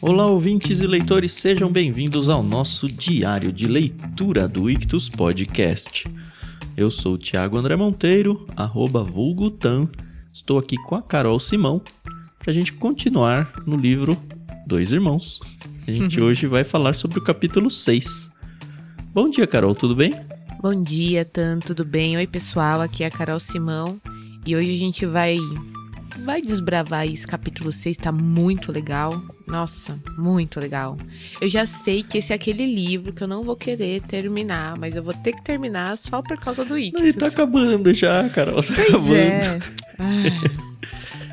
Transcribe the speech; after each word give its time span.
Olá, 0.00 0.26
ouvintes 0.26 0.80
e 0.80 0.86
leitores, 0.86 1.32
sejam 1.32 1.70
bem-vindos 1.70 2.28
ao 2.28 2.42
nosso 2.42 2.86
diário 2.86 3.52
de 3.52 3.66
leitura 3.66 4.48
do 4.48 4.70
Ictus 4.70 5.08
Podcast. 5.08 6.06
Eu 6.76 6.90
sou 6.90 7.14
o 7.14 7.18
Thiago 7.18 7.56
André 7.56 7.76
Monteiro, 7.76 8.46
arroba 8.56 9.04
vulgutan. 9.04 9.88
Estou 10.32 10.58
aqui 10.58 10.76
com 10.76 10.94
a 10.94 11.02
Carol 11.02 11.38
Simão 11.38 11.82
para 12.38 12.50
a 12.50 12.54
gente 12.54 12.72
continuar 12.72 13.52
no 13.66 13.76
livro 13.76 14.16
Dois 14.66 14.92
Irmãos. 14.92 15.40
A 15.86 15.90
gente 15.90 16.18
hoje 16.22 16.46
vai 16.46 16.64
falar 16.64 16.94
sobre 16.94 17.18
o 17.18 17.24
capítulo 17.24 17.70
6. 17.70 18.30
Bom 19.12 19.28
dia, 19.28 19.46
Carol, 19.46 19.74
tudo 19.74 19.94
bem? 19.94 20.12
Bom 20.62 20.82
dia, 20.82 21.24
Tan, 21.24 21.58
tudo 21.58 21.84
bem? 21.84 22.16
Oi, 22.16 22.26
pessoal, 22.26 22.80
aqui 22.80 23.04
é 23.04 23.06
a 23.06 23.10
Carol 23.10 23.40
Simão 23.40 24.00
e 24.46 24.56
hoje 24.56 24.74
a 24.74 24.78
gente 24.78 25.06
vai 25.06 25.36
vai 26.20 26.40
desbravar 26.40 27.06
esse 27.06 27.26
capítulo 27.26 27.72
6, 27.72 27.96
tá 27.96 28.12
muito 28.12 28.70
legal. 28.70 29.20
Nossa, 29.46 29.98
muito 30.16 30.60
legal. 30.60 30.96
Eu 31.40 31.48
já 31.48 31.66
sei 31.66 32.02
que 32.02 32.18
esse 32.18 32.32
é 32.32 32.36
aquele 32.36 32.66
livro 32.66 33.12
que 33.12 33.22
eu 33.22 33.28
não 33.28 33.42
vou 33.42 33.56
querer 33.56 34.02
terminar, 34.02 34.78
mas 34.78 34.94
eu 34.94 35.02
vou 35.02 35.14
ter 35.14 35.32
que 35.32 35.42
terminar 35.42 35.96
só 35.96 36.22
por 36.22 36.38
causa 36.38 36.64
do 36.64 36.78
Ictus. 36.78 37.02
Ele 37.02 37.12
tá 37.12 37.26
acabando 37.26 37.92
já, 37.92 38.28
Carol, 38.28 38.62
tá 38.62 38.72
pois 38.74 38.88
acabando. 38.88 39.14
É. 39.14 39.58
Ai, 39.98 40.32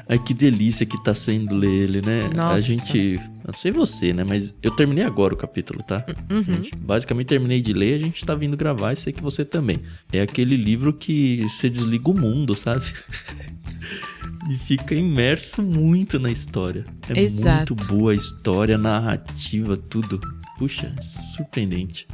Ai, 0.10 0.18
que 0.18 0.34
delícia 0.34 0.86
que 0.86 1.02
tá 1.04 1.14
sendo 1.14 1.54
ler 1.54 1.70
ele, 1.70 2.02
né? 2.02 2.30
A 2.32 2.34
Nossa. 2.34 2.60
gente. 2.64 3.20
Não 3.46 3.54
sei 3.54 3.72
você, 3.72 4.14
né? 4.14 4.24
Mas 4.24 4.56
eu 4.64 4.72
terminei 4.72 5.04
agora 5.04 5.34
o 5.34 5.38
capítulo, 5.38 5.84
tá? 5.84 6.06
uhum. 6.32 6.40
A 6.48 6.54
gente 6.54 6.76
basicamente 6.76 7.28
terminei 7.28 7.62
de 7.62 7.74
ler, 7.74 7.96
a 7.96 8.04
gente 8.04 8.26
tá 8.26 8.34
vindo 8.34 8.56
gravar 8.56 8.94
e 8.94 8.98
sei 8.98 9.12
que 9.12 9.22
você 9.22 9.44
também. 9.44 9.82
É 10.12 10.22
aquele 10.22 10.56
livro 10.56 10.94
que 10.94 11.46
você 11.50 11.70
desliga 11.70 12.10
o 12.10 12.18
mundo, 12.18 12.56
sabe? 12.56 12.86
e 14.50 14.58
fica 14.58 14.96
imerso 14.96 15.62
muito 15.62 16.20
na 16.20 16.32
história. 16.32 16.86
É 17.10 17.20
Exato. 17.20 17.76
muito 17.76 17.88
boa 17.88 18.12
a 18.12 18.16
história, 18.16 18.76
a 18.76 18.78
narrativa, 18.78 19.76
tudo. 19.78 20.20
Puxa, 20.58 20.96
surpreendente. 21.36 22.08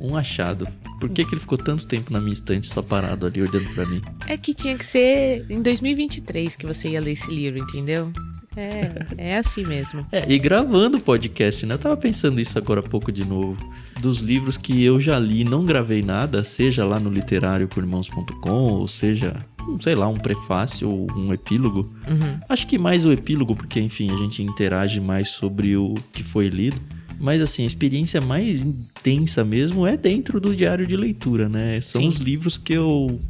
Um 0.00 0.16
achado. 0.16 0.66
Por 0.98 1.10
que, 1.10 1.24
que 1.24 1.34
ele 1.34 1.40
ficou 1.40 1.58
tanto 1.58 1.86
tempo 1.86 2.12
na 2.12 2.20
minha 2.20 2.32
estante 2.32 2.68
só 2.68 2.82
parado 2.82 3.26
ali 3.26 3.42
olhando 3.42 3.68
pra 3.74 3.84
mim? 3.86 4.00
É 4.26 4.36
que 4.36 4.54
tinha 4.54 4.76
que 4.76 4.84
ser 4.84 5.46
em 5.50 5.60
2023 5.62 6.56
que 6.56 6.66
você 6.66 6.90
ia 6.90 7.00
ler 7.00 7.12
esse 7.12 7.30
livro, 7.30 7.58
entendeu? 7.58 8.12
É, 8.56 9.06
é 9.16 9.36
assim 9.38 9.64
mesmo. 9.64 10.04
É, 10.10 10.30
e 10.30 10.38
gravando 10.38 10.98
podcast, 10.98 11.64
né? 11.64 11.74
Eu 11.74 11.78
tava 11.78 11.96
pensando 11.96 12.40
isso 12.40 12.58
agora 12.58 12.80
há 12.80 12.82
pouco 12.82 13.12
de 13.12 13.24
novo. 13.24 13.56
Dos 14.00 14.18
livros 14.18 14.56
que 14.56 14.82
eu 14.82 15.00
já 15.00 15.18
li 15.18 15.44
não 15.44 15.64
gravei 15.64 16.02
nada, 16.02 16.42
seja 16.42 16.84
lá 16.84 16.98
no 16.98 17.10
literariopormãos.com, 17.10 18.50
ou 18.50 18.88
seja, 18.88 19.36
sei 19.80 19.94
lá, 19.94 20.08
um 20.08 20.18
prefácio 20.18 20.88
ou 20.88 21.06
um 21.16 21.32
epílogo. 21.32 21.82
Uhum. 22.08 22.40
Acho 22.48 22.66
que 22.66 22.78
mais 22.78 23.06
o 23.06 23.12
epílogo, 23.12 23.54
porque 23.54 23.80
enfim, 23.80 24.10
a 24.10 24.16
gente 24.16 24.42
interage 24.42 25.00
mais 25.00 25.28
sobre 25.28 25.76
o 25.76 25.94
que 26.12 26.22
foi 26.22 26.48
lido. 26.48 26.78
Mas 27.20 27.42
assim, 27.42 27.64
a 27.64 27.66
experiência 27.66 28.20
mais 28.20 28.62
intensa 28.62 29.44
mesmo 29.44 29.86
é 29.86 29.94
dentro 29.96 30.40
do 30.40 30.56
diário 30.56 30.86
de 30.86 30.96
leitura, 30.96 31.48
né? 31.50 31.80
São 31.82 32.00
Sim. 32.00 32.08
os 32.08 32.16
livros 32.16 32.56
que 32.56 32.72
eu 32.72 33.20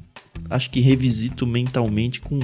acho 0.49 0.71
que 0.71 0.81
revisito 0.81 1.45
mentalmente 1.47 2.21
com 2.21 2.39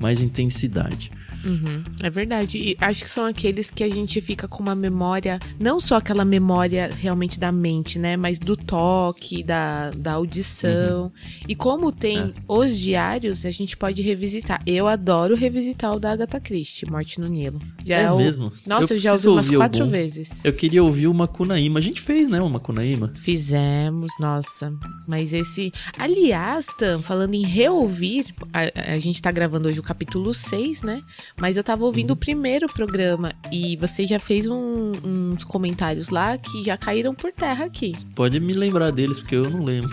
mais 0.00 0.20
intensidade. 0.20 1.10
Uhum, 1.44 1.82
é 2.02 2.10
verdade. 2.10 2.58
E 2.58 2.76
acho 2.80 3.04
que 3.04 3.10
são 3.10 3.24
aqueles 3.26 3.70
que 3.70 3.82
a 3.84 3.88
gente 3.88 4.20
fica 4.20 4.46
com 4.48 4.62
uma 4.62 4.74
memória, 4.74 5.38
não 5.58 5.80
só 5.80 5.96
aquela 5.96 6.24
memória 6.24 6.90
realmente 6.98 7.38
da 7.40 7.50
mente, 7.50 7.98
né? 7.98 8.16
Mas 8.16 8.38
do 8.38 8.56
toque, 8.56 9.42
da, 9.42 9.90
da 9.90 10.12
audição. 10.12 11.12
E 11.48 11.54
como 11.54 11.90
tem 11.92 12.18
É. 12.18 12.32
os 12.48 12.78
diários, 12.78 13.44
a 13.44 13.50
gente 13.50 13.76
pode 13.76 14.02
revisitar. 14.02 14.62
Eu 14.66 14.86
adoro 14.86 15.34
revisitar 15.34 15.94
o 15.94 15.98
da 16.00 16.12
Agatha 16.12 16.40
Christie, 16.40 16.90
Morte 16.90 17.20
no 17.20 17.26
Nilo. 17.28 17.60
Já 17.84 17.96
É 17.98 18.12
o- 18.12 18.16
mesmo? 18.16 18.52
Nossa, 18.66 18.94
eu, 18.94 18.98
já 18.98 19.12
ouvi 19.12 19.28
umas 19.28 19.48
quatro 19.50 19.82
algum. 19.82 19.92
vezes. 19.92 20.40
Eu 20.44 20.52
queria 20.52 20.82
ouvir 20.82 21.06
o 21.06 21.14
Macunaíma. 21.14 21.78
A 21.78 21.82
gente 21.82 22.00
fez, 22.00 22.28
né, 22.28 22.40
o 22.40 22.48
Macunaíma? 22.48 23.12
Fizemos, 23.16 24.12
nossa. 24.20 24.72
Mas 25.08 25.32
esse. 25.32 25.72
Aliás, 25.98 26.66
Tam, 26.78 27.00
falando 27.02 27.34
em 27.34 27.42
reouvir, 27.44 28.26
a, 28.52 28.92
a 28.94 28.98
gente 28.98 29.20
tá 29.20 29.30
gravando 29.32 29.68
hoje 29.68 29.80
o 29.80 29.82
capítulo 29.82 30.32
6, 30.32 30.82
né? 30.82 31.00
Mas 31.40 31.56
eu 31.56 31.64
tava 31.64 31.84
ouvindo 31.84 32.10
o 32.12 32.16
primeiro 32.16 32.66
programa 32.66 33.32
e 33.50 33.74
você 33.76 34.06
já 34.06 34.18
fez 34.18 34.46
um- 34.46 34.92
uns 35.04 35.42
comentários 35.44 36.10
lá 36.10 36.36
que 36.36 36.62
já 36.62 36.76
caíram 36.76 37.14
por 37.14 37.32
terra 37.32 37.64
aqui. 37.64 37.92
Pode 38.14 38.38
me 38.38 38.52
lembrar 38.52 38.90
deles, 38.90 39.18
porque 39.18 39.34
eu 39.36 39.48
não 39.48 39.64
lembro. 39.64 39.90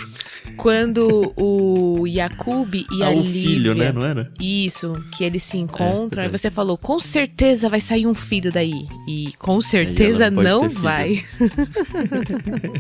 Quando 0.57 1.33
o 1.37 1.96
Yakub 2.07 2.73
e 2.73 2.85
ah, 3.03 3.07
a 3.07 3.09
o 3.11 3.21
Lívia. 3.21 3.41
filho, 3.49 3.75
né? 3.75 3.91
Não 3.91 4.05
era? 4.05 4.31
Isso, 4.39 5.03
que 5.11 5.23
eles 5.23 5.43
se 5.43 5.57
encontram, 5.57 6.21
aí 6.23 6.27
verdade. 6.27 6.41
você 6.41 6.51
falou, 6.51 6.77
com 6.77 6.97
certeza 6.99 7.69
vai 7.69 7.81
sair 7.81 8.07
um 8.07 8.13
filho 8.13 8.51
daí. 8.51 8.87
E 9.07 9.33
com 9.37 9.59
certeza 9.61 10.29
não 10.31 10.47
não 10.47 10.69
vai. 10.69 11.23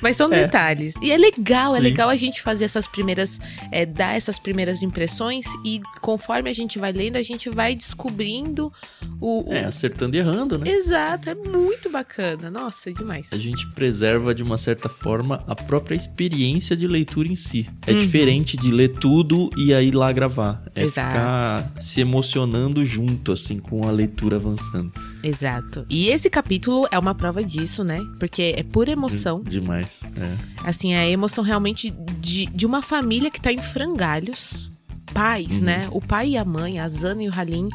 Mas 0.00 0.16
são 0.16 0.32
É. 0.32 0.42
detalhes. 0.42 0.94
E 1.02 1.10
é 1.10 1.16
legal, 1.16 1.74
é 1.74 1.78
Sim. 1.78 1.84
legal 1.84 2.08
a 2.08 2.16
gente 2.16 2.42
fazer 2.42 2.64
essas 2.64 2.86
primeiras, 2.86 3.40
é, 3.70 3.84
dar 3.86 4.16
essas 4.16 4.38
primeiras 4.38 4.82
impressões 4.82 5.46
e 5.64 5.80
conforme 6.00 6.50
a 6.50 6.52
gente 6.52 6.78
vai 6.78 6.92
lendo, 6.92 7.16
a 7.16 7.22
gente 7.22 7.48
vai 7.50 7.74
descobrindo 7.74 8.72
o. 9.20 9.48
o- 9.50 9.52
É, 9.52 9.64
acertando 9.64 10.16
e 10.16 10.18
errando, 10.18 10.58
né? 10.58 10.70
Exato, 10.70 11.30
é 11.30 11.34
muito 11.34 11.90
bacana. 11.90 12.50
Nossa, 12.50 12.92
demais. 12.92 13.32
A 13.32 13.36
gente 13.36 13.66
preserva 13.72 14.34
de 14.34 14.42
uma 14.42 14.58
certa 14.58 14.88
forma 14.88 15.42
a 15.46 15.54
própria 15.54 15.94
experiência 15.96 16.76
de 16.76 16.86
leitura 16.86 17.28
em 17.28 17.36
si. 17.36 17.68
É 17.86 17.92
Uhum. 17.92 17.98
Diferente 18.06 18.56
de 18.56 18.70
ler 18.70 18.88
tudo 18.88 19.50
e 19.56 19.72
aí 19.74 19.90
lá 19.90 20.12
gravar. 20.12 20.62
É 20.74 20.82
Exato. 20.82 21.08
ficar 21.10 21.72
se 21.78 22.00
emocionando 22.00 22.84
junto, 22.84 23.32
assim, 23.32 23.58
com 23.58 23.86
a 23.86 23.90
leitura 23.90 24.36
avançando. 24.36 24.92
Exato. 25.22 25.84
E 25.88 26.08
esse 26.08 26.28
capítulo 26.28 26.86
é 26.90 26.98
uma 26.98 27.14
prova 27.14 27.42
disso, 27.42 27.82
né? 27.84 28.00
Porque 28.18 28.54
é 28.56 28.62
pura 28.62 28.90
emoção. 28.92 29.42
Demais. 29.42 30.02
É. 30.16 30.36
Assim, 30.68 30.92
é 30.94 30.98
a 31.00 31.08
emoção 31.08 31.42
realmente 31.42 31.90
de, 32.20 32.46
de 32.46 32.66
uma 32.66 32.82
família 32.82 33.30
que 33.30 33.40
tá 33.40 33.52
em 33.52 33.58
frangalhos. 33.58 34.70
Pais, 35.12 35.58
Uhum. 35.58 35.64
né? 35.64 35.88
O 35.92 36.00
pai 36.00 36.30
e 36.30 36.36
a 36.36 36.44
mãe, 36.44 36.80
a 36.80 36.88
Zana 36.88 37.22
e 37.22 37.28
o 37.28 37.32
Halim, 37.32 37.68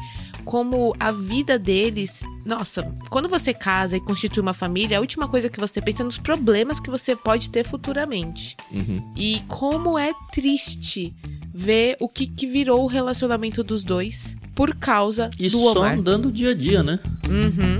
como 0.44 0.94
a 0.98 1.12
vida 1.12 1.58
deles. 1.58 2.22
Nossa, 2.44 2.82
quando 3.08 3.28
você 3.28 3.52
casa 3.54 3.96
e 3.96 4.00
constitui 4.00 4.40
uma 4.42 4.54
família, 4.54 4.98
a 4.98 5.00
última 5.00 5.28
coisa 5.28 5.48
que 5.48 5.60
você 5.60 5.80
pensa 5.80 6.02
é 6.02 6.04
nos 6.04 6.18
problemas 6.18 6.80
que 6.80 6.90
você 6.90 7.14
pode 7.14 7.50
ter 7.50 7.64
futuramente. 7.64 8.56
Uhum. 8.72 9.12
E 9.16 9.40
como 9.48 9.98
é 9.98 10.12
triste 10.32 11.14
ver 11.54 11.96
o 12.00 12.08
que, 12.08 12.26
que 12.26 12.46
virou 12.46 12.84
o 12.84 12.86
relacionamento 12.86 13.62
dos 13.62 13.84
dois 13.84 14.36
por 14.54 14.74
causa 14.76 15.30
E 15.38 15.48
do 15.48 15.58
só 15.58 15.72
Omar. 15.72 15.98
andando 15.98 16.26
o 16.28 16.32
dia 16.32 16.50
a 16.50 16.54
dia, 16.54 16.82
né? 16.82 16.98
Uhum. 17.28 17.78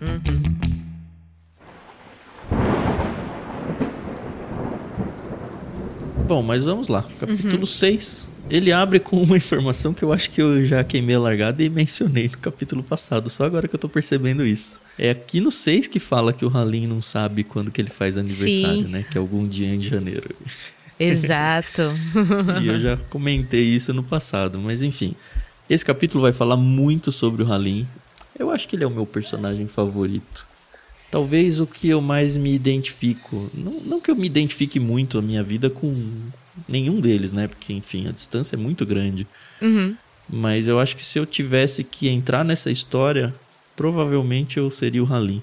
Uhum. 0.00 0.22
Bom, 6.26 6.42
mas 6.42 6.64
vamos 6.64 6.88
lá. 6.88 7.00
Uhum. 7.00 7.16
Capítulo 7.36 7.66
6. 7.66 8.28
Ele 8.52 8.70
abre 8.70 9.00
com 9.00 9.16
uma 9.16 9.38
informação 9.38 9.94
que 9.94 10.02
eu 10.02 10.12
acho 10.12 10.30
que 10.30 10.42
eu 10.42 10.66
já 10.66 10.84
queimei 10.84 11.16
a 11.16 11.20
largada 11.20 11.62
e 11.62 11.70
mencionei 11.70 12.28
no 12.28 12.36
capítulo 12.36 12.82
passado, 12.82 13.30
só 13.30 13.44
agora 13.44 13.66
que 13.66 13.74
eu 13.74 13.78
tô 13.78 13.88
percebendo 13.88 14.44
isso. 14.44 14.78
É 14.98 15.08
aqui 15.08 15.40
no 15.40 15.50
6 15.50 15.86
que 15.86 15.98
fala 15.98 16.34
que 16.34 16.44
o 16.44 16.54
Halim 16.54 16.86
não 16.86 17.00
sabe 17.00 17.44
quando 17.44 17.70
que 17.70 17.80
ele 17.80 17.88
faz 17.88 18.18
aniversário, 18.18 18.84
Sim. 18.84 18.88
né? 18.88 19.06
Que 19.10 19.16
é 19.16 19.20
algum 19.22 19.48
dia 19.48 19.74
em 19.74 19.82
janeiro. 19.82 20.36
Exato. 21.00 21.80
e 22.62 22.68
eu 22.68 22.78
já 22.78 22.98
comentei 23.08 23.64
isso 23.64 23.94
no 23.94 24.02
passado, 24.02 24.58
mas 24.58 24.82
enfim. 24.82 25.14
Esse 25.70 25.82
capítulo 25.82 26.20
vai 26.20 26.32
falar 26.34 26.58
muito 26.58 27.10
sobre 27.10 27.42
o 27.42 27.50
Halim. 27.50 27.88
Eu 28.38 28.50
acho 28.50 28.68
que 28.68 28.76
ele 28.76 28.84
é 28.84 28.86
o 28.86 28.90
meu 28.90 29.06
personagem 29.06 29.66
favorito. 29.66 30.46
Talvez 31.10 31.58
o 31.58 31.66
que 31.66 31.88
eu 31.88 32.02
mais 32.02 32.36
me 32.36 32.54
identifico. 32.54 33.50
Não, 33.54 33.80
não 33.80 33.98
que 33.98 34.10
eu 34.10 34.14
me 34.14 34.26
identifique 34.26 34.78
muito 34.78 35.16
a 35.16 35.22
minha 35.22 35.42
vida 35.42 35.70
com 35.70 35.88
nenhum 36.68 37.00
deles, 37.00 37.32
né? 37.32 37.46
Porque, 37.46 37.72
enfim, 37.72 38.08
a 38.08 38.12
distância 38.12 38.56
é 38.56 38.58
muito 38.58 38.84
grande. 38.86 39.26
Uhum. 39.60 39.96
Mas 40.28 40.66
eu 40.66 40.78
acho 40.78 40.96
que 40.96 41.04
se 41.04 41.18
eu 41.18 41.26
tivesse 41.26 41.84
que 41.84 42.08
entrar 42.08 42.44
nessa 42.44 42.70
história, 42.70 43.34
provavelmente 43.76 44.58
eu 44.58 44.70
seria 44.70 45.02
o 45.02 45.12
Halim. 45.12 45.42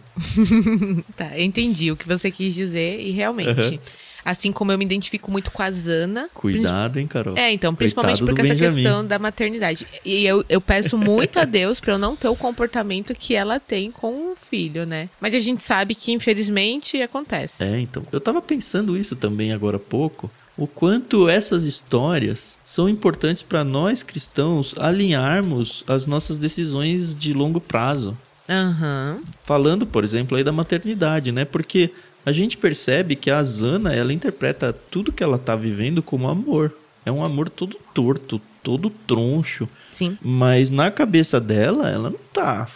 Tá, 1.16 1.38
eu 1.38 1.44
entendi 1.44 1.92
o 1.92 1.96
que 1.96 2.08
você 2.08 2.32
quis 2.32 2.54
dizer 2.54 3.00
e 3.00 3.12
realmente. 3.12 3.50
Aham. 3.50 3.80
Assim 4.24 4.52
como 4.52 4.72
eu 4.72 4.78
me 4.78 4.86
identifico 4.86 5.32
muito 5.32 5.50
com 5.50 5.64
a 5.64 5.72
Zana. 5.72 6.30
Cuidado, 6.34 7.00
hein, 7.00 7.08
Carol? 7.08 7.38
É, 7.38 7.52
então, 7.52 7.74
principalmente 7.74 8.20
Coitado 8.20 8.36
por 8.36 8.42
do 8.42 8.46
essa 8.46 8.54
Benjamin. 8.54 8.76
questão 8.84 9.06
da 9.08 9.18
maternidade. 9.18 9.88
E 10.06 10.26
eu, 10.26 10.44
eu 10.50 10.60
peço 10.60 10.98
muito 10.98 11.40
a 11.40 11.46
Deus 11.46 11.80
pra 11.80 11.94
eu 11.94 11.98
não 11.98 12.16
ter 12.16 12.28
o 12.28 12.36
comportamento 12.36 13.16
que 13.16 13.34
ela 13.34 13.60
tem 13.60 13.92
com 13.92 14.34
o 14.34 14.36
filho, 14.36 14.86
né? 14.86 15.10
Mas 15.22 15.34
a 15.34 15.40
gente 15.40 15.64
sabe 15.64 15.96
que, 15.96 16.12
infelizmente, 16.12 17.02
acontece. 17.02 17.64
É, 17.64 17.80
então. 17.80 18.04
Eu 18.12 18.20
tava 18.20 18.42
pensando 18.42 18.98
isso 18.98 19.16
também 19.16 19.54
agora 19.54 19.78
há 19.78 19.80
pouco. 19.80 20.30
O 20.60 20.68
quanto 20.68 21.30
essas 21.30 21.64
histórias 21.64 22.60
são 22.66 22.90
importantes 22.90 23.42
para 23.42 23.64
nós 23.64 24.04
cristãos 24.04 24.76
alinharmos 24.78 25.86
as 25.88 26.06
nossas 26.06 26.38
decisões 26.38 27.16
de 27.16 27.32
longo 27.32 27.62
prazo. 27.62 28.18
Aham. 28.50 29.22
Falando, 29.42 29.88
por 29.88 30.04
exemplo, 30.04 30.36
aí 30.36 30.44
da 30.44 30.52
maternidade, 30.52 31.32
né? 31.32 31.46
Porque 31.46 31.94
a 32.26 32.34
gente 32.34 32.58
percebe 32.58 33.16
que 33.16 33.32
a 33.32 33.42
Zana, 33.42 33.94
ela 33.94 34.12
interpreta 34.12 34.74
tudo 34.74 35.14
que 35.14 35.24
ela 35.24 35.38
tá 35.38 35.56
vivendo 35.56 36.04
como 36.04 36.28
amor. 36.28 36.74
É 37.06 37.12
um 37.12 37.24
amor 37.24 37.50
todo 37.50 37.78
torto, 37.94 38.42
todo 38.62 38.90
troncho. 38.90 39.70
Sim. 39.94 40.18
Mas 40.22 40.70
na 40.70 40.92
cabeça 40.92 41.40
dela, 41.40 41.90
ela 41.90 42.10
não 42.10 42.20
tá 42.34 42.68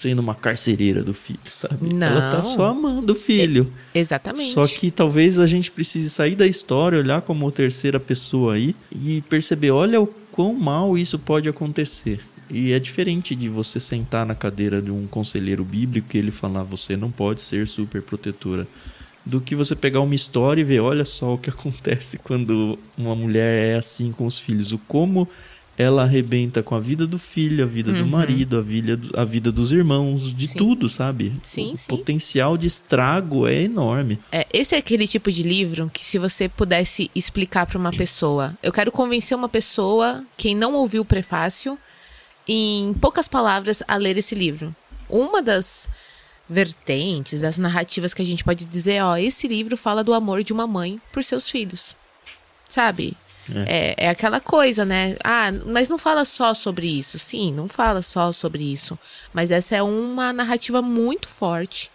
sendo 0.00 0.18
uma 0.18 0.34
carcereira 0.34 1.02
do 1.02 1.14
filho, 1.14 1.38
sabe? 1.50 1.94
Não. 1.94 2.06
Ela 2.06 2.30
tá 2.30 2.44
só 2.44 2.66
amando 2.66 3.12
o 3.12 3.16
filho. 3.16 3.72
Exatamente. 3.94 4.52
Só 4.52 4.66
que 4.66 4.90
talvez 4.90 5.38
a 5.38 5.46
gente 5.46 5.70
precise 5.70 6.10
sair 6.10 6.34
da 6.34 6.46
história, 6.46 6.98
olhar 6.98 7.22
como 7.22 7.50
terceira 7.50 8.00
pessoa 8.00 8.54
aí 8.54 8.74
e 8.92 9.22
perceber, 9.22 9.70
olha 9.70 10.00
o 10.00 10.06
quão 10.32 10.52
mal 10.52 10.98
isso 10.98 11.18
pode 11.18 11.48
acontecer. 11.48 12.20
E 12.50 12.72
é 12.72 12.78
diferente 12.78 13.34
de 13.34 13.48
você 13.48 13.80
sentar 13.80 14.26
na 14.26 14.34
cadeira 14.34 14.82
de 14.82 14.90
um 14.90 15.06
conselheiro 15.06 15.64
bíblico 15.64 16.08
e 16.14 16.18
ele 16.18 16.30
falar 16.30 16.62
você 16.62 16.96
não 16.96 17.10
pode 17.10 17.40
ser 17.40 17.66
super 17.66 18.02
protetora, 18.02 18.66
do 19.24 19.40
que 19.40 19.54
você 19.54 19.74
pegar 19.74 20.00
uma 20.00 20.14
história 20.14 20.60
e 20.60 20.64
ver, 20.64 20.80
olha 20.80 21.04
só 21.04 21.34
o 21.34 21.38
que 21.38 21.48
acontece 21.50 22.18
quando 22.18 22.78
uma 22.98 23.14
mulher 23.14 23.70
é 23.70 23.76
assim 23.76 24.12
com 24.12 24.26
os 24.26 24.38
filhos, 24.38 24.72
o 24.72 24.78
como 24.78 25.28
ela 25.76 26.02
arrebenta 26.02 26.62
com 26.62 26.74
a 26.74 26.80
vida 26.80 27.06
do 27.06 27.18
filho, 27.18 27.64
a 27.64 27.66
vida 27.66 27.92
do 27.92 28.02
Uhum. 28.02 28.06
marido, 28.08 28.56
a 28.58 28.62
vida, 28.62 29.00
a 29.14 29.24
vida 29.24 29.50
dos 29.50 29.72
irmãos, 29.72 30.32
de 30.32 30.46
Sim. 30.46 30.58
tudo, 30.58 30.88
sabe? 30.88 31.32
Sim, 31.42 31.72
o 31.72 31.76
sim. 31.76 31.86
potencial 31.88 32.56
de 32.56 32.66
estrago 32.66 33.46
é 33.46 33.62
enorme. 33.62 34.18
É, 34.30 34.46
esse 34.52 34.74
é 34.74 34.78
aquele 34.78 35.08
tipo 35.08 35.32
de 35.32 35.42
livro 35.42 35.90
que 35.92 36.04
se 36.04 36.18
você 36.18 36.48
pudesse 36.48 37.10
explicar 37.14 37.66
para 37.66 37.78
uma 37.78 37.92
pessoa, 37.92 38.56
eu 38.62 38.72
quero 38.72 38.92
convencer 38.92 39.36
uma 39.36 39.48
pessoa, 39.48 40.24
quem 40.36 40.54
não 40.54 40.74
ouviu 40.74 41.02
o 41.02 41.04
prefácio, 41.04 41.76
em 42.46 42.94
poucas 43.00 43.26
palavras, 43.26 43.82
a 43.88 43.96
ler 43.96 44.16
esse 44.16 44.34
livro. 44.34 44.74
Uma 45.08 45.42
das 45.42 45.88
vertentes, 46.48 47.40
das 47.40 47.58
narrativas 47.58 48.12
que 48.14 48.22
a 48.22 48.24
gente 48.24 48.44
pode 48.44 48.64
dizer, 48.64 49.02
ó, 49.02 49.16
esse 49.16 49.48
livro 49.48 49.76
fala 49.76 50.04
do 50.04 50.12
amor 50.14 50.44
de 50.44 50.52
uma 50.52 50.66
mãe 50.66 51.00
por 51.12 51.24
seus 51.24 51.48
filhos. 51.50 51.96
Sabe? 52.68 53.16
É. 53.66 53.94
é 53.98 54.08
aquela 54.08 54.40
coisa, 54.40 54.84
né? 54.84 55.16
Ah, 55.22 55.50
mas 55.66 55.88
não 55.88 55.98
fala 55.98 56.24
só 56.24 56.54
sobre 56.54 56.86
isso. 56.86 57.18
Sim, 57.18 57.52
não 57.52 57.68
fala 57.68 58.02
só 58.02 58.32
sobre 58.32 58.72
isso. 58.72 58.98
Mas 59.32 59.50
essa 59.50 59.76
é 59.76 59.82
uma 59.82 60.32
narrativa 60.32 60.80
muito 60.80 61.28
forte. 61.28 61.90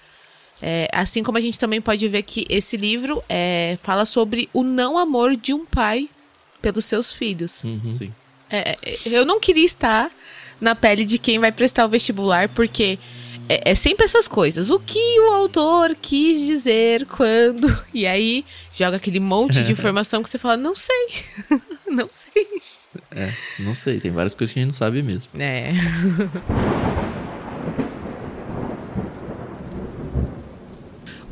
É, 0.61 0.89
assim 0.91 1.23
como 1.23 1.37
a 1.37 1.41
gente 1.41 1.57
também 1.57 1.79
pode 1.79 2.07
ver 2.07 2.23
que 2.23 2.45
esse 2.49 2.75
livro 2.75 3.23
é, 3.29 3.77
fala 3.81 4.05
sobre 4.05 4.49
o 4.53 4.61
não 4.61 4.97
amor 4.97 5.35
de 5.35 5.53
um 5.53 5.65
pai 5.65 6.09
pelos 6.61 6.85
seus 6.85 7.11
filhos. 7.11 7.51
Sim. 7.51 8.13
É, 8.49 8.77
é, 8.81 8.97
eu 9.05 9.25
não 9.25 9.39
queria 9.39 9.65
estar 9.65 10.11
na 10.59 10.75
pele 10.75 11.05
de 11.05 11.17
quem 11.17 11.39
vai 11.39 11.51
prestar 11.51 11.85
o 11.85 11.89
vestibular, 11.89 12.49
porque 12.49 12.99
é, 13.49 13.71
é 13.71 13.75
sempre 13.75 14.05
essas 14.05 14.27
coisas. 14.27 14.69
O 14.69 14.79
que 14.79 15.19
o 15.21 15.31
autor 15.31 15.97
quis 15.99 16.45
dizer 16.45 17.05
quando. 17.07 17.67
E 17.91 18.05
aí 18.05 18.45
joga 18.73 18.97
aquele 18.97 19.19
monte 19.19 19.63
de 19.63 19.71
informação 19.73 20.21
que 20.21 20.29
você 20.29 20.37
fala, 20.37 20.55
não 20.55 20.75
sei. 20.75 21.07
não 21.89 22.07
sei. 22.11 22.47
É, 23.11 23.33
não 23.57 23.73
sei, 23.73 23.99
tem 23.99 24.11
várias 24.11 24.35
coisas 24.35 24.53
que 24.53 24.59
a 24.59 24.63
gente 24.63 24.71
não 24.71 24.77
sabe 24.77 25.01
mesmo. 25.01 25.31
É. 25.39 25.71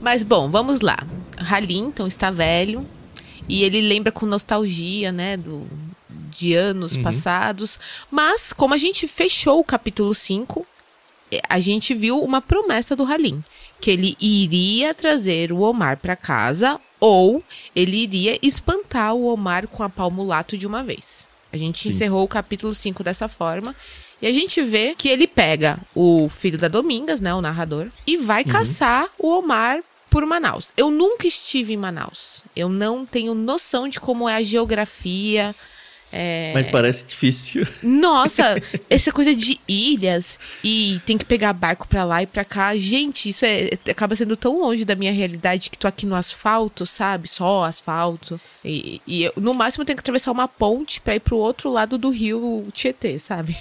Mas 0.02 0.24
bom, 0.24 0.50
vamos 0.50 0.82
lá. 0.82 0.98
Halim, 1.38 1.86
então, 1.86 2.08
está 2.08 2.32
velho. 2.32 2.86
E 3.48 3.64
ele 3.64 3.82
lembra 3.82 4.12
com 4.12 4.26
nostalgia, 4.26 5.12
né, 5.12 5.38
do, 5.38 5.66
de 6.10 6.54
anos 6.54 6.98
passados. 6.98 7.80
Mas, 8.12 8.52
como 8.52 8.74
a 8.74 8.78
gente 8.78 9.08
fechou 9.08 9.60
o 9.60 9.64
capítulo 9.64 10.14
5, 10.14 10.66
eh, 10.66 10.77
a 11.48 11.60
gente 11.60 11.94
viu 11.94 12.22
uma 12.22 12.42
promessa 12.42 12.96
do 12.96 13.06
Halim. 13.06 13.44
Que 13.80 13.92
ele 13.92 14.18
iria 14.20 14.94
trazer 14.94 15.52
o 15.52 15.60
Omar 15.60 15.98
para 15.98 16.16
casa 16.16 16.80
ou 17.00 17.44
ele 17.76 17.98
iria 17.98 18.40
espantar 18.42 19.14
o 19.14 19.28
Omar 19.28 19.68
com 19.68 19.84
a 19.84 19.90
palmulato 19.90 20.58
de 20.58 20.66
uma 20.66 20.84
vez. 20.84 21.28
A 21.52 21.58
gente 21.58 21.84
Sim. 21.84 21.90
encerrou 21.90 22.24
o 22.24 22.28
capítulo 22.28 22.74
5 22.74 23.04
dessa 23.04 23.28
forma. 23.28 23.76
E 24.22 24.26
a 24.26 24.34
gente 24.34 24.64
vê 24.64 24.96
que 24.98 25.10
ele 25.10 25.28
pega 25.28 25.78
o 25.94 26.28
filho 26.28 26.58
da 26.58 26.68
Domingas, 26.68 27.22
né, 27.22 27.34
o 27.36 27.42
narrador, 27.42 27.88
e 28.06 28.18
vai 28.18 28.44
caçar 28.44 29.08
o 29.20 29.30
Omar 29.30 29.84
por 30.10 30.26
Manaus. 30.26 30.74
Eu 30.76 30.90
nunca 30.90 31.28
estive 31.28 31.74
em 31.74 31.78
Manaus. 31.78 32.44
Eu 32.56 32.68
não 32.68 33.06
tenho 33.06 33.36
noção 33.36 33.88
de 33.88 34.00
como 34.00 34.28
é 34.28 34.36
a 34.36 34.44
geografia. 34.44 35.56
É, 36.12 36.52
Mas 36.54 36.66
parece 36.68 37.06
difícil. 37.06 37.68
nossa, 37.84 38.56
essa 38.90 39.12
coisa 39.12 39.36
de 39.36 39.60
ilhas 39.68 40.40
e 40.64 41.02
tem 41.06 41.18
que 41.18 41.26
pegar 41.26 41.54
barco 41.54 41.88
pra 41.88 42.04
lá 42.06 42.24
e 42.24 42.26
pra 42.26 42.46
cá. 42.46 42.76
Gente, 42.78 43.30
isso 43.30 43.46
é, 43.46 43.70
acaba 43.90 44.16
sendo 44.16 44.38
tão 44.38 44.60
longe 44.60 44.86
da 44.86 44.96
minha 44.96 45.12
realidade 45.12 45.70
que 45.70 45.78
tô 45.78 45.88
aqui 45.88 46.06
no 46.06 46.16
asfalto, 46.16 46.86
sabe? 46.86 47.28
Só 47.28 47.64
asfalto. 47.64 48.40
E, 48.64 49.02
e 49.06 49.24
eu, 49.24 49.34
no 49.38 49.54
máximo, 49.54 49.84
tenho 49.86 49.98
que 49.98 50.02
atravessar 50.02 50.32
uma 50.32 50.48
ponte 50.48 51.02
pra 51.02 51.16
ir 51.16 51.20
pro 51.20 51.38
outro 51.38 51.70
lado 51.72 51.98
do 51.98 52.10
rio 52.10 52.68
Tietê, 52.74 53.20
sabe? 53.20 53.58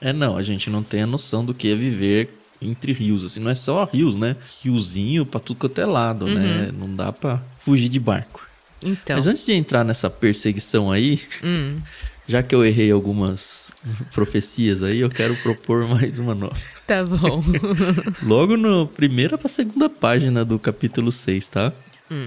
É, 0.00 0.12
não, 0.12 0.36
a 0.36 0.42
gente 0.42 0.70
não 0.70 0.82
tem 0.82 1.02
a 1.02 1.06
noção 1.06 1.44
do 1.44 1.52
que 1.52 1.70
é 1.70 1.74
viver 1.74 2.36
entre 2.62 2.92
rios, 2.92 3.24
assim, 3.24 3.40
não 3.40 3.50
é 3.50 3.54
só 3.54 3.84
rios, 3.84 4.14
né? 4.14 4.36
Riozinho 4.62 5.24
pra 5.24 5.40
tudo 5.40 5.58
quanto 5.58 5.80
é 5.80 5.86
lado, 5.86 6.26
né? 6.26 6.70
Não 6.72 6.94
dá 6.94 7.12
pra 7.12 7.42
fugir 7.58 7.88
de 7.88 7.98
barco. 8.00 8.49
Então. 8.82 9.16
Mas 9.16 9.26
antes 9.26 9.44
de 9.44 9.52
entrar 9.52 9.84
nessa 9.84 10.08
perseguição 10.08 10.90
aí, 10.90 11.20
hum, 11.42 11.78
já 12.26 12.42
que 12.42 12.54
eu 12.54 12.64
errei 12.64 12.90
algumas 12.90 13.68
profecias 14.12 14.82
aí, 14.82 15.00
eu 15.00 15.10
quero 15.10 15.36
propor 15.36 15.86
mais 15.86 16.18
uma 16.18 16.34
nova. 16.34 16.56
tá 16.86 17.04
bom. 17.04 17.42
Logo 18.22 18.56
na 18.56 18.86
primeira 18.86 19.36
pra 19.36 19.48
segunda 19.48 19.88
página 19.88 20.44
do 20.44 20.58
capítulo 20.58 21.10
6, 21.10 21.48
tá? 21.48 21.72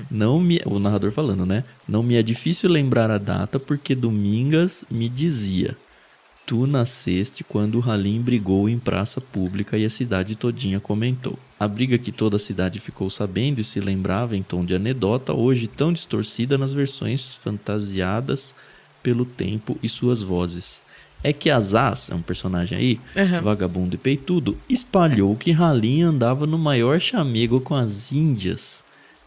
Não 0.09 0.39
me, 0.39 0.61
o 0.65 0.79
narrador 0.79 1.11
falando, 1.11 1.45
né? 1.45 1.63
Não 1.88 2.01
me 2.01 2.15
é 2.15 2.23
difícil 2.23 2.69
lembrar 2.69 3.11
a 3.11 3.17
data 3.17 3.59
porque 3.59 3.94
Domingas 3.94 4.85
me 4.89 5.09
dizia: 5.09 5.75
Tu 6.45 6.65
nasceste 6.65 7.44
quando 7.44 7.79
o 7.79 7.91
Halim 7.91 8.21
brigou 8.21 8.69
em 8.69 8.79
praça 8.79 9.19
pública 9.19 9.77
e 9.77 9.85
a 9.85 9.89
cidade 9.89 10.35
todinha 10.35 10.79
comentou. 10.79 11.38
A 11.63 11.68
briga 11.69 11.98
que 11.98 12.12
toda 12.12 12.36
a 12.36 12.39
cidade 12.39 12.77
ficou 12.77 13.10
sabendo 13.10 13.62
e 13.62 13.63
se 13.63 13.80
lembrava 13.80 14.36
em 14.36 14.44
tom 14.44 14.65
de 14.65 14.75
anedota, 14.75 15.31
hoje 15.31 15.65
tão 15.65 15.94
distorcida 15.94 16.57
nas 16.57 16.74
versões 16.74 17.33
fantasiadas 17.36 18.54
pelo 19.01 19.24
tempo 19.24 19.77
e 19.81 19.88
suas 19.88 20.21
vozes. 20.21 20.81
É 21.24 21.31
que 21.31 21.50
Azaz, 21.50 22.10
é 22.12 22.15
um 22.15 22.21
personagem 22.21 22.77
aí, 22.77 23.00
Aham. 23.15 23.42
vagabundo 23.42 23.95
e 23.95 23.98
peitudo, 23.98 24.57
espalhou 24.68 25.38
que 25.38 25.54
Halim 25.54 26.01
andava 26.01 26.45
no 26.45 26.57
maior 26.57 27.00
chamego 27.00 27.62
com 27.62 27.75
as 27.75 28.12
índias, 28.12 28.83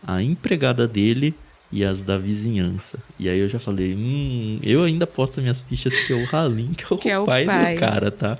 a 0.06 0.23
empregada 0.23 0.87
dele 0.87 1.35
e 1.73 1.83
as 1.87 2.03
da 2.03 2.19
vizinhança. 2.19 2.99
E 3.19 3.31
aí 3.31 3.38
eu 3.38 3.49
já 3.49 3.59
falei, 3.59 3.94
hum, 3.94 4.59
eu 4.62 4.85
ainda 4.85 5.06
posto 5.06 5.41
minhas 5.41 5.62
fichas 5.62 5.97
que 6.00 6.12
é 6.12 6.17
o 6.17 6.29
Halim, 6.31 6.75
que 6.75 6.85
é 6.85 6.94
o, 6.94 6.99
Que 6.99 7.09
é 7.09 7.19
o 7.19 7.25
pai, 7.25 7.47
pai. 7.47 7.75
do 7.77 7.81
cara, 7.81 8.11
tá? 8.11 8.37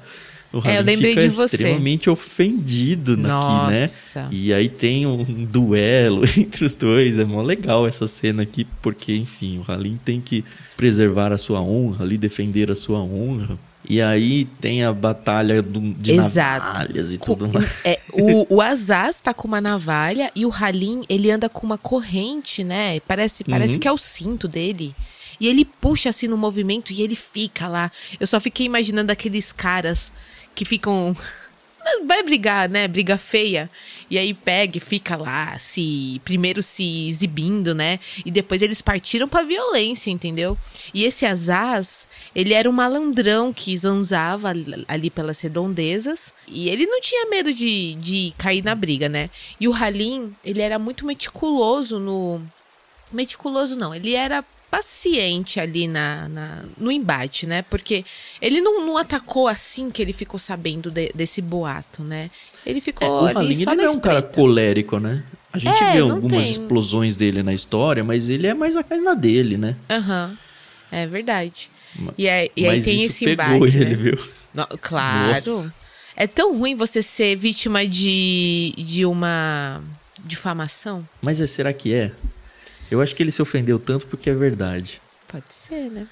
O 0.52 0.60
É, 0.66 0.78
eu 0.78 0.82
lembrei 0.82 1.14
fica 1.14 1.28
de 1.28 1.34
você. 1.34 1.56
extremamente 1.56 2.08
ofendido 2.08 3.12
aqui, 3.12 3.70
né? 3.72 3.81
Nossa. 3.82 4.29
E 4.31 4.53
aí 4.53 4.69
tem 4.69 5.06
um 5.06 5.22
duelo 5.44 6.24
entre 6.36 6.65
os 6.65 6.74
dois. 6.74 7.19
É 7.19 7.24
mó 7.24 7.43
legal 7.43 7.86
essa 7.86 8.06
cena 8.06 8.43
aqui, 8.43 8.67
porque, 8.81 9.15
enfim, 9.17 9.58
o 9.67 9.70
Halim 9.70 9.98
tem 10.05 10.20
que 10.20 10.44
preservar 10.76 11.32
a 11.32 11.38
sua 11.38 11.60
honra, 11.60 12.05
ali 12.05 12.17
defender 12.17 12.70
a 12.70 12.76
sua 12.76 12.98
honra. 13.00 13.58
E 13.88 14.03
aí 14.03 14.46
tem 14.60 14.82
a 14.82 14.93
batalha 14.93 15.62
do, 15.62 15.81
de 15.81 16.12
Exato. 16.12 16.67
navalhas 16.81 17.12
e 17.12 17.19
tudo 17.19 17.46
mais. 17.48 17.70
É, 17.84 18.00
o, 18.12 18.56
o 18.56 18.60
Azaz 18.60 19.20
tá 19.20 19.32
com 19.32 19.46
uma 19.46 19.60
navalha 19.60 20.31
e 20.34 20.44
o 20.44 20.50
Halim, 20.53 21.05
ele 21.08 21.31
anda 21.31 21.48
com 21.48 21.65
uma 21.65 21.79
corrente, 21.79 22.65
né? 22.65 22.98
Parece, 23.06 23.44
parece 23.44 23.74
Uhum. 23.74 23.79
que 23.81 23.86
é 23.86 23.93
o 23.93 23.98
cinto 23.98 24.48
dele. 24.48 24.93
E 25.40 25.46
ele 25.46 25.64
puxa 25.64 26.10
assim 26.10 26.26
no 26.28 26.36
movimento 26.36 26.93
e 26.93 27.02
ele 27.02 27.14
fica 27.16 27.69
lá. 27.69 27.90
Eu 28.19 28.26
só 28.26 28.40
fiquei 28.40 28.66
imaginando 28.66 29.12
aqueles 29.12 29.52
caras 29.52 30.12
que 30.55 30.64
ficam. 30.64 31.16
Vai 32.05 32.20
brigar, 32.24 32.69
né? 32.69 32.88
Briga 32.88 33.16
feia. 33.16 33.70
E 34.10 34.19
aí 34.19 34.34
pega 34.34 34.76
e 34.76 34.81
fica 34.81 35.16
lá, 35.16 35.56
se. 35.56 36.20
Primeiro 36.24 36.60
se 36.60 37.08
exibindo, 37.08 37.74
né? 37.76 38.00
E 38.24 38.31
depois 38.31 38.60
eles 38.60 38.82
partiram 38.82 39.28
pra 39.28 39.43
violência, 39.43 40.10
entendeu? 40.10 40.58
E 40.93 41.05
esse 41.05 41.24
Azaz, 41.24 42.08
ele 42.34 42.55
era 42.55 42.69
um 42.69 42.72
malandrão 42.72 43.52
que 43.52 43.76
zanzava 43.78 44.48
ali- 44.48 45.10
pelas 45.10 45.40
redondezas. 45.40 46.34
E 46.48 46.69
ele 46.69 46.86
não 46.86 47.00
tinha 47.00 47.31
medo 47.31 47.52
de, 47.55 47.94
de 47.94 48.34
cair 48.36 48.64
na 48.64 48.74
briga, 48.74 49.08
né? 49.08 49.31
E 49.60 49.69
o 49.69 49.72
Halim, 49.74 50.34
ele 50.44 50.62
era 50.62 50.78
muito 50.81 51.06
meticuloso 51.06 52.00
no. 52.00 52.43
Meticuloso 53.12 53.76
não, 53.76 53.94
ele 53.94 54.14
era 54.14 54.44
paciente 54.76 55.58
ali 55.58 55.88
na, 55.88 56.28
na- 56.28 56.64
no 56.76 56.90
embate, 56.92 57.46
né? 57.46 57.62
Porque 57.62 58.04
ele 58.40 58.60
não, 58.60 58.84
não 58.86 58.96
atacou 58.96 59.48
assim 59.48 59.90
que 59.90 60.02
ele 60.02 60.12
ficou 60.12 60.38
sabendo 60.38 60.90
de- 60.90 61.10
desse 61.14 61.40
boato, 61.40 62.02
né? 62.02 62.30
Ele 62.64 62.78
É, 62.78 62.82
ficou 62.82 63.22
o 63.22 63.26
ali 63.26 63.56
só 63.56 63.70
ele 63.70 63.76
na 63.76 63.82
não 63.82 63.84
é 63.84 63.90
um 63.90 64.00
cara 64.00 64.22
colérico, 64.22 64.98
né? 64.98 65.22
A 65.52 65.58
gente 65.58 65.82
É, 65.82 65.92
vê 65.92 65.98
algumas 66.00 66.30
tem. 66.44 66.50
explosões 66.52 67.16
dele 67.16 67.42
na 67.42 67.54
história, 67.54 68.04
mas 68.04 68.28
ele 68.28 68.46
é 68.46 68.54
mais 68.54 68.76
a 68.76 68.84
na 69.02 69.14
dele, 69.14 69.56
né? 69.56 69.76
Aham, 69.88 70.36
é 70.92 71.06
verdade. 71.06 71.70
Ma- 71.98 72.12
E 72.18 72.28
aí, 72.28 72.50
e 72.56 72.66
aí 72.66 72.76
mas 72.76 72.84
tem 72.84 73.02
esse 73.02 73.24
pegou 73.24 73.44
embate, 73.66 73.78
ele, 73.78 73.96
né? 73.96 74.02
viu? 74.02 74.18
No- 74.54 74.66
claro. 74.80 75.56
Nossa. 75.56 75.74
É 76.16 76.26
tão 76.26 76.56
ruim 76.58 76.74
você 76.74 77.02
ser 77.02 77.36
vítima 77.36 77.86
de, 77.86 78.72
de 78.76 79.04
uma 79.04 79.82
difamação? 80.24 81.02
Mas 81.22 81.40
é, 81.40 81.46
será 81.46 81.72
que 81.72 81.92
é? 81.92 82.12
Eu 82.90 83.00
acho 83.00 83.14
que 83.14 83.22
ele 83.22 83.31
se 83.31 83.43
ofendeu 83.43 83.78
tanto 83.78 84.06
porque 84.06 84.31
é 84.31 84.34
verdade. 84.34 85.00
Pode 85.28 85.52
ser, 85.52 85.90
né? 85.90 86.06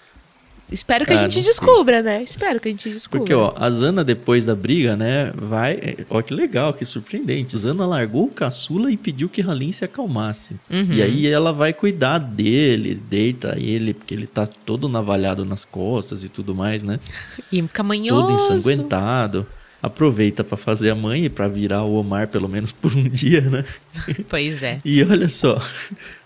Espero 0.70 1.04
que 1.04 1.12
a 1.12 1.16
gente 1.16 1.36
não 1.36 1.42
sei. 1.44 1.52
descubra, 1.52 2.02
né? 2.02 2.22
Espero 2.22 2.58
que 2.58 2.68
a 2.68 2.70
gente 2.70 2.88
descubra. 2.88 3.20
Porque, 3.20 3.34
ó, 3.34 3.52
a 3.56 3.70
Zana, 3.70 4.02
depois 4.02 4.44
da 4.44 4.54
briga, 4.54 4.96
né, 4.96 5.30
vai. 5.34 5.96
Ó, 6.08 6.22
que 6.22 6.32
legal, 6.32 6.72
que 6.72 6.84
surpreendente. 6.84 7.56
Zana 7.56 7.86
largou 7.86 8.24
o 8.24 8.30
caçula 8.30 8.90
e 8.90 8.96
pediu 8.96 9.28
que 9.28 9.42
Halim 9.42 9.70
se 9.72 9.84
acalmasse. 9.84 10.56
Uhum. 10.70 10.88
E 10.90 11.02
aí 11.02 11.26
ela 11.26 11.52
vai 11.52 11.72
cuidar 11.72 12.18
dele, 12.18 12.94
deita 12.94 13.56
ele, 13.58 13.92
porque 13.92 14.14
ele 14.14 14.26
tá 14.26 14.46
todo 14.46 14.88
navalhado 14.88 15.44
nas 15.44 15.64
costas 15.64 16.24
e 16.24 16.28
tudo 16.28 16.54
mais, 16.54 16.82
né? 16.82 16.98
E 17.52 17.62
fica 17.62 17.82
manhoso. 17.82 18.22
Todo 18.22 18.32
ensanguentado. 18.32 19.46
Aproveita 19.84 20.42
pra 20.42 20.56
fazer 20.56 20.88
a 20.88 20.94
mãe 20.94 21.26
e 21.26 21.28
pra 21.28 21.46
virar 21.46 21.84
o 21.84 21.96
Omar, 21.96 22.28
pelo 22.28 22.48
menos 22.48 22.72
por 22.72 22.96
um 22.96 23.06
dia, 23.06 23.42
né? 23.42 23.66
Pois 24.30 24.62
é. 24.62 24.78
E 24.82 25.02
olha 25.04 25.28
só, 25.28 25.60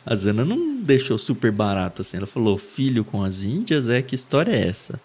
a 0.06 0.14
Zana 0.14 0.44
não 0.44 0.80
deixou 0.80 1.18
super 1.18 1.50
barato 1.50 2.02
assim. 2.02 2.18
Ela 2.18 2.26
falou: 2.28 2.56
filho 2.56 3.04
com 3.04 3.20
as 3.24 3.42
Índias, 3.42 3.88
é 3.88 4.00
que 4.00 4.14
história 4.14 4.52
é 4.52 4.68
essa? 4.68 5.00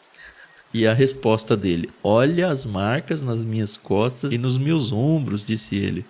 E 0.72 0.86
a 0.86 0.94
resposta 0.94 1.58
dele: 1.58 1.90
Olha 2.04 2.48
as 2.50 2.64
marcas 2.64 3.24
nas 3.24 3.44
minhas 3.44 3.76
costas 3.76 4.32
e 4.32 4.38
nos 4.38 4.56
meus 4.56 4.92
ombros, 4.92 5.44
disse 5.44 5.76
ele. 5.76 6.06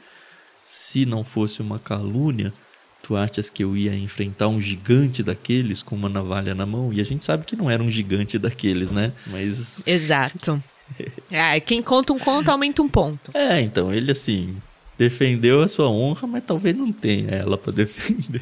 Se 0.66 1.06
não 1.06 1.24
fosse 1.24 1.62
uma 1.62 1.80
calúnia, 1.80 2.52
tu 3.02 3.16
achas 3.16 3.50
que 3.50 3.64
eu 3.64 3.78
ia 3.78 3.96
enfrentar 3.96 4.50
um 4.50 4.60
gigante 4.60 5.24
daqueles 5.24 5.82
com 5.82 5.96
uma 5.96 6.10
navalha 6.10 6.54
na 6.54 6.66
mão? 6.66 6.92
E 6.92 7.00
a 7.00 7.06
gente 7.06 7.24
sabe 7.24 7.46
que 7.46 7.56
não 7.56 7.72
era 7.72 7.82
um 7.82 7.90
gigante 7.90 8.38
daqueles, 8.38 8.92
né? 8.92 9.14
Mas. 9.28 9.80
Exato. 9.86 10.62
Ah, 11.32 11.60
quem 11.66 11.82
conta 11.82 12.14
um 12.14 12.20
conto 12.20 12.50
aumenta 12.50 12.82
um 12.82 12.90
ponto. 12.90 13.32
É, 13.34 13.62
então, 13.62 13.94
ele 13.94 14.12
assim. 14.12 14.56
Defendeu 14.98 15.62
a 15.62 15.68
sua 15.68 15.90
honra, 15.90 16.28
mas 16.28 16.44
talvez 16.46 16.76
não 16.76 16.92
tenha 16.92 17.32
ela 17.32 17.58
pra 17.58 17.74
defender. 17.74 18.42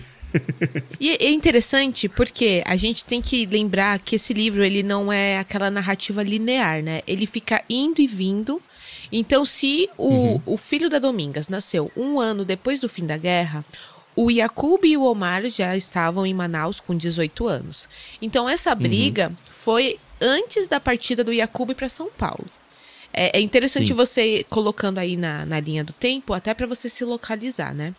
E 1.00 1.10
é 1.12 1.32
interessante 1.32 2.08
porque 2.08 2.64
a 2.66 2.76
gente 2.76 3.04
tem 3.04 3.22
que 3.22 3.46
lembrar 3.46 4.00
que 4.00 4.16
esse 4.16 4.34
livro 4.34 4.64
ele 4.64 4.84
não 4.84 5.12
é 5.12 5.40
aquela 5.40 5.70
narrativa 5.70 6.24
linear, 6.24 6.82
né? 6.82 7.02
Ele 7.08 7.26
fica 7.26 7.64
indo 7.70 8.02
e 8.02 8.08
vindo. 8.08 8.62
Então, 9.12 9.44
se 9.44 9.90
o, 9.98 10.40
o 10.46 10.58
filho 10.58 10.90
da 10.90 11.00
Domingas 11.00 11.50
nasceu 11.50 11.92
um 11.98 12.20
ano 12.20 12.46
depois 12.46 12.80
do 12.80 12.88
fim 12.88 13.06
da 13.06 13.18
guerra, 13.18 13.66
o 14.16 14.32
Yakub 14.32 14.86
e 14.86 14.96
o 14.96 15.04
Omar 15.04 15.48
já 15.50 15.76
estavam 15.76 16.26
em 16.26 16.34
Manaus 16.34 16.80
com 16.80 16.96
18 16.96 17.48
anos. 17.48 17.90
Então, 18.22 18.48
essa 18.48 18.74
briga 18.74 19.32
foi 19.50 19.98
antes 20.22 20.68
da 20.68 20.80
partida 20.80 21.24
do 21.24 21.34
Yakub 21.34 21.74
para 21.74 21.90
São 21.90 22.10
Paulo. 22.10 22.46
É, 23.14 23.38
é 23.38 23.42
interessante 23.42 23.88
Sim. 23.88 23.94
você 23.94 24.46
colocando 24.50 24.98
aí 25.00 25.18
na, 25.18 25.46
na 25.46 25.60
linha 25.60 25.84
do 25.84 25.92
tempo, 25.92 26.34
até 26.34 26.54
para 26.54 26.66
você 26.68 26.88
se 26.88 27.04
localizar, 27.04 27.74
né? 27.74 27.94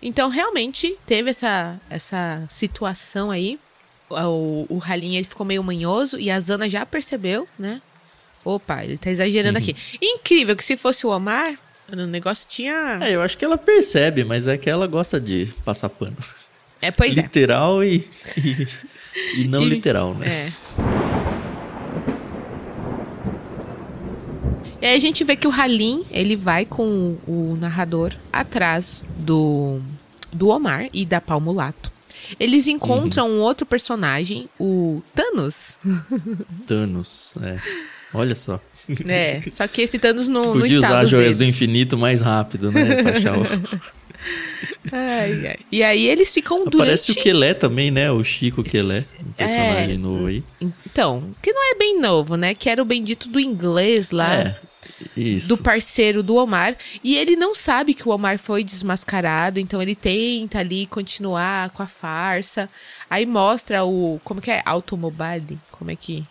Então, 0.00 0.28
realmente, 0.28 0.96
teve 1.06 1.30
essa, 1.30 1.80
essa 1.88 2.46
situação 2.50 3.30
aí. 3.30 3.58
O, 4.10 4.66
o 4.68 4.82
Halim, 4.84 5.16
ele 5.16 5.24
ficou 5.26 5.46
meio 5.46 5.64
manhoso 5.64 6.20
e 6.20 6.30
a 6.30 6.38
Zana 6.38 6.68
já 6.68 6.84
percebeu, 6.84 7.48
né? 7.58 7.80
Opa, 8.44 8.84
ele 8.84 8.98
tá 8.98 9.10
exagerando 9.10 9.58
aqui. 9.58 9.74
Incrível 10.00 10.54
que 10.54 10.62
se 10.64 10.76
fosse 10.76 11.06
o 11.06 11.10
Omar, 11.10 11.58
o 11.90 11.96
negócio 11.96 12.46
tinha... 12.48 12.98
É, 13.00 13.12
eu 13.14 13.22
acho 13.22 13.36
que 13.38 13.44
ela 13.44 13.56
percebe, 13.56 14.22
mas 14.22 14.46
é 14.46 14.58
que 14.58 14.68
ela 14.68 14.86
gosta 14.86 15.18
de 15.18 15.52
passar 15.64 15.88
pano. 15.88 16.16
É, 16.82 16.90
pois 16.90 17.16
é. 17.16 17.22
literal 17.22 17.82
e, 17.82 18.06
e, 18.36 18.68
e 19.40 19.48
não 19.48 19.62
E- 19.62 19.70
literal, 19.70 20.14
né? 20.14 20.28
É. 20.28 20.52
E 24.84 24.86
aí 24.86 24.98
a 24.98 25.00
gente 25.00 25.24
vê 25.24 25.34
que 25.34 25.48
o 25.48 25.50
Halim, 25.50 26.04
ele 26.10 26.36
vai 26.36 26.66
com 26.66 27.16
o 27.26 27.56
narrador 27.58 28.12
atrás 28.30 29.00
do, 29.16 29.80
do 30.30 30.48
Omar 30.48 30.90
e 30.92 31.06
da 31.06 31.22
Palmulato. 31.22 31.90
Eles 32.38 32.66
encontram 32.66 33.30
um 33.30 33.40
outro 33.40 33.64
personagem, 33.64 34.46
o 34.60 35.02
Thanos. 35.14 35.78
Thanos, 36.68 37.32
é. 37.42 37.58
Olha 38.12 38.36
só. 38.36 38.60
É, 39.08 39.40
só 39.50 39.66
que 39.66 39.80
esse 39.80 39.98
Thanos 39.98 40.28
no, 40.28 40.52
no 40.52 40.60
Podia 40.60 40.76
estado 40.76 40.90
usar 40.90 41.00
dos 41.00 41.10
joias 41.10 41.38
do 41.38 41.44
infinito 41.44 41.96
mais 41.96 42.20
rápido, 42.20 42.70
né? 42.70 43.02
Pra 43.02 43.16
achar 43.16 43.38
o... 43.38 43.42
Ai, 44.92 45.46
ai. 45.46 45.58
E 45.72 45.82
aí 45.82 46.06
eles 46.06 46.32
ficam 46.32 46.62
Aparece 46.62 47.06
durante... 47.06 47.10
o 47.12 47.22
Quelé 47.22 47.54
também, 47.54 47.90
né? 47.90 48.10
O 48.10 48.22
Chico 48.22 48.62
Quelé, 48.62 49.02
um 49.20 49.32
personagem 49.32 49.94
É, 49.94 49.98
novo 49.98 50.26
aí. 50.26 50.42
Então, 50.60 51.24
que 51.42 51.52
não 51.52 51.72
é 51.72 51.74
bem 51.78 52.00
novo, 52.00 52.36
né? 52.36 52.54
Que 52.54 52.68
era 52.68 52.82
o 52.82 52.84
bendito 52.84 53.28
do 53.28 53.40
inglês 53.40 54.10
lá. 54.10 54.34
É, 54.34 54.56
isso. 55.16 55.48
do 55.48 55.56
parceiro 55.58 56.22
do 56.22 56.36
Omar. 56.36 56.76
E 57.02 57.16
ele 57.16 57.36
não 57.36 57.54
sabe 57.54 57.94
que 57.94 58.08
o 58.08 58.12
Omar 58.12 58.38
foi 58.38 58.62
desmascarado, 58.64 59.58
então 59.60 59.80
ele 59.82 59.94
tenta 59.94 60.58
ali 60.58 60.86
continuar 60.86 61.70
com 61.70 61.82
a 61.82 61.86
farsa. 61.86 62.68
Aí 63.08 63.26
mostra 63.26 63.84
o. 63.84 64.20
Como 64.24 64.40
que 64.40 64.50
é? 64.50 64.62
Automobile? 64.64 65.58
Como 65.70 65.90
é 65.90 65.96
que. 65.96 66.24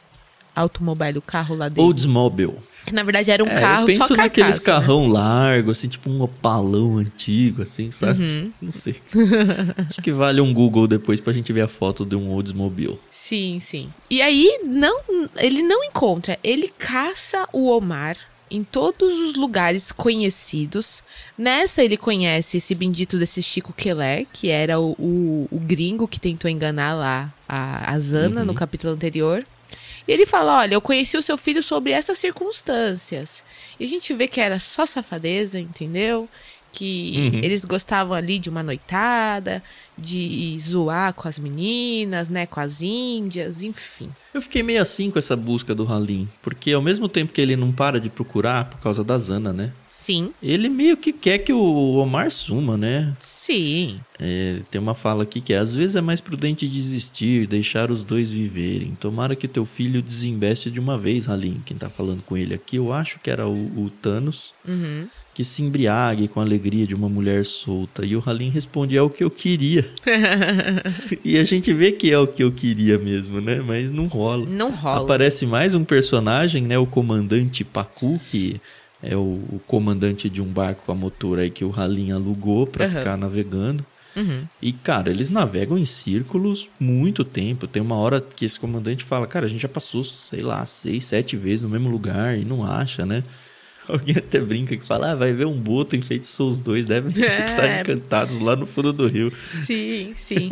Automobile, 0.55 1.17
o 1.17 1.21
carro 1.21 1.55
lá 1.55 1.67
dele. 1.67 1.85
Oldsmobile. 1.87 2.53
Que 2.85 2.93
na 2.93 3.01
verdade 3.01 3.31
era 3.31 3.41
um 3.43 3.47
É, 3.47 3.59
carro 3.61 3.83
eu 3.83 3.85
penso 3.87 3.99
só 4.01 4.07
carcaça, 4.09 4.23
naqueles 4.23 4.59
né? 4.59 4.65
carrão 4.65 5.07
largo, 5.07 5.71
assim, 5.71 5.87
tipo 5.87 6.09
um 6.09 6.21
opalão 6.21 6.97
antigo, 6.97 7.61
assim, 7.61 7.89
sabe? 7.91 8.21
Uhum. 8.21 8.51
Não 8.61 8.71
sei. 8.73 8.95
Acho 9.89 10.01
que 10.01 10.11
vale 10.11 10.41
um 10.41 10.53
Google 10.53 10.85
depois 10.85 11.21
pra 11.21 11.31
gente 11.31 11.51
ver 11.53 11.61
a 11.61 11.67
foto 11.67 12.05
de 12.05 12.15
um 12.15 12.29
Oldsmobile. 12.29 12.99
Sim, 13.09 13.59
sim. 13.61 13.89
E 14.09 14.21
aí 14.21 14.59
não, 14.65 14.99
ele 15.37 15.63
não 15.63 15.81
encontra, 15.83 16.37
ele 16.43 16.67
caça 16.77 17.47
o 17.53 17.69
Omar 17.69 18.17
em 18.53 18.63
todos 18.63 19.19
os 19.19 19.33
lugares 19.33 19.91
conhecidos. 19.91 21.03
Nessa 21.37 21.83
ele 21.83 21.97
conhece 21.97 22.57
esse 22.57 22.75
bendito 22.75 23.17
desse 23.17 23.41
Chico 23.41 23.73
Keller, 23.73 24.27
que 24.31 24.49
era 24.49 24.79
o, 24.79 24.91
o, 24.91 25.47
o 25.51 25.59
gringo 25.59 26.07
que 26.07 26.19
tentou 26.19 26.49
enganar 26.49 26.93
lá 26.93 27.33
a, 27.49 27.93
a 27.93 27.99
Zana 27.99 28.45
no 28.45 28.53
capítulo 28.53 28.93
anterior. 28.93 29.43
E 30.07 30.11
ele 30.11 30.25
fala: 30.25 30.59
Olha, 30.59 30.75
eu 30.75 30.81
conheci 30.81 31.17
o 31.17 31.21
seu 31.21 31.37
filho 31.37 31.63
sobre 31.63 31.91
essas 31.91 32.17
circunstâncias. 32.19 33.43
E 33.79 33.85
a 33.85 33.87
gente 33.87 34.13
vê 34.13 34.27
que 34.27 34.39
era 34.39 34.59
só 34.59 34.85
safadeza, 34.85 35.59
entendeu? 35.59 36.29
Que 36.71 37.13
Uhum. 37.33 37.39
eles 37.43 37.65
gostavam 37.65 38.13
ali 38.15 38.39
de 38.39 38.49
uma 38.49 38.63
noitada, 38.63 39.63
de 39.97 40.57
zoar 40.59 41.13
com 41.13 41.27
as 41.27 41.37
meninas, 41.39 42.29
né? 42.29 42.45
Com 42.45 42.59
as 42.59 42.81
índias, 42.81 43.61
enfim. 43.61 44.09
Eu 44.33 44.41
fiquei 44.41 44.63
meio 44.63 44.81
assim 44.81 45.11
com 45.11 45.19
essa 45.19 45.35
busca 45.35 45.75
do 45.75 45.85
Halim, 45.91 46.27
porque 46.41 46.71
ao 46.73 46.81
mesmo 46.81 47.07
tempo 47.07 47.31
que 47.31 47.39
ele 47.39 47.55
não 47.55 47.71
para 47.71 47.99
de 47.99 48.09
procurar 48.09 48.65
por 48.69 48.79
causa 48.79 49.03
da 49.03 49.17
Zana, 49.19 49.53
né? 49.53 49.71
Sim, 49.87 50.31
Ele 50.41 50.67
meio 50.69 50.97
que 50.97 51.13
quer 51.13 51.37
que 51.37 51.53
o 51.53 51.93
Omar 51.93 52.29
suma, 52.31 52.75
né? 52.75 53.13
sim. 53.19 54.01
É, 54.19 54.59
tem 54.71 54.81
uma 54.81 54.93
fala 54.95 55.23
aqui 55.23 55.39
que 55.39 55.53
é: 55.53 55.57
às 55.57 55.73
vezes 55.75 55.95
é 55.95 56.01
mais 56.01 56.19
prudente 56.19 56.67
desistir, 56.67 57.45
deixar 57.47 57.91
os 57.91 58.01
dois 58.03 58.31
viverem. 58.31 58.95
Tomara 58.99 59.35
que 59.35 59.47
teu 59.47 59.65
filho 59.65 60.01
desembeste 60.01 60.69
de 60.71 60.79
uma 60.79 60.97
vez, 60.97 61.29
Halim. 61.29 61.61
Quem 61.65 61.77
tá 61.77 61.89
falando 61.89 62.21
com 62.23 62.35
ele 62.35 62.53
aqui, 62.53 62.77
eu 62.77 62.91
acho 62.91 63.19
que 63.19 63.29
era 63.29 63.47
o, 63.47 63.85
o 63.85 63.89
Thanos, 64.01 64.51
Uhum. 64.67 65.07
Que 65.33 65.43
se 65.43 65.63
embriague 65.63 66.27
com 66.27 66.39
a 66.39 66.43
alegria 66.43 66.85
de 66.85 66.93
uma 66.93 67.09
mulher 67.09 67.45
solta. 67.45 68.05
E 68.05 68.15
o 68.15 68.23
Halim 68.25 68.49
responde: 68.49 68.95
é 68.95 69.01
o 69.01 69.09
que 69.09 69.23
eu 69.23 69.31
queria. 69.31 69.85
e 71.23 71.37
a 71.37 71.43
gente 71.43 71.73
vê 71.73 71.91
que 71.91 72.11
é 72.11 72.17
o 72.17 72.27
que 72.27 72.43
eu 72.43 72.51
queria 72.51 72.97
mesmo, 72.97 73.41
né? 73.41 73.61
Mas 73.65 73.89
não 73.89 74.07
rola. 74.07 74.45
Não 74.45 74.71
rola. 74.71 75.01
Aparece 75.01 75.45
mais 75.45 75.73
um 75.73 75.83
personagem, 75.83 76.63
né? 76.63 76.77
O 76.77 76.85
comandante 76.85 77.63
Pacu, 77.63 78.19
que 78.29 78.61
é 79.01 79.15
o, 79.15 79.19
o 79.19 79.61
comandante 79.65 80.29
de 80.29 80.41
um 80.41 80.45
barco 80.45 80.91
a 80.91 80.95
motor 80.95 81.39
aí 81.39 81.49
que 81.49 81.65
o 81.65 81.73
Halim 81.75 82.11
alugou 82.11 82.67
pra 82.67 82.85
Aham. 82.85 82.97
ficar 82.97 83.17
navegando. 83.17 83.85
Uhum. 84.15 84.43
E, 84.61 84.71
cara, 84.71 85.09
eles 85.09 85.31
navegam 85.31 85.77
em 85.77 85.85
círculos 85.85 86.69
muito 86.79 87.25
tempo. 87.25 87.67
Tem 87.67 87.81
uma 87.81 87.95
hora 87.95 88.21
que 88.21 88.45
esse 88.45 88.59
comandante 88.59 89.03
fala, 89.03 89.25
cara, 89.25 89.47
a 89.47 89.49
gente 89.49 89.61
já 89.61 89.67
passou, 89.67 90.03
sei 90.03 90.41
lá, 90.41 90.63
seis, 90.65 91.05
sete 91.05 91.35
vezes 91.35 91.61
no 91.61 91.69
mesmo 91.69 91.89
lugar 91.89 92.37
e 92.37 92.45
não 92.45 92.63
acha, 92.63 93.05
né? 93.05 93.23
Alguém 93.87 94.15
até 94.17 94.39
brinca 94.39 94.75
que 94.77 94.85
fala, 94.85 95.11
ah, 95.11 95.15
vai 95.15 95.33
ver 95.33 95.45
um 95.45 95.59
boto 95.59 95.95
enfeitiçou 95.95 96.49
os 96.49 96.59
dois, 96.59 96.85
devem 96.85 97.11
É. 97.23 97.41
estar 97.51 97.81
encantados 97.81 98.39
lá 98.39 98.55
no 98.55 98.65
fundo 98.65 98.93
do 98.93 99.07
rio. 99.07 99.31
Sim, 99.65 100.13
sim. 100.15 100.49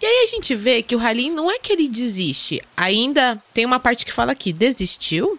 e 0.00 0.04
aí 0.06 0.24
a 0.24 0.26
gente 0.26 0.54
vê 0.54 0.82
que 0.82 0.94
o 0.94 1.00
Halim 1.00 1.30
não 1.30 1.50
é 1.50 1.58
que 1.58 1.72
ele 1.72 1.88
desiste. 1.88 2.62
Ainda 2.76 3.42
tem 3.52 3.64
uma 3.64 3.80
parte 3.80 4.04
que 4.04 4.12
fala 4.12 4.32
aqui, 4.32 4.52
desistiu? 4.52 5.38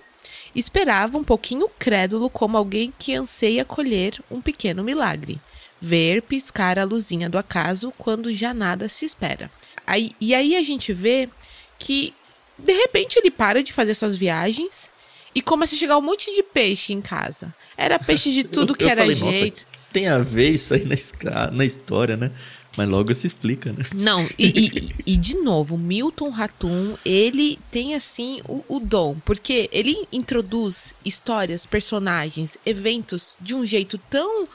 Esperava 0.55 1.17
um 1.17 1.23
pouquinho 1.23 1.69
crédulo 1.77 2.29
como 2.29 2.57
alguém 2.57 2.91
que 2.97 3.13
anseia 3.13 3.63
colher 3.63 4.19
um 4.31 4.41
pequeno 4.41 4.83
milagre. 4.83 5.39
Ver 5.81 6.21
piscar 6.23 6.77
a 6.79 6.83
luzinha 6.83 7.29
do 7.29 7.37
acaso 7.37 7.93
quando 7.97 8.33
já 8.33 8.53
nada 8.53 8.89
se 8.89 9.05
espera. 9.05 9.49
Aí, 9.85 10.13
e 10.19 10.33
aí 10.33 10.55
a 10.55 10.63
gente 10.63 10.91
vê 10.91 11.29
que, 11.77 12.13
de 12.57 12.73
repente, 12.73 13.17
ele 13.17 13.31
para 13.31 13.63
de 13.63 13.71
fazer 13.71 13.93
suas 13.93 14.15
viagens 14.15 14.89
e 15.39 15.41
começa 15.41 15.73
a 15.73 15.77
chegar 15.77 15.97
um 15.97 16.01
monte 16.01 16.33
de 16.35 16.43
peixe 16.43 16.91
em 16.91 17.01
casa. 17.01 17.53
Era 17.77 17.97
peixe 17.97 18.31
de 18.33 18.43
tudo 18.55 18.75
que 18.75 18.83
eu 18.83 18.89
era 18.89 19.01
falei, 19.01 19.15
Nossa, 19.15 19.37
jeito. 19.37 19.65
tem 19.93 20.07
a 20.07 20.17
ver 20.19 20.49
isso 20.49 20.73
aí 20.73 20.85
na, 21.23 21.51
na 21.51 21.63
história, 21.65 22.17
né? 22.17 22.29
Mas 22.77 22.87
logo 22.87 23.13
se 23.13 23.25
explica, 23.25 23.71
né? 23.73 23.83
Não, 23.93 24.23
e, 24.37 24.47
e- 24.47 24.95
e, 25.13 25.17
de 25.17 25.35
novo, 25.37 25.77
Milton 25.77 26.29
Ratum, 26.29 26.95
ele 27.05 27.57
tem 27.71 27.95
assim 27.95 28.41
o, 28.47 28.63
o 28.67 28.79
dom, 28.79 29.17
porque 29.25 29.69
ele 29.71 30.07
introduz 30.11 30.93
histórias, 31.03 31.65
personagens, 31.65 32.57
eventos 32.65 33.37
de 33.41 33.55
um 33.55 33.65
jeito 33.65 33.97
tão 34.09 34.47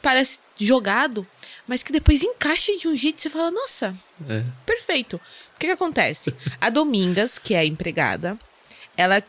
parece 0.00 0.38
jogado, 0.58 1.26
mas 1.66 1.82
que 1.82 1.92
depois 1.92 2.22
encaixa 2.22 2.76
de 2.76 2.88
um 2.88 2.96
jeito 2.96 3.16
que 3.16 3.22
você 3.22 3.30
fala, 3.30 3.50
nossa, 3.50 3.94
É. 4.28 4.42
perfeito. 4.66 5.20
que, 5.58 5.66
que 5.66 5.72
acontece? 5.72 6.34
A 6.60 6.70
Domingas, 6.70 7.38
que 7.38 7.54
é 7.54 7.58
a 7.60 7.64
empregada, 7.64 8.36
ela 8.96 9.22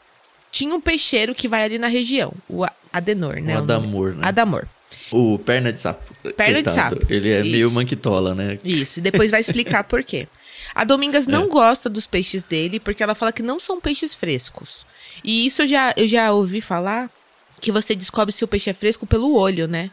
tinha 0.54 0.74
um 0.74 0.80
peixeiro 0.80 1.34
que 1.36 1.48
vai 1.50 1.64
ali 1.64 1.78
na 1.80 1.88
região, 1.88 2.32
o 2.48 2.64
Adenor, 2.94 3.42
né? 3.42 3.56
O 3.56 3.64
Adamor, 3.64 4.14
né? 4.16 4.26
Adamor. 4.28 4.68
O 5.12 5.38
perna 5.40 5.74
de 5.74 5.80
sapo. 5.80 6.14
Perna 6.38 6.62
de 6.64 6.72
sapo. 6.72 7.00
Ele 7.10 7.30
é 7.32 7.42
Isso. 7.42 7.50
meio 7.52 7.72
manquitola, 7.72 8.34
né? 8.36 8.58
Isso, 8.64 9.00
e 9.00 9.02
depois 9.02 9.32
vai 9.32 9.42
explicar 9.42 9.84
por 9.84 10.04
quê. 10.04 10.28
A 10.74 10.84
Domingas 10.84 11.28
não 11.28 11.44
É. 11.46 11.48
gosta 11.48 11.90
dos 11.90 12.08
peixes 12.08 12.44
dele 12.44 12.80
porque 12.80 13.02
ela 13.04 13.14
fala 13.16 13.32
que 13.32 13.44
não 13.44 13.60
são 13.60 13.82
peixes 13.82 14.14
frescos. 14.16 14.86
E 15.24 15.46
isso 15.46 15.64
eu 15.64 15.68
já, 15.68 15.94
eu 15.98 16.08
já 16.08 16.32
ouvi 16.32 16.62
falar 16.62 17.10
que 17.60 17.72
você 17.72 17.96
descobre 17.96 18.32
se 18.32 18.44
o 18.44 18.48
peixe 18.48 18.70
é 18.70 18.74
fresco 18.74 19.06
pelo 19.06 19.36
olho, 19.36 19.68
né? 19.68 19.90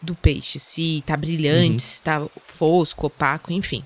Do 0.00 0.14
peixe. 0.14 0.58
Se 0.60 1.02
tá 1.06 1.16
brilhante, 1.16 1.72
Uhum. 1.72 1.78
se 1.78 2.02
tá 2.02 2.26
fosco, 2.46 3.06
opaco, 3.06 3.52
enfim. 3.52 3.84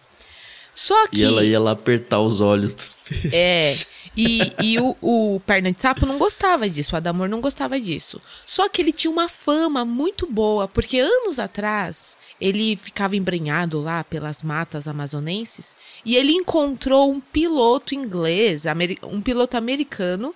Só 0.82 1.06
que. 1.06 1.20
E 1.20 1.24
ela 1.24 1.44
ia 1.44 1.60
lá 1.60 1.70
apertar 1.70 2.20
os 2.20 2.40
olhos 2.40 2.74
dos 2.74 2.98
peixes. 3.08 3.32
É. 3.32 3.76
E, 4.14 4.52
e 4.62 4.78
o, 4.78 4.94
o 5.00 5.40
Perna 5.46 5.72
de 5.72 5.80
Sapo 5.80 6.04
não 6.04 6.18
gostava 6.18 6.68
disso, 6.68 6.94
o 6.94 6.98
Adamor 6.98 7.30
não 7.30 7.40
gostava 7.40 7.80
disso. 7.80 8.20
Só 8.44 8.68
que 8.68 8.82
ele 8.82 8.92
tinha 8.92 9.10
uma 9.10 9.26
fama 9.26 9.86
muito 9.86 10.30
boa, 10.30 10.68
porque 10.68 10.98
anos 10.98 11.38
atrás 11.38 12.14
ele 12.38 12.76
ficava 12.76 13.16
embrenhado 13.16 13.80
lá 13.80 14.04
pelas 14.04 14.42
matas 14.42 14.86
amazonenses 14.86 15.74
e 16.04 16.14
ele 16.14 16.32
encontrou 16.32 17.10
um 17.10 17.20
piloto 17.20 17.94
inglês, 17.94 18.64
um 19.02 19.22
piloto 19.22 19.56
americano, 19.56 20.34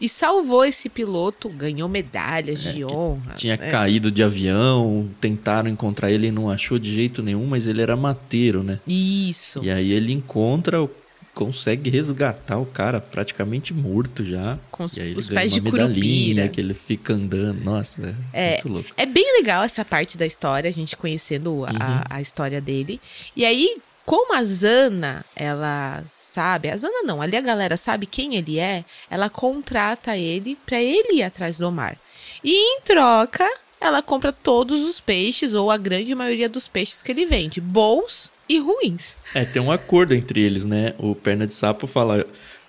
e 0.00 0.08
salvou 0.08 0.64
esse 0.64 0.88
piloto, 0.88 1.48
ganhou 1.48 1.88
medalhas 1.88 2.62
de 2.62 2.84
honra. 2.84 3.34
Tinha 3.36 3.54
É. 3.54 3.56
caído 3.70 4.10
de 4.10 4.22
avião, 4.22 5.08
tentaram 5.20 5.68
encontrar 5.70 6.10
ele 6.10 6.28
e 6.28 6.30
não 6.32 6.50
achou 6.50 6.78
de 6.78 6.92
jeito 6.94 7.22
nenhum, 7.22 7.46
mas 7.46 7.66
ele 7.66 7.82
era 7.82 7.96
mateiro, 7.96 8.62
né? 8.62 8.78
Isso. 8.86 9.60
E 9.62 9.70
aí 9.70 9.92
ele 9.92 10.12
encontra, 10.12 10.82
o- 10.82 10.90
consegue 11.34 11.88
resgatar 11.88 12.58
o 12.58 12.66
cara 12.66 13.00
praticamente 13.00 13.72
morto 13.72 14.24
já. 14.24 14.58
Com 14.72 14.84
os- 14.84 14.96
e 14.96 15.00
aí 15.00 15.10
ele 15.10 15.18
os 15.18 15.28
pés 15.28 15.52
de 15.52 15.60
curupira. 15.60 16.48
que 16.48 16.60
ele 16.60 16.74
fica 16.74 17.12
andando. 17.12 17.62
Nossa, 17.62 18.14
é, 18.32 18.46
É, 18.46 18.50
muito 18.54 18.68
louco. 18.68 18.88
É 18.96 19.06
bem 19.06 19.36
legal 19.38 19.62
essa 19.62 19.84
parte 19.84 20.18
da 20.18 20.26
história, 20.26 20.68
a 20.68 20.72
gente 20.72 20.96
conhecendo 20.96 21.64
a, 21.64 21.70
Uhum. 21.70 22.02
a 22.10 22.20
história 22.20 22.60
dele. 22.60 23.00
E 23.36 23.44
aí, 23.44 23.76
como 24.08 24.34
a 24.34 24.42
Zana, 24.42 25.22
ela 25.36 26.02
sabe, 26.08 26.70
a 26.70 26.76
Zana 26.78 27.02
não, 27.02 27.20
ali 27.20 27.36
a 27.36 27.42
galera 27.42 27.76
sabe 27.76 28.06
quem 28.06 28.36
ele 28.36 28.58
é, 28.58 28.82
ela 29.10 29.28
contrata 29.28 30.16
ele 30.16 30.56
pra 30.64 30.80
ele 30.80 31.16
ir 31.16 31.22
atrás 31.22 31.58
do 31.58 31.68
Omar. 31.68 31.94
E 32.42 32.54
em 32.54 32.80
troca, 32.80 33.46
ela 33.78 34.00
compra 34.00 34.32
todos 34.32 34.82
os 34.82 34.98
peixes, 34.98 35.52
ou 35.52 35.70
a 35.70 35.76
grande 35.76 36.14
maioria 36.14 36.48
dos 36.48 36.66
peixes 36.66 37.02
que 37.02 37.12
ele 37.12 37.26
vende, 37.26 37.60
bons 37.60 38.32
e 38.48 38.58
ruins. 38.58 39.14
É, 39.34 39.44
tem 39.44 39.60
um 39.60 39.70
acordo 39.70 40.14
entre 40.14 40.40
eles, 40.40 40.64
né? 40.64 40.94
O 40.98 41.14
Perna 41.14 41.46
de 41.46 41.52
Sapo 41.52 41.86
fala, 41.86 42.24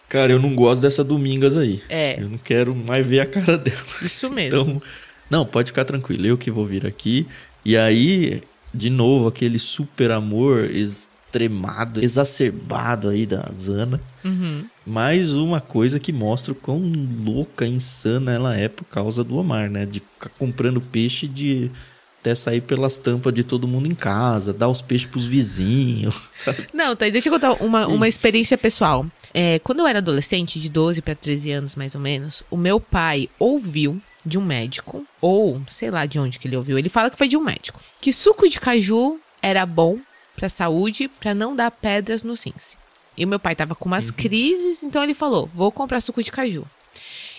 cara, 0.10 0.34
eu 0.34 0.39
não 0.39 0.53
gosto 0.53 0.81
dessa 0.81 1.05
Domingas 1.05 1.55
aí. 1.55 1.81
É. 1.88 2.22
Eu 2.22 2.27
não 2.27 2.38
quero 2.38 2.75
mais 2.75 3.08
ver 3.08 3.22
a 3.22 3.25
cara 3.25 3.58
dela. 3.58 3.77
Isso 4.01 4.27
mesmo. 4.29 4.60
Então, 4.60 4.81
não, 5.29 5.46
pode 5.46 5.67
ficar 5.67 5.86
tranquilo, 5.86 6.25
eu 6.25 6.38
que 6.38 6.51
vou 6.51 6.65
vir 6.65 6.86
aqui. 6.86 7.25
E 7.63 7.77
aí, 7.77 8.43
de 8.74 8.89
novo, 8.89 9.29
aquele 9.29 9.58
super 9.58 10.12
amor 10.12 10.69
extremado, 11.29 12.03
exacerbado 12.03 13.09
aí 13.09 13.25
da 13.25 13.48
Zana. 13.57 14.01
Uhum. 14.25 14.65
Mais 14.86 15.33
uma 15.36 15.62
coisa 15.62 16.00
que 16.00 16.12
mostra 16.12 16.51
o 16.51 16.55
quão 16.55 16.81
louca, 17.24 17.65
insana 17.65 18.31
ela 18.31 18.57
é 18.57 18.67
por 18.67 18.86
causa 18.86 19.24
do 19.24 19.38
Omar, 19.38 19.69
né? 19.69 19.86
De 19.86 20.00
ficar 20.00 20.29
comprando 20.29 20.81
peixe 20.81 21.27
de 21.27 21.69
até 22.19 22.36
sair 22.36 22.62
pelas 22.62 22.98
tampas 22.98 23.33
de 23.33 23.43
todo 23.43 23.67
mundo 23.67 23.88
em 23.88 23.95
casa, 23.95 24.51
dar 24.51 24.67
os 24.67 24.81
peixes 24.81 25.07
pros 25.07 25.25
vizinhos, 25.25 26.19
sabe? 26.33 26.67
Não, 26.74 26.95
tá, 26.95 27.07
deixa 27.07 27.29
eu 27.29 27.33
contar 27.33 27.53
uma, 27.63 27.88
uma 27.88 28.07
experiência 28.07 28.57
pessoal. 28.57 29.05
É, 29.33 29.59
quando 29.59 29.79
eu 29.79 29.88
era 29.88 30.00
adolescente, 30.00 30.59
de 30.59 30.69
12 30.69 31.01
para 31.01 31.15
13 31.15 31.51
anos 31.51 31.75
mais 31.75 31.95
ou 31.95 32.01
menos, 32.01 32.43
o 32.50 32.57
meu 32.57 32.79
pai 32.79 33.29
ouviu 33.38 34.01
de 34.25 34.38
um 34.38 34.43
médico, 34.43 35.05
ou 35.21 35.62
sei 35.69 35.89
lá 35.89 36.05
de 36.05 36.19
onde 36.19 36.39
que 36.39 36.48
ele 36.48 36.57
ouviu, 36.57 36.77
ele 36.77 36.89
fala 36.89 37.09
que 37.09 37.17
foi 37.17 37.27
de 37.27 37.38
um 37.38 37.41
médico, 37.41 37.79
que 38.01 38.12
suco 38.12 38.50
de 38.50 38.59
caju 38.59 39.17
era 39.41 39.65
bom 39.65 39.98
pra 40.40 40.48
saúde, 40.48 41.10
pra 41.20 41.36
não 41.36 41.54
dar 41.54 41.70
pedras 41.70 42.24
no 42.24 42.34
rins. 42.34 42.78
E 43.18 43.25
o 43.25 43.28
meu 43.28 43.40
pai 43.40 43.54
tava 43.56 43.75
com 43.75 43.86
umas 43.90 44.10
crises, 44.10 44.82
então 44.82 45.04
ele 45.04 45.14
falou: 45.14 45.50
vou 45.54 45.70
comprar 45.72 46.00
suco 46.00 46.24
de 46.24 46.32
caju. 46.32 46.66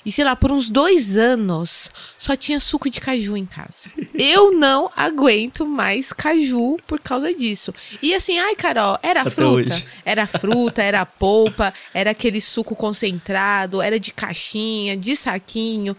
E 0.04 0.10
sei 0.10 0.24
lá, 0.24 0.34
por 0.34 0.50
uns 0.50 0.70
dois 0.70 1.16
anos 1.18 1.90
só 2.18 2.34
tinha 2.34 2.58
suco 2.58 2.88
de 2.88 3.00
caju 3.02 3.36
em 3.36 3.44
casa. 3.44 3.90
Eu 4.14 4.50
não 4.52 4.90
aguento 4.96 5.66
mais 5.66 6.10
caju 6.12 6.78
por 6.86 6.98
causa 7.00 7.32
disso. 7.34 7.74
E 8.02 8.14
assim, 8.14 8.38
ai, 8.38 8.54
Carol, 8.54 8.98
era 9.02 9.20
Até 9.22 9.30
fruta. 9.30 9.74
hoje. 9.74 9.86
Era 10.04 10.26
fruta, 10.26 10.82
era 10.82 11.04
polpa, 11.06 11.72
era 11.94 12.10
aquele 12.12 12.40
suco 12.40 12.74
concentrado, 12.74 13.80
era 13.82 14.00
de 14.00 14.10
caixinha, 14.10 14.96
de 14.96 15.14
saquinho. 15.16 15.94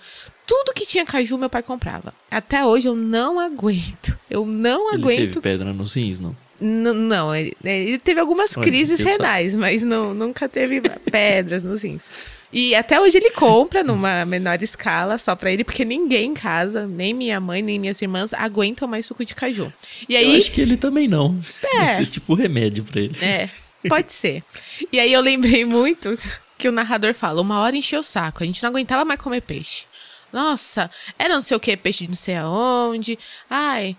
Tudo 0.48 0.74
que 0.74 0.86
tinha 0.86 1.06
caju, 1.06 1.38
meu 1.38 1.50
pai 1.50 1.62
comprava. 1.64 2.14
Até 2.30 2.66
hoje 2.66 2.88
eu 2.88 2.96
não 2.96 3.40
aguento. 3.40 4.18
Eu 4.30 4.46
não 4.46 4.90
Ele 4.94 5.02
aguento. 5.02 5.18
teve 5.20 5.42
pedra 5.42 5.72
nos 5.74 5.94
rins, 5.94 6.20
não? 6.20 6.36
N- 6.62 6.94
não, 6.94 7.34
ele, 7.36 7.56
ele 7.64 7.98
teve 8.00 8.20
algumas 8.20 8.56
Olha, 8.56 8.66
crises 8.66 9.00
eu 9.00 9.08
renais, 9.08 9.56
mas 9.56 9.82
não, 9.84 10.14
nunca 10.14 10.48
teve 10.48 10.80
pedras 11.12 11.64
nos 11.64 11.82
rins. 11.84 12.10
E 12.54 12.76
até 12.76 13.00
hoje 13.00 13.18
ele 13.18 13.32
compra 13.32 13.82
numa 13.84 14.26
menor 14.26 14.62
escala 14.62 15.18
só 15.18 15.36
pra 15.36 15.52
ele, 15.52 15.64
porque 15.64 15.86
ninguém 15.86 16.32
em 16.32 16.34
casa, 16.34 16.86
nem 16.86 17.14
minha 17.14 17.40
mãe, 17.40 17.62
nem 17.62 17.80
minhas 17.80 18.02
irmãs, 18.02 18.34
aguentam 18.34 18.88
mais 18.88 19.06
suco 19.06 19.24
de 19.26 19.34
caju. 19.34 19.72
E 20.08 20.14
Eu 20.16 20.20
aí, 20.20 20.38
acho 20.38 20.52
que 20.52 20.60
ele 20.60 20.76
também 20.78 21.08
não. 21.08 21.40
É. 21.64 21.80
Deve 21.80 21.94
ser 21.96 22.06
tipo 22.08 22.34
remédio 22.34 22.84
pra 22.84 23.00
ele. 23.00 23.16
é, 23.24 23.50
pode 23.88 24.12
ser. 24.12 24.44
E 24.92 25.00
aí 25.00 25.12
eu 25.14 25.22
lembrei 25.22 25.64
muito 25.64 26.18
que 26.58 26.68
o 26.68 26.72
narrador 26.74 27.14
fala: 27.14 27.42
uma 27.42 27.60
hora 27.62 27.76
encheu 27.76 28.02
o 28.02 28.04
saco, 28.04 28.44
a 28.44 28.46
gente 28.46 28.62
não 28.62 28.70
aguentava 28.70 29.06
mais 29.06 29.20
comer 29.20 29.42
peixe. 29.42 29.86
Nossa, 30.34 30.92
era 31.18 31.34
não 31.34 31.42
sei 31.42 31.56
o 31.58 31.60
que, 31.60 31.76
peixe 31.78 32.04
de 32.04 32.10
não 32.10 32.18
sei 32.18 32.36
aonde. 32.36 33.18
Ai, 33.50 33.96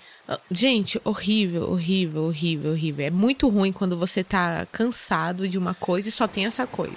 gente, 0.51 1.01
horrível, 1.05 1.71
horrível, 1.71 2.25
horrível, 2.25 2.71
horrível. 2.73 3.07
É 3.07 3.11
muito 3.11 3.49
ruim 3.49 3.73
quando 3.73 3.97
você 3.97 4.23
tá 4.25 4.67
cansado 4.71 5.49
de 5.49 5.59
uma 5.59 5.75
coisa 5.75 6.09
e 6.09 6.13
só 6.13 6.27
tem 6.29 6.47
essa 6.47 6.67
coisa. 6.67 6.97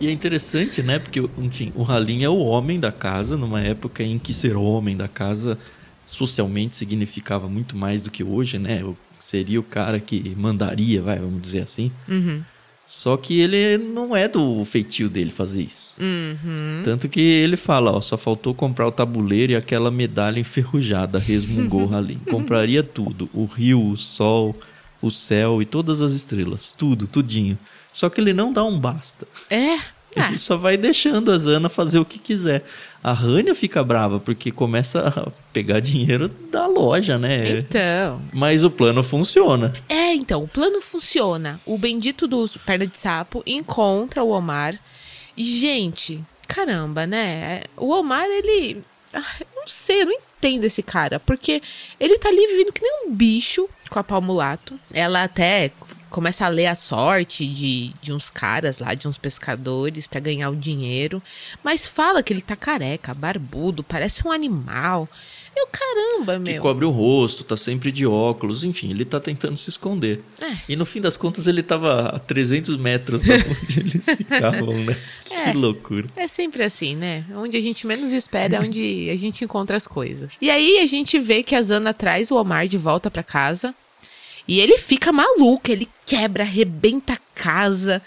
E 0.00 0.06
é 0.08 0.10
interessante, 0.10 0.82
né? 0.82 0.98
Porque, 0.98 1.20
enfim, 1.38 1.72
o 1.74 1.84
Halim 1.84 2.22
é 2.22 2.28
o 2.28 2.38
homem 2.38 2.80
da 2.80 2.90
casa, 2.90 3.36
numa 3.36 3.60
época 3.60 4.02
em 4.02 4.18
que 4.18 4.32
ser 4.32 4.56
homem 4.56 4.96
da 4.96 5.06
casa 5.08 5.58
socialmente 6.06 6.74
significava 6.74 7.48
muito 7.48 7.76
mais 7.76 8.00
do 8.00 8.10
que 8.10 8.24
hoje, 8.24 8.58
né? 8.58 8.82
O- 8.84 8.96
Seria 9.18 9.60
o 9.60 9.62
cara 9.62 10.00
que 10.00 10.34
mandaria, 10.34 11.02
vai, 11.02 11.18
vamos 11.18 11.42
dizer 11.42 11.60
assim. 11.60 11.92
Uhum. 12.08 12.40
Só 12.92 13.16
que 13.16 13.38
ele 13.38 13.78
não 13.78 14.16
é 14.16 14.26
do 14.26 14.64
feitio 14.64 15.08
dele 15.08 15.30
fazer 15.30 15.62
isso. 15.62 15.94
Uhum. 15.96 16.82
Tanto 16.84 17.08
que 17.08 17.20
ele 17.20 17.56
fala, 17.56 17.92
ó, 17.92 18.00
só 18.00 18.18
faltou 18.18 18.52
comprar 18.52 18.88
o 18.88 18.90
tabuleiro 18.90 19.52
e 19.52 19.56
aquela 19.56 19.92
medalha 19.92 20.40
enferrujada, 20.40 21.16
resmungou 21.16 21.86
o 21.88 21.94
Halim. 21.94 22.18
Compraria 22.28 22.82
tudo, 22.82 23.30
o 23.32 23.44
rio, 23.44 23.80
o 23.80 23.96
sol, 23.96 24.56
o 25.00 25.08
céu 25.08 25.62
e 25.62 25.66
todas 25.66 26.00
as 26.00 26.10
estrelas, 26.10 26.74
tudo, 26.76 27.06
tudinho. 27.06 27.56
Só 27.92 28.10
que 28.10 28.20
ele 28.20 28.32
não 28.32 28.52
dá 28.52 28.64
um 28.64 28.76
basta. 28.76 29.24
É. 29.48 29.78
Ah, 30.16 30.28
Ele 30.28 30.38
só 30.38 30.56
vai 30.56 30.76
deixando 30.76 31.30
a 31.30 31.38
Zana 31.38 31.68
fazer 31.68 31.98
o 31.98 32.04
que 32.04 32.18
quiser. 32.18 32.64
A 33.02 33.12
Rania 33.12 33.54
fica 33.54 33.82
brava 33.84 34.18
porque 34.20 34.50
começa 34.50 35.08
a 35.08 35.30
pegar 35.52 35.80
dinheiro 35.80 36.28
da 36.50 36.66
loja, 36.66 37.16
né? 37.18 37.60
então. 37.60 38.20
Mas 38.32 38.62
o 38.64 38.70
plano 38.70 39.02
funciona. 39.02 39.72
É, 39.88 40.12
então, 40.12 40.42
o 40.42 40.48
plano 40.48 40.80
funciona. 40.82 41.60
O 41.64 41.78
bendito 41.78 42.26
do 42.26 42.48
perna 42.66 42.86
de 42.86 42.98
sapo 42.98 43.42
encontra 43.46 44.22
o 44.22 44.30
Omar. 44.30 44.78
E, 45.36 45.44
gente, 45.44 46.20
caramba, 46.46 47.06
né? 47.06 47.62
O 47.76 47.90
Omar, 47.94 48.24
ele. 48.26 48.82
ah, 49.14 49.22
Não 49.56 49.66
sei, 49.66 50.02
eu 50.02 50.06
não 50.06 50.12
entendo 50.12 50.64
esse 50.64 50.82
cara. 50.82 51.18
Porque 51.20 51.62
ele 51.98 52.18
tá 52.18 52.28
ali 52.28 52.46
vivendo 52.48 52.72
que 52.72 52.82
nem 52.82 53.06
um 53.06 53.14
bicho 53.14 53.66
com 53.88 53.98
a 53.98 54.04
Palmulato. 54.04 54.78
Ela 54.92 55.22
até 55.24 55.70
começa 56.10 56.44
a 56.44 56.48
ler 56.48 56.66
a 56.66 56.74
sorte 56.74 57.46
de, 57.46 57.92
de 58.02 58.12
uns 58.12 58.28
caras 58.28 58.78
lá, 58.78 58.94
de 58.94 59.08
uns 59.08 59.16
pescadores, 59.16 60.06
pra 60.06 60.20
ganhar 60.20 60.50
o 60.50 60.56
dinheiro. 60.56 61.22
Mas 61.62 61.86
fala 61.86 62.22
que 62.22 62.32
ele 62.32 62.42
tá 62.42 62.56
careca, 62.56 63.14
barbudo, 63.14 63.82
parece 63.82 64.26
um 64.26 64.32
animal. 64.32 65.08
Eu, 65.56 65.66
caramba, 65.66 66.34
Que 66.34 66.52
meu. 66.52 66.62
cobre 66.62 66.84
o 66.84 66.90
rosto, 66.90 67.42
tá 67.42 67.56
sempre 67.56 67.90
de 67.90 68.06
óculos, 68.06 68.62
enfim, 68.62 68.90
ele 68.90 69.04
tá 69.04 69.18
tentando 69.18 69.56
se 69.58 69.68
esconder. 69.68 70.22
É. 70.40 70.56
E 70.68 70.76
no 70.76 70.86
fim 70.86 71.00
das 71.00 71.16
contas 71.16 71.46
ele 71.46 71.62
tava 71.62 72.08
a 72.08 72.18
300 72.18 72.76
metros 72.76 73.22
da 73.22 73.34
onde 73.34 73.80
eles 73.80 74.04
ficavam, 74.06 74.72
né? 74.84 74.96
É. 75.30 75.50
Que 75.50 75.56
loucura. 75.58 76.06
É 76.16 76.28
sempre 76.28 76.62
assim, 76.62 76.94
né? 76.94 77.24
Onde 77.34 77.56
a 77.56 77.60
gente 77.60 77.86
menos 77.86 78.12
espera 78.12 78.56
é 78.56 78.60
onde 78.60 79.10
a 79.10 79.16
gente 79.16 79.44
encontra 79.44 79.76
as 79.76 79.86
coisas. 79.86 80.30
E 80.40 80.50
aí 80.50 80.78
a 80.78 80.86
gente 80.86 81.18
vê 81.18 81.42
que 81.42 81.54
a 81.54 81.62
Zana 81.62 81.92
traz 81.92 82.30
o 82.30 82.36
Omar 82.36 82.66
de 82.68 82.78
volta 82.78 83.10
pra 83.10 83.22
casa. 83.22 83.74
E 84.50 84.58
ele 84.58 84.76
fica 84.78 85.12
maluco, 85.12 85.70
ele 85.70 85.88
quebra, 86.04 86.42
arrebenta 86.42 87.12
a 87.12 87.18
casa. 87.40 88.02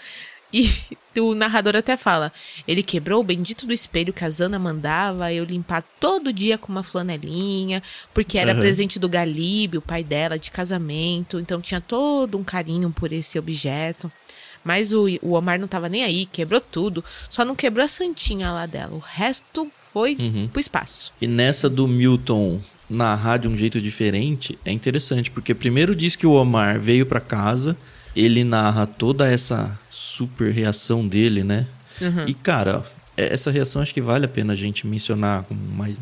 E 0.52 0.68
o 1.18 1.34
narrador 1.34 1.74
até 1.74 1.96
fala: 1.96 2.30
ele 2.68 2.82
quebrou 2.82 3.20
o 3.22 3.24
bendito 3.24 3.64
do 3.66 3.72
espelho 3.72 4.12
que 4.12 4.26
a 4.26 4.28
Zana 4.30 4.58
mandava 4.58 5.32
eu 5.32 5.42
limpar 5.42 5.82
todo 5.98 6.30
dia 6.34 6.58
com 6.58 6.70
uma 6.70 6.82
flanelinha, 6.82 7.82
porque 8.12 8.36
era 8.36 8.52
Aham. 8.52 8.60
presente 8.60 8.98
do 8.98 9.08
Galíbio, 9.08 9.78
o 9.78 9.82
pai 9.82 10.04
dela, 10.04 10.38
de 10.38 10.50
casamento. 10.50 11.40
Então 11.40 11.62
tinha 11.62 11.80
todo 11.80 12.36
um 12.36 12.44
carinho 12.44 12.90
por 12.90 13.10
esse 13.10 13.38
objeto. 13.38 14.12
Mas 14.62 14.92
o, 14.92 15.06
o 15.22 15.32
Omar 15.32 15.58
não 15.58 15.68
tava 15.68 15.88
nem 15.88 16.04
aí, 16.04 16.26
quebrou 16.26 16.60
tudo. 16.60 17.02
Só 17.30 17.42
não 17.44 17.54
quebrou 17.54 17.84
a 17.84 17.88
santinha 17.88 18.50
lá 18.50 18.66
dela. 18.66 18.94
O 18.94 18.98
resto 18.98 19.70
foi 19.92 20.16
Uhum. 20.18 20.48
pro 20.48 20.60
espaço. 20.60 21.10
E 21.20 21.26
nessa 21.26 21.68
do 21.70 21.86
Milton 21.88 22.60
narrar 22.94 23.38
de 23.38 23.48
um 23.48 23.56
jeito 23.56 23.80
diferente, 23.80 24.58
é 24.64 24.72
interessante, 24.72 25.30
porque 25.30 25.54
primeiro 25.54 25.94
diz 25.94 26.16
que 26.16 26.26
o 26.26 26.32
Omar 26.32 26.78
veio 26.80 27.04
pra 27.04 27.20
casa, 27.20 27.76
ele 28.14 28.44
narra 28.44 28.86
toda 28.86 29.28
essa 29.30 29.76
super 29.90 30.50
reação 30.52 31.06
dele, 31.06 31.42
né? 31.44 31.66
Uhum. 32.00 32.28
E 32.28 32.34
cara, 32.34 32.84
é- 33.16 33.32
essa 33.32 33.50
reação 33.50 33.80
acho 33.82 33.94
que 33.94 34.00
vale 34.00 34.24
a 34.24 34.28
pena 34.28 34.52
a 34.52 34.56
gente 34.56 34.86
mencionar 34.86 35.42
com 35.44 35.54
mais, 35.54 35.96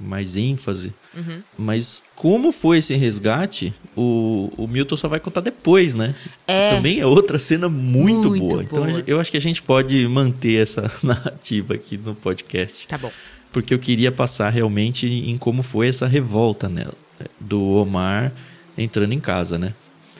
mais 0.00 0.36
ênfase. 0.36 0.92
Uhum. 1.16 1.40
Mas 1.58 2.02
como 2.14 2.52
foi 2.52 2.78
esse 2.78 2.94
resgate, 2.94 3.72
o, 3.96 4.52
o 4.56 4.66
Milton 4.66 4.96
só 4.96 5.08
vai 5.08 5.18
contar 5.20 5.40
depois, 5.40 5.94
né? 5.94 6.14
É. 6.46 6.68
Que 6.70 6.76
também 6.76 7.00
é 7.00 7.06
outra 7.06 7.38
cena 7.38 7.68
muito, 7.68 8.28
Muito 8.30 8.48
boa. 8.48 8.62
Então 8.62 8.84
boa. 8.86 9.02
eu 9.06 9.18
acho 9.20 9.30
que 9.30 9.36
a 9.36 9.40
gente 9.40 9.62
pode 9.62 10.06
manter 10.08 10.62
essa 10.62 10.90
narrativa 11.02 11.74
aqui 11.74 11.96
no 11.96 12.14
podcast 12.14 12.86
Tá 12.86 12.98
bom. 12.98 13.10
Porque 13.52 13.72
eu 13.72 13.78
queria 13.78 14.12
passar 14.12 14.50
realmente 14.50 15.06
em 15.06 15.36
como 15.38 15.62
foi 15.62 15.88
essa 15.88 16.06
revolta 16.06 16.68
né, 16.68 16.86
do 17.40 17.62
Omar 17.74 18.32
entrando 18.76 19.12
em 19.12 19.20
casa, 19.20 19.58
né? 19.58 19.74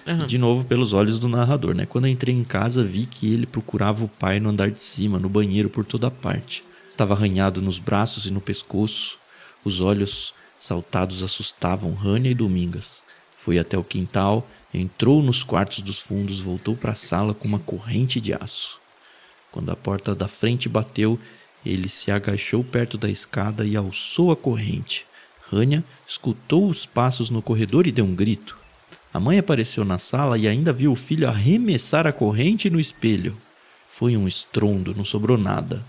Uhum. 0.06 0.26
De 0.26 0.38
novo 0.38 0.64
pelos 0.64 0.92
olhos 0.94 1.18
do 1.18 1.28
narrador, 1.28 1.74
né? 1.74 1.84
Quando 1.84 2.06
eu 2.06 2.10
entrei 2.10 2.34
em 2.34 2.44
casa, 2.44 2.82
vi 2.82 3.04
que 3.04 3.32
ele 3.32 3.46
procurava 3.46 4.04
o 4.04 4.08
pai 4.08 4.40
no 4.40 4.48
andar 4.48 4.70
de 4.70 4.80
cima, 4.80 5.18
no 5.18 5.28
banheiro, 5.28 5.68
por 5.68 5.84
toda 5.84 6.10
parte. 6.10 6.64
Estava 6.88 7.12
arranhado 7.12 7.60
nos 7.60 7.78
braços 7.78 8.24
e 8.24 8.30
no 8.30 8.40
pescoço. 8.40 9.18
Os 9.62 9.80
olhos 9.80 10.32
saltados 10.58 11.22
assustavam 11.22 11.92
Rânia 11.92 12.30
e 12.30 12.34
Domingas. 12.34 13.02
Foi 13.36 13.58
até 13.58 13.76
o 13.76 13.84
quintal, 13.84 14.48
entrou 14.72 15.22
nos 15.22 15.42
quartos 15.42 15.80
dos 15.80 15.98
fundos, 15.98 16.40
voltou 16.40 16.74
para 16.74 16.92
a 16.92 16.96
sala 16.96 17.34
com 17.34 17.46
uma 17.46 17.60
corrente 17.60 18.20
de 18.20 18.32
aço. 18.32 18.78
Quando 19.52 19.70
a 19.70 19.76
porta 19.76 20.14
da 20.14 20.26
frente 20.26 20.68
bateu, 20.68 21.18
ele 21.64 21.88
se 21.88 22.10
agachou 22.10 22.62
perto 22.62 22.96
da 22.96 23.10
escada 23.10 23.64
e 23.64 23.76
alçou 23.76 24.30
a 24.30 24.36
corrente. 24.36 25.04
Rânia 25.50 25.82
escutou 26.06 26.68
os 26.68 26.84
passos 26.86 27.30
no 27.30 27.42
corredor 27.42 27.86
e 27.86 27.92
deu 27.92 28.04
um 28.04 28.14
grito. 28.14 28.58
A 29.12 29.18
mãe 29.18 29.38
apareceu 29.38 29.84
na 29.84 29.98
sala 29.98 30.36
e 30.36 30.46
ainda 30.46 30.72
viu 30.72 30.92
o 30.92 30.96
filho 30.96 31.28
arremessar 31.28 32.06
a 32.06 32.12
corrente 32.12 32.68
no 32.68 32.78
espelho. 32.78 33.36
Foi 33.90 34.16
um 34.16 34.28
estrondo, 34.28 34.94
não 34.94 35.04
sobrou 35.04 35.38
nada. 35.38 35.84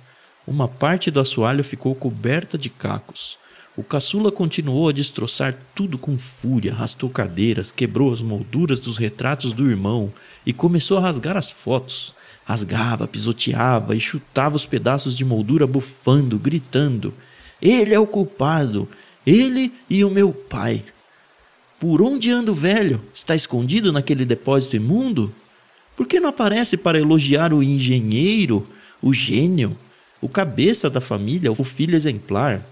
Uma 0.48 0.68
parte 0.68 1.12
do 1.12 1.20
assoalho 1.20 1.64
ficou 1.64 1.94
coberta 1.94 2.58
de 2.58 2.70
cacos. 2.70 3.38
O 3.76 3.84
caçula 3.84 4.32
continuou 4.32 4.90
a 4.90 4.92
destroçar 4.92 5.56
tudo 5.76 5.98
com 5.98 6.18
fúria, 6.18 6.74
arrastou 6.74 7.10
cadeiras, 7.10 7.72
quebrou 7.72 8.12
as 8.12 8.22
molduras 8.22 8.80
dos 8.80 8.98
retratos 8.98 9.54
do 9.54 9.70
irmão 9.70 10.12
e 10.46 10.52
começou 10.52 10.98
a 10.98 11.02
rasgar 11.02 11.38
as 11.38 11.52
fotos. 11.52 12.14
Rasgava, 12.50 13.08
pisoteava 13.08 13.96
e 13.96 14.00
chutava 14.00 14.56
os 14.56 14.66
pedaços 14.66 15.16
de 15.16 15.24
moldura 15.24 15.68
bufando, 15.68 16.40
gritando: 16.40 17.14
Ele 17.62 17.94
é 17.94 18.00
o 18.00 18.08
culpado! 18.08 18.90
Ele 19.24 19.72
e 19.88 20.04
o 20.04 20.10
meu 20.10 20.34
pai! 20.34 20.84
Por 21.80 22.02
onde 22.02 22.32
anda 22.32 22.52
o 22.52 22.56
velho? 22.56 23.00
Está 23.14 23.36
escondido 23.36 23.92
naquele 23.92 24.26
depósito 24.26 24.76
imundo? 24.76 25.32
Por 25.96 26.08
que 26.08 26.20
não 26.20 26.30
aparece 26.30 26.76
para 26.76 26.98
elogiar 26.98 27.54
o 27.54 27.62
engenheiro, 27.62 28.68
o 29.00 29.14
gênio, 29.14 29.78
o 30.20 30.28
cabeça 30.28 30.90
da 30.90 31.00
família, 31.00 31.52
o 31.52 31.64
filho 31.64 31.96
exemplar? 31.96 32.66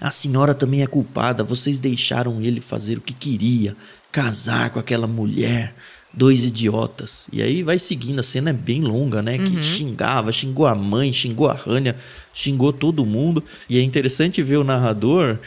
A 0.00 0.10
senhora 0.10 0.52
também 0.52 0.82
é 0.82 0.86
culpada, 0.86 1.44
vocês 1.44 1.78
deixaram 1.78 2.42
ele 2.42 2.60
fazer 2.60 2.98
o 2.98 3.00
que 3.00 3.14
queria, 3.14 3.76
casar 4.10 4.70
com 4.70 4.80
aquela 4.80 5.06
mulher, 5.06 5.74
dois 6.16 6.42
idiotas. 6.42 7.28
E 7.30 7.42
aí 7.42 7.62
vai 7.62 7.78
seguindo, 7.78 8.20
a 8.20 8.22
cena 8.22 8.50
é 8.50 8.52
bem 8.54 8.80
longa, 8.80 9.20
né? 9.20 9.36
Que 9.36 9.62
xingava, 9.62 10.32
xingou 10.32 10.66
a 10.66 10.74
mãe, 10.74 11.12
xingou 11.12 11.46
a 11.48 11.52
Rânia, 11.52 11.94
xingou 12.32 12.72
todo 12.72 13.04
mundo. 13.04 13.44
E 13.68 13.78
é 13.78 13.82
interessante 13.82 14.42
ver 14.42 14.56
o 14.56 14.64
narrador, 14.64 15.38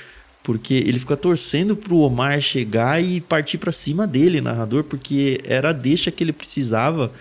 porque 0.43 0.75
ele 0.75 0.99
fica 0.99 1.17
torcendo 1.17 1.75
pro 1.75 1.97
Omar 1.97 2.39
chegar 2.39 3.03
e 3.03 3.19
partir 3.19 3.57
pra 3.57 3.71
cima 3.71 4.05
dele, 4.05 4.39
narrador, 4.39 4.83
porque 4.83 5.41
era 5.43 5.71
a 5.71 5.73
deixa 5.73 6.11
que 6.11 6.23
ele 6.23 6.31
precisava 6.31 7.11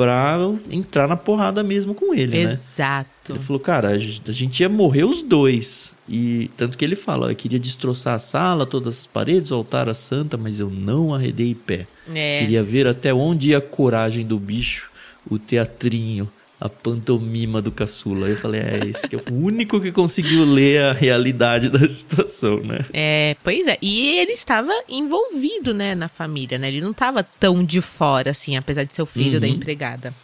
pra 0.00 0.38
entrar 0.70 1.06
na 1.06 1.16
porrada 1.16 1.62
mesmo 1.62 1.94
com 1.94 2.14
ele, 2.14 2.36
né? 2.38 2.42
Exato. 2.52 3.08
Ele 3.32 3.38
falou, 3.38 3.60
cara, 3.60 3.88
a 3.90 3.98
gen- 3.98 4.22
a 4.26 4.32
gente 4.32 4.60
ia 4.60 4.68
morrer 4.68 5.04
os 5.04 5.20
dois. 5.22 5.94
E 6.08 6.50
tanto 6.56 6.76
que 6.78 6.84
ele 6.84 6.96
fala, 6.96 7.26
ó, 7.26 7.30
eu 7.30 7.36
queria 7.36 7.58
destroçar 7.58 8.14
a 8.14 8.18
sala, 8.18 8.64
todas 8.66 8.98
as 9.00 9.06
paredes, 9.06 9.50
o 9.50 9.54
altar 9.54 9.88
à 9.88 9.94
santa, 9.94 10.36
mas 10.36 10.58
eu 10.58 10.70
não 10.70 11.14
arredei 11.14 11.54
pé. 11.54 11.86
É. 12.14 12.40
Queria 12.40 12.62
ver 12.62 12.86
até 12.86 13.12
onde 13.12 13.50
ia 13.50 13.58
a 13.58 13.60
coragem 13.60 14.24
do 14.26 14.38
bicho, 14.38 14.90
o 15.30 15.38
teatrinho, 15.38 16.28
a 16.60 16.68
pantomima 16.68 17.62
do 17.62 17.72
caçula. 17.72 18.28
Eu 18.28 18.36
falei, 18.36 18.60
é 18.60 18.86
esse 18.86 19.08
que 19.08 19.16
é 19.16 19.18
o 19.30 19.34
único 19.34 19.80
que 19.80 19.90
conseguiu 19.90 20.44
ler 20.44 20.84
a 20.84 20.92
realidade 20.92 21.70
da 21.70 21.88
situação, 21.88 22.58
né? 22.58 22.80
É, 22.92 23.34
pois 23.42 23.66
é. 23.66 23.78
E 23.80 24.18
ele 24.18 24.32
estava 24.32 24.70
envolvido, 24.88 25.72
né, 25.72 25.94
na 25.94 26.08
família, 26.08 26.58
né? 26.58 26.68
Ele 26.68 26.80
não 26.82 26.90
estava 26.90 27.22
tão 27.22 27.64
de 27.64 27.80
fora, 27.80 28.30
assim, 28.30 28.56
apesar 28.56 28.84
de 28.84 28.92
ser 28.94 29.02
o 29.02 29.06
filho 29.06 29.40
da 29.40 29.46
Uhum. 29.46 29.54
empregada. 29.54 30.14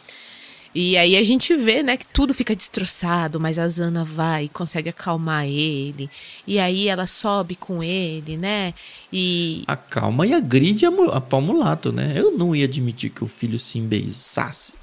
E 0.79 0.95
aí 0.99 1.17
a 1.17 1.23
gente 1.23 1.57
vê, 1.57 1.83
né, 1.83 1.97
que 1.97 2.05
tudo 2.05 2.35
fica 2.35 2.55
destroçado, 2.55 3.41
mas 3.41 3.59
a 3.59 3.67
Zana 3.67 4.05
vai 4.05 4.45
e 4.45 4.49
consegue 4.51 4.91
acalmar 4.91 5.47
ele. 5.47 6.11
E 6.47 6.59
aí 6.59 6.87
ela 6.87 7.07
sobe 7.07 7.57
com 7.57 7.83
ele, 7.83 8.37
né? 8.37 8.75
E 9.11 9.65
A 9.67 9.75
calma 9.75 10.27
e 10.27 10.35
agride 10.35 10.85
a, 10.85 10.91
a 11.15 11.21
pau 11.23 11.41
mulato, 11.41 11.91
né? 11.91 12.13
Eu 12.15 12.37
não 12.37 12.55
ia 12.55 12.67
admitir 12.67 13.09
que 13.09 13.25
o 13.25 13.27
filho 13.27 13.59
se 13.59 13.79
embeiçasse 13.79 14.75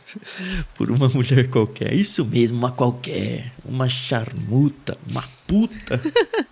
por 0.74 0.90
uma 0.90 1.10
mulher 1.10 1.50
qualquer. 1.50 1.92
Isso 1.92 2.24
mesmo, 2.24 2.56
uma 2.56 2.70
qualquer. 2.70 3.52
Uma 3.66 3.86
charmuta, 3.86 4.96
uma 5.10 5.24
puta. 5.46 6.00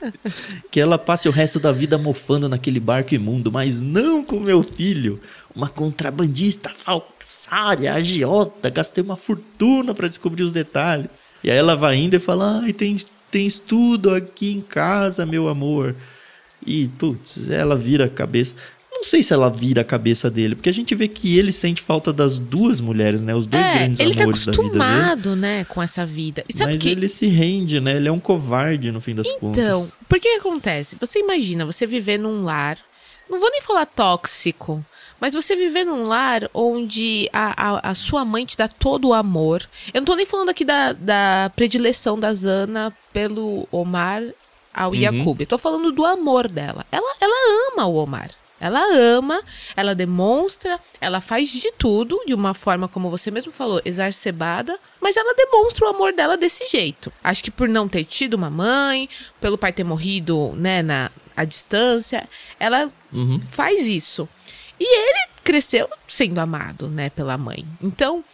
que 0.71 0.79
ela 0.79 0.99
passe 0.99 1.29
o 1.29 1.33
resto 1.33 1.59
da 1.59 1.73
vida 1.73 1.97
mofando 1.97 2.47
naquele 2.47 2.79
barco 2.79 3.15
imundo, 3.15 3.51
mas 3.51 3.81
não 3.81 4.23
com 4.23 4.39
meu 4.39 4.63
filho. 4.63 5.19
Uma 5.55 5.69
contrabandista 5.69 6.71
falsária, 6.71 7.93
agiota. 7.93 8.71
Gastei 8.71 9.05
uma 9.05 9.17
fortuna 9.17 9.95
para 9.95 10.09
descobrir 10.09 10.43
os 10.43 10.53
detalhes. 10.53 11.11
E 11.45 11.51
aí 11.51 11.57
ela 11.57 11.77
vai 11.77 11.97
indo 11.97 12.15
e 12.17 12.19
fala: 12.21 12.61
Ai, 12.63 12.73
tem, 12.73 12.97
tens 13.31 13.59
tudo 13.59 14.15
aqui 14.15 14.53
em 14.53 14.61
casa, 14.61 15.27
meu 15.27 15.49
amor. 15.49 15.95
E, 16.67 16.89
putz, 16.99 17.51
ela 17.51 17.77
vira 17.77 18.05
a 18.07 18.09
cabeça. 18.09 18.55
Não 18.91 19.05
sei 19.05 19.21
se 19.23 19.33
ela 19.33 19.51
vira 19.51 19.81
a 19.81 19.85
cabeça 19.85 20.31
dele, 20.31 20.55
porque 20.55 20.69
a 20.69 20.73
gente 20.73 20.95
vê 20.95 21.09
que 21.09 21.37
ele 21.37 21.51
sente 21.51 21.83
falta 21.83 22.13
das 22.13 22.39
duas 22.39 22.81
mulheres, 22.81 23.21
né? 23.23 23.35
Os 23.35 23.47
dois 23.47 23.67
é, 23.67 23.75
grandes 23.75 23.99
ele 24.01 24.15
tá 24.15 24.23
amores 24.23 24.45
da 24.47 24.53
vida 24.53 24.63
dele. 24.63 24.79
acostumado, 24.85 25.35
né, 25.37 25.65
com 25.65 25.83
essa 25.83 26.07
vida. 26.07 26.45
Mas 26.61 26.81
que 26.81 26.89
ele 26.89 27.09
se 27.09 27.27
rende, 27.27 27.81
né? 27.81 27.97
Ele 27.97 28.07
é 28.07 28.13
um 28.13 28.21
covarde 28.21 28.93
no 28.93 29.01
fim 29.01 29.13
das 29.15 29.27
Então, 29.27 29.81
contas. 29.81 29.93
por 30.09 30.21
que 30.21 30.29
acontece? 30.37 30.97
Você 31.01 31.19
imagina 31.19 31.67
você 31.67 31.85
viver 31.85 32.17
num 32.17 32.45
lar, 32.45 32.79
não 33.29 33.41
vou 33.41 33.51
nem 33.51 33.61
falar 33.61 33.87
tóxico, 33.87 34.85
mas 35.23 35.35
você 35.35 35.55
viver 35.55 35.85
num 35.85 36.03
lar 36.03 36.51
onde 36.53 37.31
a, 37.33 37.69
a, 37.77 37.91
a 37.91 37.95
sua 37.95 38.25
mãe 38.25 38.45
te 38.45 38.57
dá 38.57 38.67
todo 38.67 39.09
o 39.11 39.15
amor. 39.15 39.63
Eu 39.95 40.01
não 40.01 40.07
tô 40.07 40.17
nem 40.17 40.27
falando 40.27 40.49
aqui 40.49 40.65
da, 40.65 40.93
da 40.93 41.53
predileção 41.55 42.19
da 42.19 42.35
Zana 42.35 42.93
pelo 43.13 43.69
Omar 43.71 44.21
ao 44.75 44.91
Uhum. 44.91 44.97
Yakub. 44.97 45.41
Eu 45.41 45.47
tô 45.47 45.59
falando 45.59 45.93
do 45.93 46.05
amor 46.05 46.49
dela. 46.49 46.85
Ela, 46.91 47.15
ela 47.21 47.71
ama 47.73 47.87
o 47.87 47.95
Omar. 47.95 48.31
Ela 48.59 48.81
ama, 48.97 49.41
ela 49.77 49.95
demonstra, 49.95 50.79
ela 51.01 51.21
faz 51.21 51.49
de 51.51 51.71
tudo 51.73 52.21
de 52.27 52.33
uma 52.35 52.53
forma, 52.55 52.87
como 52.89 53.11
você 53.11 53.29
mesmo 53.31 53.51
falou, 53.53 53.81
exacerbada, 53.85 54.79
mas 55.01 55.17
ela 55.17 55.35
demonstra 55.35 55.87
o 55.87 55.91
amor 55.91 56.13
dela 56.13 56.37
desse 56.37 56.67
jeito. 56.67 57.13
Acho 57.25 57.43
que 57.45 57.51
por 57.51 57.69
não 57.69 57.89
ter 57.89 58.05
tido 58.05 58.35
uma 58.35 58.49
mãe, 58.51 59.09
pelo 59.41 59.59
pai 59.59 59.73
ter 59.73 59.83
morrido, 59.85 60.53
né, 60.57 60.81
na 60.83 61.11
à 61.37 61.45
distância, 61.45 62.29
ela 62.61 62.89
Uhum. 63.13 63.41
faz 63.51 63.87
isso. 63.87 64.29
E 64.83 64.99
ele 64.99 65.29
cresceu 65.45 65.89
sendo 66.09 66.41
amado, 66.41 66.89
né, 66.89 67.09
pela 67.09 67.39
mãe. 67.39 67.65
Então, 67.81 68.25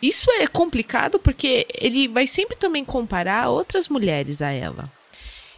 isso 0.00 0.30
é 0.30 0.46
complicado 0.46 1.18
porque 1.18 1.66
ele 1.74 2.08
vai 2.08 2.26
sempre 2.26 2.56
também 2.56 2.82
comparar 2.82 3.50
outras 3.50 3.90
mulheres 3.90 4.40
a 4.40 4.50
ela. 4.50 4.90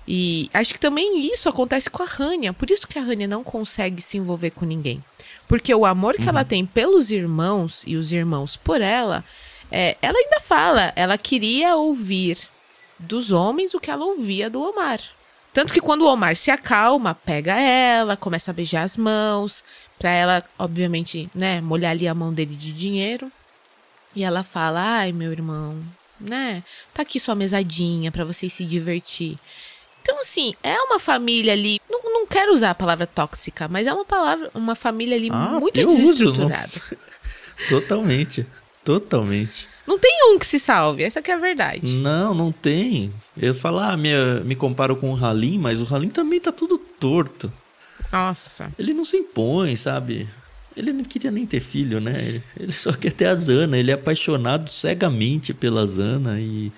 E 0.09 0.51
acho 0.53 0.75
que 0.75 0.81
também 0.81 1.25
isso 1.33 1.49
acontece 1.49 1.89
com 1.89 2.03
a 2.03 2.07
Rania. 2.07 2.53
Por 2.53 2.69
isso 2.69 2.89
que 2.89 2.99
a 2.99 3.03
Rania 3.03 3.29
não 3.29 3.45
consegue 3.45 4.03
se 4.03 4.19
envolver 4.19 4.51
com 4.51 4.65
ninguém. 4.65 5.01
Porque 5.47 5.73
o 5.73 5.87
amor 5.87 6.17
que 6.17 6.29
ela 6.29 6.45
tem 6.45 6.67
pelos 6.67 7.13
irmãos 7.13 7.85
e 7.87 7.95
os 7.95 8.11
irmãos 8.11 8.57
por 8.57 8.81
ela, 8.81 9.25
é, 9.71 9.97
ela 10.03 10.19
ainda 10.19 10.41
fala, 10.41 10.93
ela 10.97 11.17
queria 11.17 11.77
ouvir 11.77 12.39
dos 12.99 13.31
homens 13.31 13.73
o 13.73 13.79
que 13.79 13.89
ela 13.89 14.05
ouvia 14.05 14.51
do 14.51 14.61
Omar. 14.61 15.01
Tanto 15.53 15.73
que 15.73 15.81
quando 15.81 16.03
o 16.03 16.13
Omar 16.13 16.37
se 16.37 16.51
acalma, 16.51 17.15
pega 17.15 17.55
ela, 17.59 18.17
começa 18.17 18.51
a 18.51 18.55
beijar 18.55 18.83
as 18.83 18.97
mãos, 18.97 19.65
pra 19.99 20.11
ela, 20.11 20.45
obviamente, 20.59 21.29
né, 21.35 21.61
molhar 21.61 21.91
ali 21.91 22.07
a 22.07 22.15
mão 22.15 22.33
dele 22.33 22.55
de 22.55 22.73
dinheiro. 22.73 23.31
E 24.15 24.23
ela 24.25 24.43
fala: 24.43 24.81
"Ai, 24.81 25.13
meu 25.13 25.33
irmão, 25.33 25.77
né? 26.21 26.63
Tá 26.95 27.03
aqui 27.03 27.19
sua 27.21 27.35
mesadinha 27.35 28.11
para 28.11 28.25
vocês 28.25 28.53
se 28.53 28.65
divertir". 28.65 29.37
Então, 30.03 30.19
assim, 30.21 30.55
é 30.63 30.77
uma 30.81 30.99
família 30.99 31.53
ali. 31.53 31.81
Não, 31.89 32.01
não 32.05 32.27
quero 32.27 32.53
usar 32.53 32.71
a 32.71 32.75
palavra 32.75 33.07
tóxica, 33.07 33.69
mas 33.69 33.87
é 33.87 33.93
uma 33.93 34.05
palavra, 34.05 34.51
uma 34.55 34.75
família 34.75 35.17
ali 35.17 35.29
Ah, 35.31 35.59
muito 35.61 35.79
eu 35.79 35.89
uso, 35.89 36.01
desestruturada. 36.33 36.73
Totalmente. 37.69 38.47
Totalmente. 38.85 39.69
Não 39.91 39.99
tem 39.99 40.33
um 40.33 40.39
que 40.39 40.47
se 40.47 40.61
salve, 40.61 41.03
essa 41.03 41.21
que 41.21 41.33
é 41.33 41.35
a 41.35 41.37
verdade. 41.39 41.97
Não, 41.97 42.33
não 42.33 42.53
tem. 42.53 43.13
Eu 43.37 43.53
falo, 43.53 43.81
ah, 43.81 43.97
me, 43.97 44.11
me 44.45 44.55
comparo 44.55 44.95
com 44.95 45.13
o 45.13 45.17
Halim, 45.17 45.59
mas 45.59 45.81
o 45.81 45.95
Halim 45.95 46.11
também 46.11 46.39
tá 46.39 46.53
tudo 46.53 46.79
torto. 46.79 47.53
Nossa. 48.13 48.73
Ele 48.79 48.95
não 48.95 49.05
se 49.05 49.17
impõe, 49.17 49.77
sabe? 49.77 50.29
Ele 50.77 50.93
não 50.93 51.03
queria 51.03 51.33
nem 51.33 51.45
ter 51.45 51.59
filho, 51.59 52.01
né? 52.01 52.15
Ele, 52.25 52.43
ele 52.57 52.73
só 52.73 52.93
quer 52.93 53.11
ter 53.11 53.25
a 53.25 53.35
Zana. 53.35 53.77
Ele 53.77 53.91
é 53.91 53.95
apaixonado 53.95 54.71
cegamente 54.71 55.53
pela 55.53 55.85
Zana 55.85 56.39
e 56.39 56.71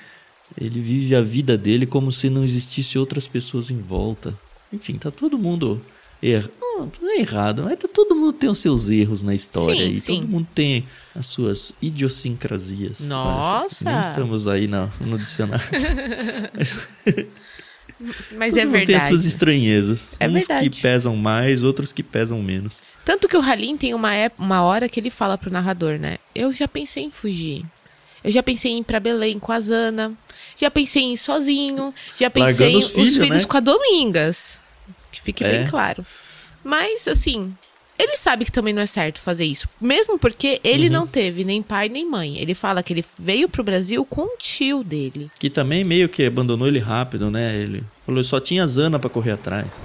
ele 0.58 0.80
vive 0.80 1.14
a 1.14 1.20
vida 1.20 1.58
dele 1.58 1.84
como 1.84 2.10
se 2.10 2.30
não 2.30 2.42
existisse 2.42 2.98
outras 2.98 3.28
pessoas 3.28 3.70
em 3.70 3.78
volta. 3.78 4.32
Enfim, 4.72 4.96
tá 4.96 5.10
todo 5.10 5.36
mundo 5.36 5.82
não, 6.22 6.90
é 7.10 7.20
errado, 7.20 7.62
mas 7.64 7.76
tá, 7.78 7.88
todo 7.92 8.14
mundo 8.14 8.32
tem 8.32 8.48
os 8.48 8.58
seus 8.58 8.88
erros 8.88 9.22
na 9.22 9.34
história 9.34 9.74
Sim, 9.86 9.92
e 9.92 10.00
sim. 10.00 10.14
todo 10.16 10.28
mundo 10.28 10.46
tem 10.54 10.86
as 11.14 11.26
suas 11.26 11.72
idiosincrasias. 11.82 13.00
Nossa! 13.08 13.84
Nem 13.84 14.00
estamos 14.00 14.46
aí 14.48 14.66
na- 14.68 14.88
no 15.00 15.18
dicionário. 15.18 15.64
Mas 18.36 18.52
todo 18.54 18.60
é 18.60 18.64
mundo 18.64 18.72
tem 18.72 18.80
as 18.82 18.86
verdade. 18.88 19.08
suas 19.08 19.24
estranhezas. 19.24 20.16
É 20.18 20.26
Uns 20.26 20.32
verdade. 20.32 20.70
que 20.70 20.80
pesam 20.80 21.16
mais, 21.16 21.62
outros 21.62 21.92
que 21.92 22.02
pesam 22.02 22.42
menos. 22.42 22.80
Tanto 23.04 23.28
que 23.28 23.36
o 23.36 23.40
Halim 23.40 23.76
tem 23.76 23.94
uma, 23.94 24.10
uma 24.38 24.62
hora 24.62 24.88
que 24.88 24.98
ele 24.98 25.10
fala 25.10 25.36
pro 25.38 25.50
narrador, 25.52 25.98
né? 25.98 26.18
Eu 26.34 26.52
já 26.52 26.66
pensei 26.66 27.04
em 27.04 27.10
fugir. 27.10 27.64
Eu 28.24 28.30
já 28.30 28.42
pensei 28.42 28.72
em 28.72 28.80
ir 28.80 28.84
pra 28.84 28.98
Belém 29.00 29.38
com 29.38 29.52
a 29.52 29.60
Zana. 29.60 30.12
Já 30.60 30.70
pensei 30.70 31.02
em 31.02 31.14
ir 31.14 31.16
sozinho. 31.16 31.92
Já 32.18 32.30
pensei 32.30 32.46
Largando 32.66 32.70
em 32.70 32.78
os 32.78 32.86
filhos, 32.88 33.16
né? 33.18 33.44
com 33.44 33.56
a 33.56 33.60
Domingas. 33.60 34.58
Que 35.12 35.20
fique 35.22 35.44
É. 35.44 35.58
bem 35.58 35.66
claro. 35.68 36.04
Mas, 36.64 37.06
assim, 37.06 37.52
ele 37.98 38.16
sabe 38.16 38.44
que 38.44 38.50
também 38.52 38.72
não 38.72 38.82
é 38.82 38.86
certo 38.86 39.20
fazer 39.20 39.44
isso. 39.44 39.68
Mesmo 39.80 40.18
porque 40.18 40.60
ele 40.64 40.86
Uhum. 40.86 40.92
não 40.92 41.06
teve 41.06 41.44
nem 41.44 41.62
pai 41.62 41.88
nem 41.88 42.08
mãe. 42.08 42.38
Ele 42.38 42.54
fala 42.54 42.82
que 42.82 42.92
ele 42.92 43.04
veio 43.18 43.48
pro 43.48 43.62
Brasil 43.62 44.04
com 44.04 44.22
o 44.22 44.36
tio 44.38 44.82
dele. 44.82 45.30
Que 45.38 45.50
também 45.50 45.84
meio 45.84 46.08
que 46.08 46.24
abandonou 46.24 46.66
ele 46.66 46.78
rápido, 46.78 47.30
né? 47.30 47.54
Ele 47.56 47.84
falou 48.06 48.24
só 48.24 48.40
tinha 48.40 48.66
Zana 48.66 48.98
pra 48.98 49.10
correr 49.10 49.32
atrás. 49.32 49.82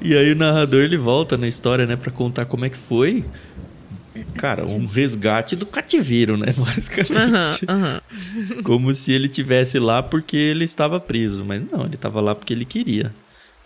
E 0.00 0.14
aí 0.16 0.32
o 0.32 0.36
narrador 0.36 0.82
ele 0.82 0.98
volta 0.98 1.36
na 1.38 1.48
história, 1.48 1.86
né, 1.86 1.96
Pra 1.96 2.10
contar 2.10 2.44
como 2.44 2.64
é 2.64 2.68
que 2.68 2.76
foi. 2.76 3.24
Cara, 4.36 4.64
um 4.64 4.86
resgate 4.86 5.56
do 5.56 5.66
cativeiro, 5.66 6.36
né? 6.36 6.46
Basicamente. 6.56 7.66
Como 8.62 8.94
se 8.94 9.12
ele 9.12 9.28
tivesse 9.28 9.78
lá 9.78 10.02
porque 10.02 10.36
ele 10.36 10.64
estava 10.64 11.00
preso, 11.00 11.44
mas 11.44 11.62
não, 11.70 11.84
ele 11.84 11.96
estava 11.96 12.20
lá 12.20 12.34
porque 12.34 12.52
ele 12.52 12.64
queria. 12.64 13.12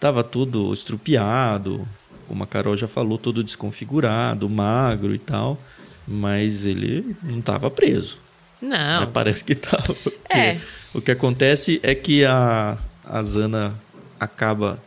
Tava 0.00 0.22
tudo 0.22 0.72
estrupiado, 0.72 1.86
como 2.26 2.44
a 2.44 2.46
Carol 2.46 2.76
já 2.76 2.86
falou, 2.86 3.18
todo 3.18 3.42
desconfigurado, 3.42 4.48
magro 4.48 5.14
e 5.14 5.18
tal, 5.18 5.58
mas 6.06 6.64
ele 6.64 7.16
não 7.22 7.40
estava 7.40 7.70
preso. 7.70 8.18
Não. 8.60 9.00
Mas 9.00 9.10
parece 9.10 9.44
que 9.44 9.54
tava. 9.54 9.94
porque 9.94 10.36
É. 10.36 10.60
O 10.94 11.00
que 11.00 11.10
acontece 11.10 11.80
é 11.82 11.94
que 11.94 12.24
a, 12.24 12.76
a 13.04 13.22
Zana 13.22 13.74
acaba. 14.18 14.78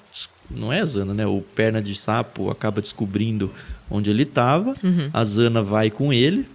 Não 0.50 0.71
é 0.71 0.82
a 0.82 0.86
Zana, 0.86 1.13
né? 1.13 1.26
O 1.26 1.41
perna 1.41 1.82
de 1.82 1.95
sapo 1.95 2.50
acaba 2.50 2.82
descobrindo 2.82 3.54
onde 3.91 4.10
ele 4.10 4.23
estava. 4.23 4.75
Uhum. 4.84 5.10
A 5.13 5.23
Zana 5.25 5.62
vai 5.62 5.89
com 5.89 6.12
ele 6.13 6.45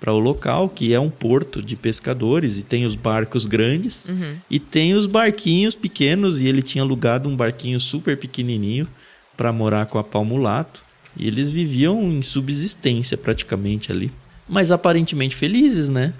para 0.00 0.12
o 0.12 0.18
local, 0.18 0.68
que 0.68 0.92
é 0.92 1.00
um 1.00 1.10
porto 1.10 1.62
de 1.62 1.76
pescadores, 1.76 2.58
e 2.58 2.62
tem 2.62 2.84
os 2.84 2.94
barcos 2.94 3.46
grandes 3.46 4.08
Uhum. 4.08 4.36
e 4.50 4.58
tem 4.58 4.94
os 4.94 5.06
barquinhos 5.06 5.74
pequenos. 5.74 6.40
E 6.40 6.46
ele 6.46 6.62
tinha 6.62 6.82
alugado 6.82 7.28
um 7.28 7.34
barquinho 7.36 7.80
super 7.80 8.16
pequenininho 8.16 8.86
para 9.36 9.52
morar 9.52 9.86
com 9.86 9.98
a 9.98 10.04
Palmulato. 10.04 10.82
E 11.16 11.26
eles 11.26 11.50
viviam 11.50 12.02
em 12.02 12.22
subsistência 12.22 13.16
praticamente 13.16 13.90
ali. 13.90 14.12
Mas 14.48 14.70
aparentemente 14.70 15.34
felizes, 15.34 15.88
né? 15.88 16.12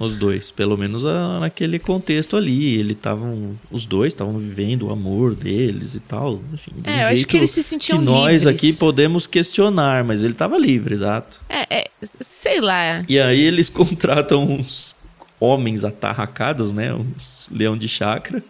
Os 0.00 0.16
dois, 0.16 0.50
pelo 0.50 0.76
menos 0.78 1.04
a- 1.04 1.38
naquele 1.40 1.78
contexto 1.78 2.34
ali, 2.36 2.74
ele 2.76 2.92
estavam, 2.94 3.56
os 3.70 3.84
dois 3.84 4.12
estavam 4.14 4.38
vivendo 4.38 4.86
o 4.88 4.90
amor 4.90 5.34
deles 5.34 5.94
e 5.94 6.00
tal, 6.00 6.40
enfim, 6.54 6.72
de 6.74 6.88
um 6.88 6.92
É, 6.92 7.02
eu 7.04 7.08
acho 7.08 7.26
que 7.26 7.36
eles 7.36 7.50
se 7.50 7.62
sentiam 7.62 7.98
que 7.98 8.04
nós 8.06 8.42
livres. 8.42 8.46
aqui 8.46 8.72
podemos 8.72 9.26
questionar, 9.26 10.02
mas 10.02 10.24
ele 10.24 10.32
estava 10.32 10.56
livre, 10.56 10.94
exato. 10.94 11.40
É, 11.50 11.66
é, 11.80 11.84
sei 12.20 12.60
lá. 12.62 13.04
E 13.08 13.20
aí 13.20 13.40
eles 13.42 13.68
contratam 13.70 14.42
uns 14.50 14.96
homens 15.38 15.84
atarracados, 15.84 16.72
né, 16.72 16.94
uns 16.94 17.48
leão 17.52 17.76
de 17.76 17.86
chácara. 17.86 18.42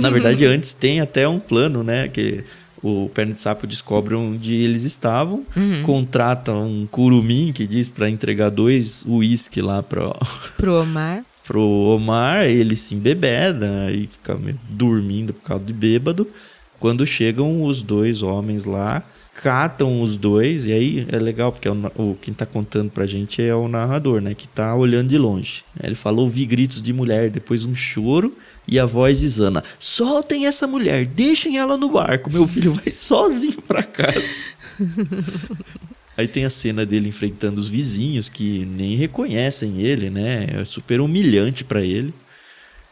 Na 0.00 0.08
verdade, 0.08 0.42
antes 0.46 0.72
tem 0.72 1.00
até 1.00 1.28
um 1.28 1.38
plano, 1.38 1.82
né, 1.84 2.08
que 2.08 2.42
o 2.82 3.10
perna 3.12 3.34
de 3.34 3.40
sapo 3.40 3.66
descobre 3.66 4.14
onde 4.14 4.54
eles 4.54 4.84
estavam, 4.84 5.44
Uhum. 5.56 5.82
contrata 5.82 6.52
um 6.52 6.86
curumim 6.86 7.52
que 7.52 7.66
diz 7.66 7.88
para 7.88 8.08
entregar 8.08 8.50
dois 8.50 9.04
uísque 9.06 9.60
lá 9.60 9.82
para 9.82 10.14
Pro 10.56 10.80
Omar. 10.80 11.24
pro 11.46 11.60
Omar, 11.62 12.46
ele 12.46 12.76
se 12.76 12.94
embebeda 12.94 13.90
e 13.90 14.06
fica 14.06 14.34
meio 14.36 14.58
dormindo 14.68 15.32
por 15.32 15.42
causa 15.42 15.64
de 15.64 15.72
bêbado. 15.72 16.26
Quando 16.78 17.04
chegam 17.06 17.62
os 17.64 17.82
dois 17.82 18.22
homens 18.22 18.64
lá, 18.64 19.02
catam 19.40 20.02
os 20.02 20.16
dois, 20.16 20.66
e 20.66 20.72
aí 20.72 21.06
é 21.08 21.18
legal, 21.18 21.52
porque 21.52 21.68
é 21.68 21.70
o, 21.70 21.92
o, 21.96 22.18
quem 22.20 22.34
tá 22.34 22.44
contando 22.44 22.90
pra 22.90 23.06
gente 23.06 23.40
é 23.40 23.54
o 23.54 23.68
narrador, 23.68 24.20
né? 24.20 24.34
Que 24.34 24.48
tá 24.48 24.74
olhando 24.74 25.08
de 25.08 25.16
longe. 25.16 25.62
Ele 25.80 25.94
falou, 25.94 26.24
ouvi 26.24 26.44
gritos 26.44 26.82
de 26.82 26.92
mulher, 26.92 27.30
depois 27.30 27.64
um 27.64 27.74
choro 27.74 28.36
e 28.66 28.80
a 28.80 28.84
voz 28.84 29.20
de 29.20 29.28
Zana. 29.28 29.62
Soltem 29.78 30.46
essa 30.46 30.66
mulher, 30.66 31.06
deixem 31.06 31.56
ela 31.56 31.76
no 31.76 31.88
barco, 31.88 32.28
meu 32.30 32.48
filho 32.48 32.72
vai 32.74 32.92
sozinho 32.92 33.62
pra 33.62 33.84
casa. 33.84 34.48
Aí 36.16 36.26
tem 36.26 36.44
a 36.44 36.50
cena 36.50 36.84
dele 36.84 37.08
enfrentando 37.08 37.60
os 37.60 37.68
vizinhos 37.68 38.28
que 38.28 38.66
nem 38.66 38.96
reconhecem 38.96 39.80
ele, 39.80 40.10
né? 40.10 40.48
É 40.52 40.64
super 40.64 41.00
humilhante 41.00 41.62
pra 41.62 41.80
ele. 41.80 42.12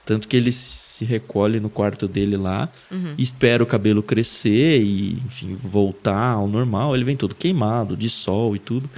Tanto 0.06 0.28
que 0.28 0.36
ele 0.36 0.52
se 0.52 1.04
recolhe 1.04 1.58
no 1.60 1.68
quarto 1.68 2.06
dele 2.08 2.36
lá, 2.36 2.68
espera 3.18 3.62
o 3.62 3.66
cabelo 3.66 4.02
crescer 4.02 4.80
e, 4.80 5.18
enfim, 5.26 5.54
voltar 5.60 6.30
ao 6.30 6.46
normal. 6.46 6.94
Ele 6.94 7.04
vem 7.04 7.16
todo 7.16 7.34
queimado, 7.34 7.96
de 7.96 8.08
sol 8.08 8.54
e 8.54 8.58
tudo. 8.60 8.88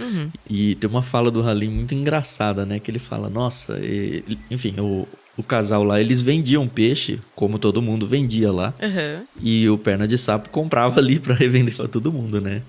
E 0.48 0.74
tem 0.76 0.88
uma 0.88 1.02
fala 1.02 1.30
do 1.30 1.42
Halim 1.42 1.68
muito 1.70 1.94
engraçada, 1.94 2.66
né? 2.66 2.78
Que 2.78 2.90
ele 2.90 2.98
fala, 2.98 3.28
nossa, 3.30 3.80
e- 3.82 4.22
enfim, 4.50 4.74
o, 4.78 5.08
o 5.36 5.42
casal 5.42 5.82
lá, 5.82 5.98
eles 5.98 6.20
vendiam 6.20 6.68
peixe, 6.68 7.18
como 7.34 7.58
todo 7.58 7.80
mundo 7.80 8.06
vendia 8.06 8.52
lá. 8.52 8.74
Aham. 8.80 9.22
E 9.40 9.66
o 9.70 9.78
Perna 9.78 10.06
de 10.06 10.18
Sapo 10.18 10.50
comprava 10.50 11.00
ali 11.00 11.18
pra 11.18 11.34
revender 11.34 11.74
pra 11.74 11.88
todo 11.88 12.12
mundo, 12.12 12.38
né? 12.40 12.60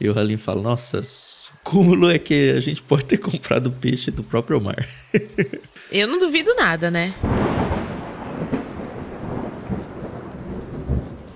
E 0.00 0.08
o 0.08 0.18
Halim 0.18 0.36
fala, 0.38 0.62
nossa, 0.62 1.00
o 1.00 1.58
cúmulo 1.62 2.10
é 2.10 2.18
que 2.18 2.50
a 2.50 2.60
gente 2.60 2.80
pode 2.82 3.04
ter 3.04 3.18
comprado 3.20 3.70
peixe 3.70 4.10
do 4.10 4.24
próprio 4.24 4.58
mar. 4.60 4.88
Eu 5.96 6.08
não 6.08 6.18
duvido 6.18 6.52
nada, 6.56 6.90
né? 6.90 7.14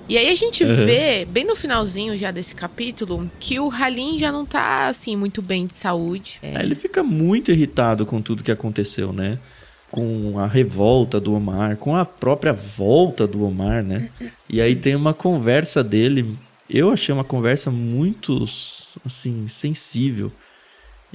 E 0.09 0.19
aí 0.19 0.29
a 0.31 0.35
gente 0.35 0.65
Uhum. 0.65 0.75
vê, 0.85 1.25
bem 1.27 1.45
no 1.45 1.55
finalzinho 1.55 2.17
já 2.19 2.33
desse 2.33 2.57
capítulo, 2.57 3.31
que 3.39 3.61
o 3.61 3.71
Halim 3.71 4.19
já 4.19 4.33
não 4.33 4.45
tá, 4.45 4.89
assim, 4.89 5.15
muito 5.15 5.41
bem 5.41 5.65
de 5.65 5.75
saúde. 5.75 6.41
É. 6.43 6.61
Ele 6.61 6.75
fica 6.75 7.05
muito 7.05 7.53
irritado 7.53 8.05
com 8.05 8.21
tudo 8.21 8.43
que 8.43 8.51
aconteceu, 8.51 9.13
né? 9.13 9.39
Com 9.93 10.41
a 10.41 10.47
revolta 10.49 11.21
do 11.21 11.35
Omar, 11.35 11.77
com 11.77 11.95
a 11.95 12.05
própria 12.05 12.53
volta 12.53 13.29
do 13.29 13.45
Omar, 13.45 13.85
né? 13.85 14.09
E 14.49 14.61
aí 14.61 14.75
tem 14.75 14.97
uma 14.97 15.15
conversa 15.15 15.85
dele, 15.85 16.37
eu 16.69 16.91
achei 16.91 17.15
uma 17.15 17.23
conversa 17.25 17.71
muito, 17.71 18.45
assim, 19.07 19.47
sensível 19.47 20.33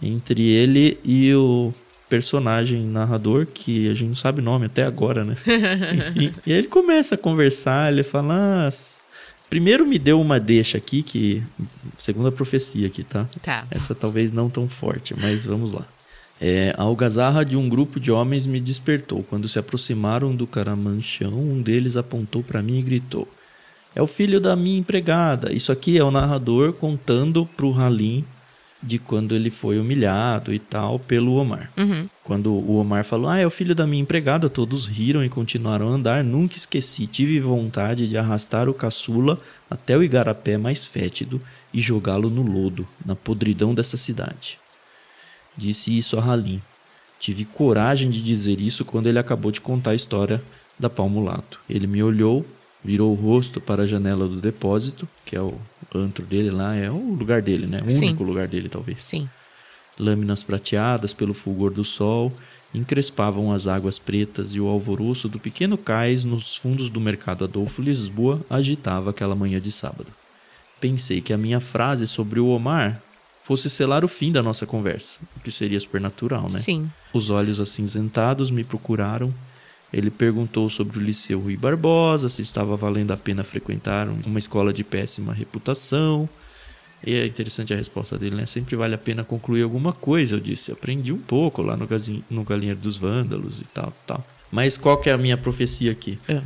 entre 0.02 0.42
ele 0.50 0.98
e 1.04 1.34
o 1.36 1.74
personagem 2.14 2.84
narrador, 2.84 3.48
que 3.48 3.90
a 3.90 3.94
gente 3.96 4.10
não 4.10 4.16
sabe 4.16 4.40
o 4.40 4.44
nome 4.44 4.68
até 4.68 4.84
agora, 4.84 5.26
né? 5.26 5.36
e, 6.16 6.32
e 6.46 6.54
aí 6.54 6.60
ele 6.60 6.68
começa 6.68 7.16
a 7.16 7.18
conversar, 7.18 7.92
ele 7.92 8.04
fala, 8.04 8.68
ah, 8.68 8.70
primeiro 9.50 9.84
me 9.84 9.98
deu 9.98 10.22
uma 10.22 10.40
deixa 10.40 10.78
aqui, 10.78 11.02
que, 11.02 11.42
segundo 11.98 12.28
a 12.28 12.32
profecia 12.32 12.86
aqui, 12.86 13.04
tá? 13.04 13.28
Tá. 13.42 13.66
Essa 13.72 13.96
talvez 13.96 14.32
não 14.32 14.48
tão 14.48 14.68
forte, 14.68 15.16
mas 15.20 15.48
vamos 15.48 15.74
lá. 15.74 15.88
É, 16.40 16.76
a 16.78 16.84
algazarra 16.84 17.44
de 17.44 17.58
um 17.58 17.68
grupo 17.68 18.00
de 18.00 18.12
homens 18.12 18.46
me 18.46 18.60
despertou. 18.60 19.24
Quando 19.24 19.50
se 19.50 19.58
aproximaram 19.58 20.36
do 20.36 20.46
caramanchão, 20.46 21.34
um 21.34 21.64
deles 21.64 21.98
apontou 21.98 22.44
para 22.44 22.62
mim 22.62 22.78
e 22.78 22.84
gritou: 22.84 23.28
É 23.96 24.02
o 24.04 24.08
filho 24.08 24.40
da 24.40 24.56
minha 24.56 24.78
empregada. 24.78 25.52
Isso 25.52 25.72
aqui 25.72 25.98
é 25.98 26.04
o 26.04 26.12
narrador 26.12 26.74
contando 26.74 27.44
pro 27.58 27.74
Halim 27.74 28.24
de 28.84 29.00
quando 29.00 29.34
ele 29.34 29.50
foi 29.50 29.80
humilhado 29.80 30.54
e 30.54 30.60
tal 30.60 31.00
pelo 31.00 31.36
Omar. 31.36 31.72
Uhum. 31.78 32.08
Quando 32.24 32.54
o 32.54 32.76
Omar 32.76 33.06
falou, 33.06 33.30
ah, 33.30 33.38
é 33.38 33.48
o 33.48 33.50
filho 33.50 33.74
da 33.74 33.88
minha 33.88 34.02
empregada, 34.02 34.50
todos 34.50 34.86
riram 34.86 35.24
e 35.24 35.30
continuaram 35.30 35.88
a 35.88 35.92
andar. 35.92 36.24
Nunca 36.24 36.58
esqueci, 36.58 37.08
tive 37.08 37.40
vontade 37.40 38.08
de 38.08 38.18
arrastar 38.18 38.68
o 38.68 38.74
caçula 38.74 39.40
até 39.70 39.98
o 39.98 40.04
igarapé 40.04 40.58
mais 40.58 40.86
fétido 40.86 41.42
e 41.74 41.80
jogá-lo 41.80 42.30
no 42.30 42.44
lodo, 42.44 42.88
na 43.06 43.16
podridão 43.16 43.74
dessa 43.74 43.98
cidade. 43.98 44.60
Disse 45.56 45.98
isso 45.98 46.20
a 46.20 46.24
Halim. 46.24 46.62
Tive 47.20 47.46
coragem 47.46 48.10
de 48.10 48.22
dizer 48.22 48.60
isso 48.60 48.84
quando 48.84 49.08
ele 49.08 49.18
acabou 49.18 49.52
de 49.52 49.62
contar 49.62 49.92
a 49.92 49.96
história 49.96 50.44
da 50.78 50.90
Palmulato. 50.90 51.62
Ele 51.70 51.88
me 51.88 52.04
olhou, 52.04 52.46
virou 52.84 53.12
o 53.12 53.16
rosto 53.16 53.62
para 53.62 53.84
a 53.84 53.88
janela 53.88 54.28
do 54.28 54.42
depósito, 54.42 55.08
que 55.26 55.36
é 55.36 55.42
o 55.42 55.58
antro 56.02 56.26
dele 56.26 56.52
lá, 56.52 56.76
é 56.76 56.90
o 56.90 57.14
lugar 57.14 57.42
dele, 57.42 57.68
né? 57.68 57.82
O 57.86 57.90
Sim. 57.90 58.08
único 58.08 58.24
lugar 58.24 58.48
dele, 58.48 58.70
talvez. 58.70 59.04
Sim. 59.04 59.30
Lâminas 60.00 60.44
prateadas 60.44 61.14
pelo 61.14 61.34
fulgor 61.34 61.72
do 61.72 61.84
sol 61.84 62.34
encrespavam 62.74 63.52
as 63.52 63.68
águas 63.68 64.00
pretas 64.00 64.56
e 64.56 64.60
o 64.60 64.68
alvoroço 64.68 65.30
do 65.30 65.40
pequeno 65.40 65.78
cais 65.78 66.24
nos 66.24 66.56
fundos 66.56 66.90
do 66.90 67.00
mercado 67.00 67.44
Adolfo 67.44 67.82
Lisboa 67.82 68.42
agitava 68.50 69.12
aquela 69.12 69.36
manhã 69.36 69.62
de 69.62 69.72
sábado. 69.72 70.08
Pensei 70.82 71.22
que 71.22 71.32
a 71.32 71.38
minha 71.38 71.60
frase 71.60 72.08
sobre 72.08 72.40
o 72.40 72.48
Omar 72.48 73.02
fosse 73.42 73.70
selar 73.70 74.04
o 74.04 74.08
fim 74.08 74.32
da 74.32 74.42
nossa 74.42 74.66
conversa, 74.66 75.20
o 75.38 75.40
que 75.42 75.52
seria 75.52 75.80
supernatural, 75.80 76.48
né? 76.50 76.60
Sim. 76.60 76.90
Os 77.14 77.30
olhos 77.30 77.60
acinzentados 77.60 78.50
me 78.50 78.64
procuraram. 78.64 79.34
Ele 79.94 80.10
perguntou 80.10 80.70
sobre 80.72 80.98
o 80.98 81.02
Liceu 81.02 81.40
Rui 81.40 81.56
Barbosa, 81.56 82.28
se 82.28 82.42
estava 82.42 82.76
valendo 82.76 83.12
a 83.12 83.18
pena 83.18 83.44
frequentar 83.44 84.10
uma 84.26 84.40
escola 84.40 84.74
de 84.74 84.84
péssima 84.84 85.32
reputação. 85.32 86.28
E 87.06 87.14
é 87.14 87.28
interessante 87.28 87.74
a 87.74 87.78
resposta 87.78 88.18
dele, 88.18 88.36
né? 88.36 88.48
Sempre 88.48 88.76
vale 88.76 88.96
a 88.96 88.98
pena 88.98 89.24
concluir 89.24 89.62
alguma 89.62 89.94
coisa, 89.94 90.36
eu 90.36 90.40
disse. 90.40 90.72
Aprendi 90.72 91.14
um 91.14 91.20
pouco 91.20 91.62
lá 91.62 91.78
no, 91.78 91.88
no 92.30 92.44
Galinheiro 92.44 92.80
dos 92.80 92.98
Vândalos 92.98 93.60
e 93.60 93.66
tal, 93.66 93.94
tal. 94.08 94.26
Mas 94.52 94.78
qual 94.78 94.98
que 94.98 95.10
é 95.10 95.14
a 95.14 95.18
minha 95.18 95.38
profecia 95.38 95.92
aqui? 95.92 96.18
É. 96.28 96.42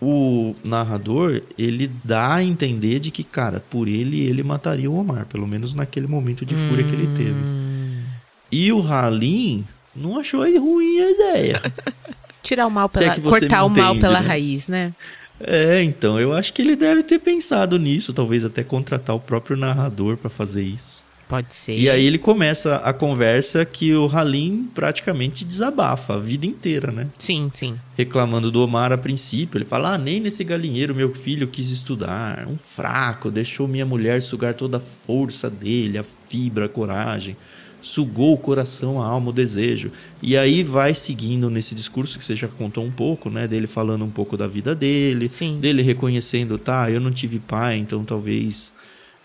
O 0.00 0.54
narrador, 0.64 1.42
ele 1.58 1.90
dá 2.04 2.36
a 2.36 2.44
entender 2.44 3.00
de 3.00 3.10
que, 3.10 3.24
cara, 3.24 3.60
por 3.60 3.88
ele, 3.88 4.20
ele 4.20 4.42
mataria 4.42 4.90
o 4.90 4.96
Omar. 4.96 5.26
Pelo 5.26 5.46
menos 5.46 5.74
naquele 5.74 6.06
momento 6.06 6.46
de 6.46 6.54
fúria 6.54 6.84
que 6.84 6.94
ele 6.94 7.08
teve. 7.16 7.32
Hum. 7.32 8.02
E 8.50 8.72
o 8.72 8.80
Halim 8.80 9.64
não 9.94 10.18
achou 10.18 10.40
ruim 10.40 11.00
a 11.00 11.10
ideia. 11.10 11.62
Tirar 12.42 12.66
o 12.66 12.70
mal 12.70 12.90
é 12.94 12.98
pela. 12.98 13.14
você 13.14 13.20
cortar 13.20 13.64
o 13.64 13.68
mal 13.68 13.96
pela 13.96 14.20
né? 14.20 14.26
raiz, 14.26 14.68
né? 14.68 14.92
É, 15.40 15.82
então, 15.82 16.18
eu 16.18 16.32
acho 16.32 16.52
que 16.52 16.62
ele 16.62 16.74
deve 16.74 17.02
ter 17.02 17.18
pensado 17.18 17.78
nisso, 17.78 18.12
talvez 18.12 18.44
até 18.44 18.64
contratar 18.64 19.14
o 19.14 19.20
próprio 19.20 19.56
narrador 19.56 20.16
para 20.16 20.28
fazer 20.28 20.62
isso. 20.62 21.06
Pode 21.28 21.54
ser. 21.54 21.78
E 21.78 21.90
aí 21.90 22.06
ele 22.06 22.16
começa 22.16 22.76
a 22.76 22.92
conversa 22.92 23.62
que 23.62 23.94
o 23.94 24.06
Halim 24.06 24.68
praticamente 24.74 25.44
desabafa 25.44 26.14
a 26.14 26.18
vida 26.18 26.46
inteira, 26.46 26.90
né? 26.90 27.06
Sim, 27.18 27.50
sim. 27.52 27.78
Reclamando 27.94 28.50
do 28.50 28.62
Omar 28.62 28.92
a 28.92 28.98
princípio, 28.98 29.58
ele 29.58 29.66
fala: 29.66 29.92
"Ah, 29.92 29.98
nem 29.98 30.20
nesse 30.20 30.42
galinheiro 30.42 30.94
meu 30.94 31.14
filho 31.14 31.46
quis 31.46 31.70
estudar, 31.70 32.46
um 32.48 32.56
fraco, 32.56 33.30
deixou 33.30 33.68
minha 33.68 33.84
mulher 33.84 34.22
sugar 34.22 34.54
toda 34.54 34.78
a 34.78 34.80
força 34.80 35.50
dele, 35.50 35.98
a 35.98 36.02
fibra, 36.02 36.64
a 36.64 36.68
coragem." 36.68 37.36
Sugou 37.80 38.34
o 38.34 38.38
coração, 38.38 39.00
a 39.00 39.06
alma, 39.06 39.30
o 39.30 39.32
desejo. 39.32 39.90
E 40.22 40.36
aí 40.36 40.62
vai 40.62 40.94
seguindo 40.94 41.48
nesse 41.48 41.74
discurso 41.74 42.18
que 42.18 42.24
você 42.24 42.34
já 42.34 42.48
contou 42.48 42.84
um 42.84 42.90
pouco, 42.90 43.30
né? 43.30 43.46
Dele 43.46 43.66
falando 43.66 44.04
um 44.04 44.10
pouco 44.10 44.36
da 44.36 44.48
vida 44.48 44.74
dele, 44.74 45.28
Sim. 45.28 45.58
dele 45.60 45.82
reconhecendo, 45.82 46.58
tá, 46.58 46.90
eu 46.90 47.00
não 47.00 47.12
tive 47.12 47.38
pai, 47.38 47.78
então 47.78 48.04
talvez 48.04 48.72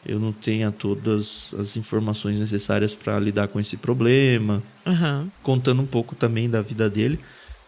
eu 0.05 0.19
não 0.19 0.31
tenha 0.31 0.71
todas 0.71 1.53
as 1.57 1.77
informações 1.77 2.37
necessárias 2.37 2.93
para 2.93 3.19
lidar 3.19 3.47
com 3.47 3.59
esse 3.59 3.77
problema. 3.77 4.61
Aham. 4.85 5.27
Contando 5.41 5.81
um 5.81 5.85
pouco 5.85 6.13
também 6.13 6.49
da 6.49 6.61
vida 6.61 6.89
dele. 6.89 7.19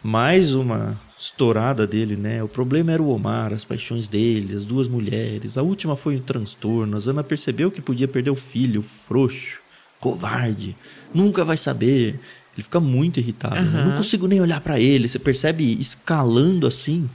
Mais 0.02 0.54
uma 0.54 0.96
estourada 1.18 1.86
dele, 1.86 2.14
né? 2.14 2.42
O 2.42 2.48
problema 2.48 2.92
era 2.92 3.02
o 3.02 3.08
Omar, 3.08 3.52
as 3.52 3.64
paixões 3.64 4.06
dele, 4.06 4.54
as 4.54 4.64
duas 4.64 4.86
mulheres. 4.86 5.56
A 5.56 5.62
última 5.62 5.96
foi 5.96 6.16
um 6.16 6.20
transtorno. 6.20 6.96
A 6.96 7.00
Zana 7.00 7.24
percebeu 7.24 7.70
que 7.70 7.80
podia 7.80 8.06
perder 8.06 8.30
o 8.30 8.36
filho, 8.36 8.82
frouxo, 8.82 9.60
covarde. 10.00 10.76
Nunca 11.14 11.44
vai 11.44 11.56
saber. 11.56 12.18
Ele 12.54 12.62
fica 12.62 12.80
muito 12.80 13.20
irritado. 13.20 13.54
né? 13.56 13.60
Aham. 13.80 13.88
Não 13.90 13.96
consigo 13.96 14.26
nem 14.26 14.40
olhar 14.40 14.60
para 14.60 14.80
ele. 14.80 15.08
Você 15.08 15.18
percebe 15.18 15.76
escalando 15.78 16.66
assim. 16.66 17.08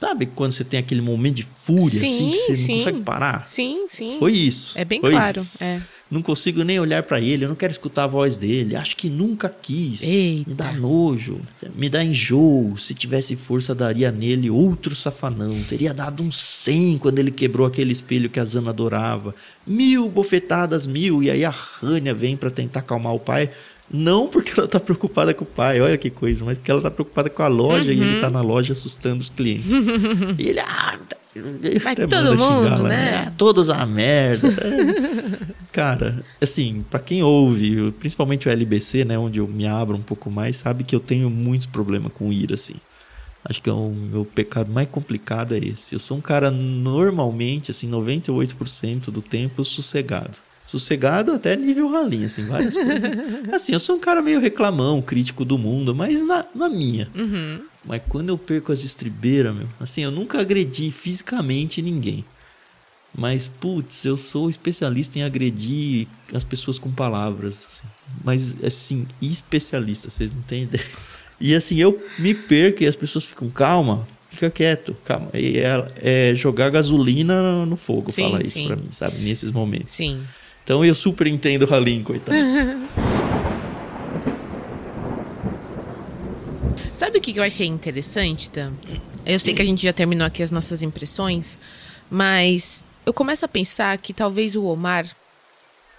Sabe 0.00 0.26
quando 0.26 0.52
você 0.52 0.64
tem 0.64 0.80
aquele 0.80 1.00
momento 1.00 1.36
de 1.36 1.42
fúria 1.44 1.86
assim 1.86 2.30
que 2.32 2.36
Sim, 2.36 2.46
você 2.46 2.56
sim. 2.56 2.72
não 2.72 2.78
consegue 2.78 3.00
parar? 3.02 3.46
Sim, 3.48 3.86
sim. 3.88 4.16
Foi 4.18 4.32
isso. 4.32 4.78
É 4.78 4.84
bem 4.84 5.00
Foi 5.00 5.12
claro. 5.12 5.40
isso. 5.40 5.62
É. 5.64 5.80
Não 6.14 6.22
consigo 6.22 6.62
nem 6.62 6.78
olhar 6.78 7.02
pra 7.02 7.20
ele, 7.20 7.44
eu 7.44 7.48
não 7.48 7.56
quero 7.56 7.72
escutar 7.72 8.04
a 8.04 8.06
voz 8.06 8.36
dele. 8.36 8.76
Acho 8.76 8.94
que 8.96 9.10
nunca 9.10 9.48
quis. 9.48 10.00
Eita. 10.00 10.48
Me 10.48 10.54
dá 10.54 10.72
nojo, 10.72 11.40
me 11.74 11.88
dá 11.88 12.04
enjoo. 12.04 12.76
Se 12.78 12.94
tivesse 12.94 13.34
força, 13.34 13.74
daria 13.74 14.12
nele 14.12 14.48
outro 14.48 14.94
safanão. 14.94 15.52
Teria 15.68 15.92
dado 15.92 16.22
um 16.22 16.30
cem 16.30 16.98
quando 16.98 17.18
ele 17.18 17.32
quebrou 17.32 17.66
aquele 17.66 17.90
espelho 17.90 18.30
que 18.30 18.38
a 18.38 18.44
Zana 18.44 18.70
adorava. 18.70 19.34
Mil 19.66 20.08
bofetadas, 20.08 20.86
mil. 20.86 21.20
E 21.20 21.32
aí 21.32 21.44
a 21.44 21.50
Rânia 21.50 22.14
vem 22.14 22.36
pra 22.36 22.48
tentar 22.48 22.78
acalmar 22.80 23.12
o 23.12 23.18
pai. 23.18 23.50
Não 23.92 24.28
porque 24.28 24.52
ela 24.58 24.68
tá 24.68 24.78
preocupada 24.78 25.34
com 25.34 25.42
o 25.44 25.46
pai, 25.46 25.80
olha 25.80 25.98
que 25.98 26.10
coisa, 26.10 26.44
mas 26.44 26.56
porque 26.56 26.70
ela 26.70 26.80
tá 26.80 26.90
preocupada 26.92 27.28
com 27.28 27.42
a 27.42 27.48
loja 27.48 27.92
e 27.92 27.98
Uhum. 28.00 28.02
ele 28.06 28.20
tá 28.20 28.30
na 28.30 28.40
loja 28.40 28.72
assustando 28.72 29.20
os 29.20 29.30
clientes. 29.30 29.74
e 30.38 30.48
ele, 30.48 30.60
ah, 30.60 30.96
tá- 31.08 31.16
todo 32.08 32.08
xingar 32.08 32.34
mundo, 32.36 32.82
lá, 32.82 32.88
né? 32.88 33.24
"Ah, 33.26 33.32
todos 33.36 33.68
a 33.68 33.84
merda. 33.84 34.48
Cara, 35.74 36.24
assim, 36.40 36.84
pra 36.88 37.00
quem 37.00 37.24
ouve, 37.24 37.90
principalmente 37.98 38.46
o 38.46 38.50
LBC, 38.50 39.04
né, 39.04 39.18
onde 39.18 39.40
eu 39.40 39.48
me 39.48 39.66
abro 39.66 39.96
um 39.96 40.02
pouco 40.02 40.30
mais, 40.30 40.58
sabe 40.58 40.84
que 40.84 40.94
eu 40.94 41.00
tenho 41.00 41.28
muitos 41.28 41.66
problemas 41.66 42.12
com 42.12 42.32
ira, 42.32 42.54
assim. 42.54 42.76
Acho 43.44 43.60
que 43.60 43.68
é 43.68 43.72
o 43.72 43.90
meu 43.90 44.24
pecado 44.24 44.70
mais 44.70 44.88
complicado 44.88 45.52
é 45.52 45.58
esse. 45.58 45.92
Eu 45.92 45.98
sou 45.98 46.16
um 46.16 46.20
cara 46.20 46.48
normalmente, 46.48 47.72
assim, 47.72 47.90
98% 47.90 49.10
do 49.10 49.20
tempo 49.20 49.64
sossegado. 49.64 50.38
Sossegado 50.64 51.32
até 51.32 51.56
nível 51.56 51.90
ralinho, 51.90 52.26
assim, 52.26 52.46
várias 52.46 52.76
coisas. 52.76 53.02
Assim, 53.52 53.72
eu 53.72 53.80
sou 53.80 53.96
um 53.96 54.00
cara 54.00 54.22
meio 54.22 54.40
reclamão, 54.40 55.02
crítico 55.02 55.44
do 55.44 55.58
mundo, 55.58 55.92
mas 55.92 56.22
na, 56.22 56.46
na 56.54 56.68
minha. 56.68 57.08
Uhum. 57.16 57.62
Mas 57.84 58.00
quando 58.08 58.28
eu 58.28 58.38
perco 58.38 58.70
as 58.70 58.84
estribeiras, 58.84 59.54
meu, 59.54 59.66
assim, 59.78 60.02
eu 60.02 60.10
nunca 60.10 60.40
agredi 60.40 60.90
fisicamente 60.90 61.82
ninguém. 61.82 62.24
Mas, 63.16 63.46
putz, 63.46 64.04
eu 64.04 64.16
sou 64.16 64.50
especialista 64.50 65.18
em 65.18 65.22
agredir 65.22 66.08
as 66.32 66.42
pessoas 66.42 66.78
com 66.78 66.90
palavras. 66.90 67.66
assim. 67.70 67.86
Mas, 68.24 68.56
assim, 68.64 69.06
especialista, 69.22 70.10
vocês 70.10 70.32
não 70.32 70.42
têm 70.42 70.64
ideia. 70.64 70.84
E 71.40 71.54
assim, 71.54 71.76
eu 71.76 72.02
me 72.18 72.34
perco 72.34 72.82
e 72.82 72.86
as 72.86 72.96
pessoas 72.96 73.24
ficam, 73.24 73.48
calma, 73.50 74.06
fica 74.30 74.50
quieto, 74.50 74.96
calma. 75.04 75.28
E 75.34 75.58
é, 75.58 76.30
é 76.30 76.34
jogar 76.34 76.70
gasolina 76.70 77.64
no 77.66 77.76
fogo, 77.76 78.10
Sim, 78.10 78.22
fala 78.22 78.40
isso 78.40 78.52
sim. 78.52 78.66
pra 78.66 78.76
mim, 78.76 78.88
sabe? 78.90 79.18
Nesses 79.18 79.52
momentos. 79.52 79.92
Sim. 79.94 80.22
Então 80.62 80.84
eu 80.84 80.94
super 80.94 81.26
entendo 81.26 81.64
o 81.64 81.74
Halim, 81.74 82.02
coitado. 82.02 82.36
Sabe 86.92 87.18
o 87.18 87.20
que 87.20 87.36
eu 87.36 87.42
achei 87.42 87.66
interessante, 87.66 88.48
Tam? 88.48 88.72
Eu 89.26 89.40
sei 89.40 89.52
que 89.52 89.60
a 89.60 89.64
gente 89.64 89.82
já 89.82 89.92
terminou 89.92 90.26
aqui 90.26 90.42
as 90.42 90.50
nossas 90.50 90.82
impressões, 90.82 91.58
mas 92.10 92.84
eu 93.04 93.12
começo 93.12 93.44
a 93.44 93.48
pensar 93.48 93.96
que 93.98 94.12
talvez 94.12 94.56
o 94.56 94.64
Omar 94.64 95.08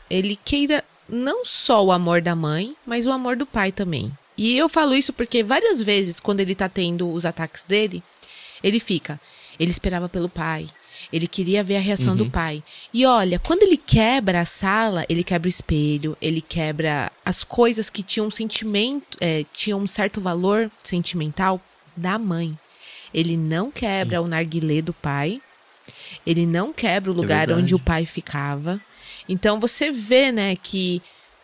ele 0.09 0.37
queira 0.43 0.83
não 1.07 1.45
só 1.45 1.83
o 1.83 1.91
amor 1.91 2.21
da 2.21 2.35
mãe, 2.35 2.75
mas 2.85 3.05
o 3.05 3.11
amor 3.11 3.35
do 3.35 3.45
pai 3.45 3.71
também. 3.71 4.11
E 4.37 4.57
eu 4.57 4.67
falo 4.67 4.95
isso 4.95 5.13
porque 5.13 5.43
várias 5.43 5.81
vezes, 5.81 6.19
quando 6.19 6.39
ele 6.39 6.55
tá 6.55 6.67
tendo 6.67 7.11
os 7.11 7.25
ataques 7.25 7.65
dele, 7.65 8.03
ele 8.63 8.79
fica. 8.79 9.19
Ele 9.59 9.71
esperava 9.71 10.09
pelo 10.09 10.27
pai. 10.27 10.67
Ele 11.13 11.27
queria 11.27 11.63
ver 11.63 11.77
a 11.77 11.79
reação 11.79 12.15
do 12.15 12.29
pai. 12.29 12.63
E 12.93 13.05
olha, 13.05 13.39
quando 13.39 13.61
ele 13.61 13.77
quebra 13.77 14.41
a 14.41 14.45
sala, 14.45 15.05
ele 15.07 15.23
quebra 15.23 15.47
o 15.47 15.49
espelho, 15.49 16.17
ele 16.19 16.41
quebra 16.41 17.11
as 17.23 17.43
coisas 17.43 17.89
que 17.89 18.03
tinham 18.03 18.27
um 18.27 18.31
sentimento, 18.31 19.17
é, 19.21 19.45
tinham 19.53 19.79
um 19.79 19.87
certo 19.87 20.19
valor 20.19 20.69
sentimental 20.83 21.61
da 21.95 22.17
mãe. 22.17 22.57
Ele 23.13 23.37
não 23.37 23.71
quebra 23.71 24.21
o 24.21 24.27
narguilé 24.27 24.81
do 24.81 24.93
pai. 24.93 25.41
Ele 26.25 26.45
não 26.45 26.73
quebra 26.73 27.11
o 27.11 27.13
lugar 27.13 27.47
verdade. 27.47 27.61
onde 27.61 27.75
o 27.75 27.79
pai 27.79 28.05
ficava. 28.05 28.79
Então 29.27 29.59
você 29.59 29.91
vê, 29.91 30.31
né, 30.31 30.55
que 30.55 31.01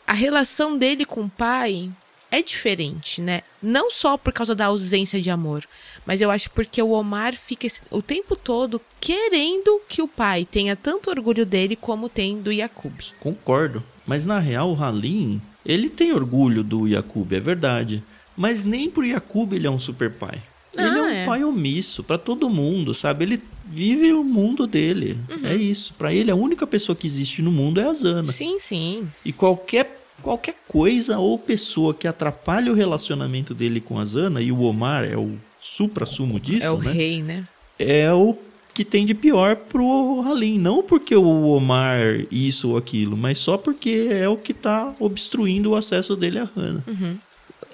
a 0.07 0.13
relação 0.13 0.77
dele 0.77 1.05
com 1.05 1.21
o 1.23 1.29
pai 1.29 1.89
é 2.29 2.41
diferente, 2.41 3.21
né? 3.21 3.41
Não 3.61 3.91
só 3.91 4.17
por 4.17 4.31
causa 4.31 4.55
da 4.55 4.67
ausência 4.67 5.21
de 5.21 5.29
amor, 5.29 5.65
mas 6.05 6.21
eu 6.21 6.31
acho 6.31 6.49
porque 6.51 6.81
o 6.81 6.91
Omar 6.91 7.35
fica 7.35 7.67
o 7.89 8.01
tempo 8.01 8.35
todo 8.35 8.79
querendo 9.01 9.81
que 9.89 10.01
o 10.01 10.07
pai 10.07 10.47
tenha 10.49 10.75
tanto 10.75 11.09
orgulho 11.09 11.45
dele 11.45 11.75
como 11.75 12.07
tem 12.07 12.41
do 12.41 12.51
Yakub. 12.51 12.93
Concordo. 13.19 13.83
Mas 14.05 14.25
na 14.25 14.39
real, 14.39 14.71
o 14.71 14.81
Halim, 14.83 15.41
ele 15.65 15.89
tem 15.89 16.13
orgulho 16.13 16.63
do 16.63 16.87
Yakub, 16.87 17.33
é 17.33 17.39
verdade. 17.39 18.01
Mas 18.37 18.63
nem 18.63 18.89
pro 18.89 19.05
Yakub 19.05 19.51
ele 19.53 19.67
é 19.67 19.71
um 19.71 19.79
super 19.79 20.09
pai. 20.11 20.41
ele 20.73 20.87
é 20.87 21.01
um 21.01 21.05
Ah, 21.05 21.11
é. 21.13 21.25
pai 21.25 21.43
omisso 21.43 22.01
pra 22.01 22.17
todo 22.17 22.49
mundo, 22.49 22.93
sabe? 22.93 23.25
Ele 23.25 23.43
vive 23.71 24.13
o 24.13 24.23
mundo 24.23 24.67
dele. 24.67 25.17
Uhum. 25.29 25.47
É 25.47 25.55
isso. 25.55 25.93
Pra 25.97 26.13
ele, 26.13 26.29
a 26.29 26.35
única 26.35 26.67
pessoa 26.67 26.95
que 26.95 27.07
existe 27.07 27.41
no 27.41 27.51
mundo 27.51 27.79
é 27.79 27.85
a 27.85 27.93
Zana. 27.93 28.31
Sim, 28.31 28.59
sim. 28.59 29.07
E 29.23 29.31
qualquer, 29.31 30.03
qualquer 30.21 30.55
coisa 30.67 31.17
ou 31.17 31.39
pessoa 31.39 31.93
que 31.93 32.07
atrapalhe 32.07 32.69
o 32.69 32.73
relacionamento 32.73 33.53
dele 33.53 33.79
com 33.79 33.97
a 33.97 34.05
Zana, 34.05 34.41
e 34.41 34.51
o 34.51 34.61
Omar 34.61 35.05
é 35.05 35.17
o 35.17 35.35
supra-sumo 35.61 36.39
disso, 36.39 36.65
é 36.65 36.71
o 36.71 36.77
né? 36.77 36.91
rei, 36.91 37.21
né? 37.21 37.45
é 37.77 38.11
o 38.11 38.35
que 38.73 38.85
tem 38.85 39.05
de 39.05 39.13
pior 39.13 39.55
pro 39.55 40.21
Halim. 40.25 40.57
Não 40.57 40.81
porque 40.83 41.15
o 41.15 41.47
Omar 41.49 42.25
isso 42.31 42.69
ou 42.69 42.77
aquilo, 42.77 43.17
mas 43.17 43.37
só 43.37 43.57
porque 43.57 44.07
é 44.09 44.29
o 44.29 44.37
que 44.37 44.53
tá 44.53 44.93
obstruindo 44.99 45.71
o 45.71 45.75
acesso 45.75 46.15
dele 46.15 46.39
a 46.39 46.47
Hannah. 46.55 46.83
Uhum 46.87 47.17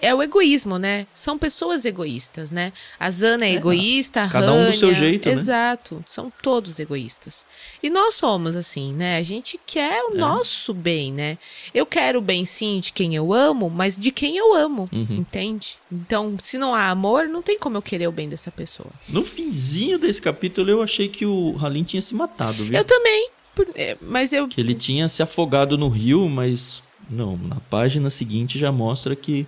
é 0.01 0.13
o 0.13 0.21
egoísmo, 0.21 0.77
né? 0.77 1.07
São 1.13 1.37
pessoas 1.37 1.85
egoístas, 1.85 2.51
né? 2.51 2.71
A 2.99 3.09
Zana 3.09 3.45
é, 3.45 3.51
é 3.51 3.55
egoísta, 3.55 4.23
a 4.23 4.29
Cada 4.29 4.53
um 4.53 4.65
do 4.65 4.73
seu 4.73 4.93
jeito, 4.93 5.29
Exato. 5.29 5.95
Né? 5.95 6.01
São 6.07 6.31
todos 6.41 6.79
egoístas. 6.79 7.45
E 7.81 7.89
nós 7.89 8.15
somos 8.15 8.55
assim, 8.55 8.93
né? 8.93 9.17
A 9.17 9.23
gente 9.23 9.59
quer 9.65 10.03
o 10.03 10.15
é. 10.15 10.17
nosso 10.17 10.73
bem, 10.73 11.11
né? 11.11 11.37
Eu 11.73 11.85
quero 11.85 12.19
o 12.19 12.21
bem, 12.21 12.45
sim, 12.45 12.79
de 12.79 12.91
quem 12.91 13.15
eu 13.15 13.33
amo, 13.33 13.69
mas 13.69 13.97
de 13.97 14.11
quem 14.11 14.37
eu 14.37 14.53
amo, 14.53 14.89
uhum. 14.91 15.17
entende? 15.17 15.77
Então, 15.91 16.37
se 16.39 16.57
não 16.57 16.73
há 16.73 16.89
amor, 16.89 17.27
não 17.27 17.41
tem 17.41 17.57
como 17.57 17.77
eu 17.77 17.81
querer 17.81 18.07
o 18.07 18.11
bem 18.11 18.29
dessa 18.29 18.51
pessoa. 18.51 18.89
No 19.09 19.23
finzinho 19.23 19.97
desse 19.97 20.21
capítulo, 20.21 20.69
eu 20.69 20.81
achei 20.81 21.07
que 21.07 21.25
o 21.25 21.55
Halim 21.59 21.83
tinha 21.83 22.01
se 22.01 22.13
matado, 22.13 22.63
viu? 22.63 22.77
Eu 22.77 22.83
também. 22.83 23.29
É, 23.73 23.97
mas 24.01 24.33
eu... 24.33 24.47
Que 24.47 24.61
ele 24.61 24.75
tinha 24.75 25.09
se 25.09 25.23
afogado 25.23 25.77
no 25.77 25.89
rio, 25.89 26.29
mas... 26.29 26.81
Não, 27.09 27.37
na 27.37 27.55
página 27.69 28.09
seguinte 28.09 28.59
já 28.59 28.69
mostra 28.69 29.15
que 29.15 29.47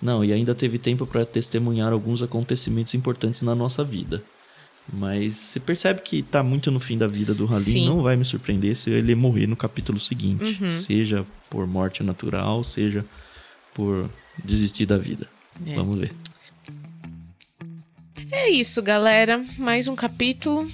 não, 0.00 0.24
e 0.24 0.32
ainda 0.32 0.54
teve 0.54 0.78
tempo 0.78 1.06
para 1.06 1.26
testemunhar 1.26 1.92
alguns 1.92 2.22
acontecimentos 2.22 2.94
importantes 2.94 3.42
na 3.42 3.54
nossa 3.54 3.82
vida. 3.82 4.22
Mas 4.92 5.34
você 5.34 5.60
percebe 5.60 6.00
que 6.00 6.22
tá 6.22 6.42
muito 6.42 6.70
no 6.70 6.80
fim 6.80 6.96
da 6.96 7.06
vida 7.06 7.34
do 7.34 7.46
Halim, 7.46 7.86
não 7.86 8.02
vai 8.02 8.16
me 8.16 8.24
surpreender 8.24 8.74
se 8.74 8.90
ele 8.90 9.14
morrer 9.14 9.46
no 9.46 9.56
capítulo 9.56 10.00
seguinte, 10.00 10.58
uhum. 10.62 10.70
seja 10.70 11.26
por 11.50 11.66
morte 11.66 12.02
natural, 12.02 12.64
seja 12.64 13.04
por 13.74 14.08
desistir 14.42 14.86
da 14.86 14.96
vida. 14.96 15.28
É. 15.66 15.74
Vamos 15.74 15.98
ver. 15.98 16.12
É 18.30 18.50
isso, 18.50 18.82
galera. 18.82 19.44
Mais 19.58 19.88
um 19.88 19.96
capítulo, 19.96 20.66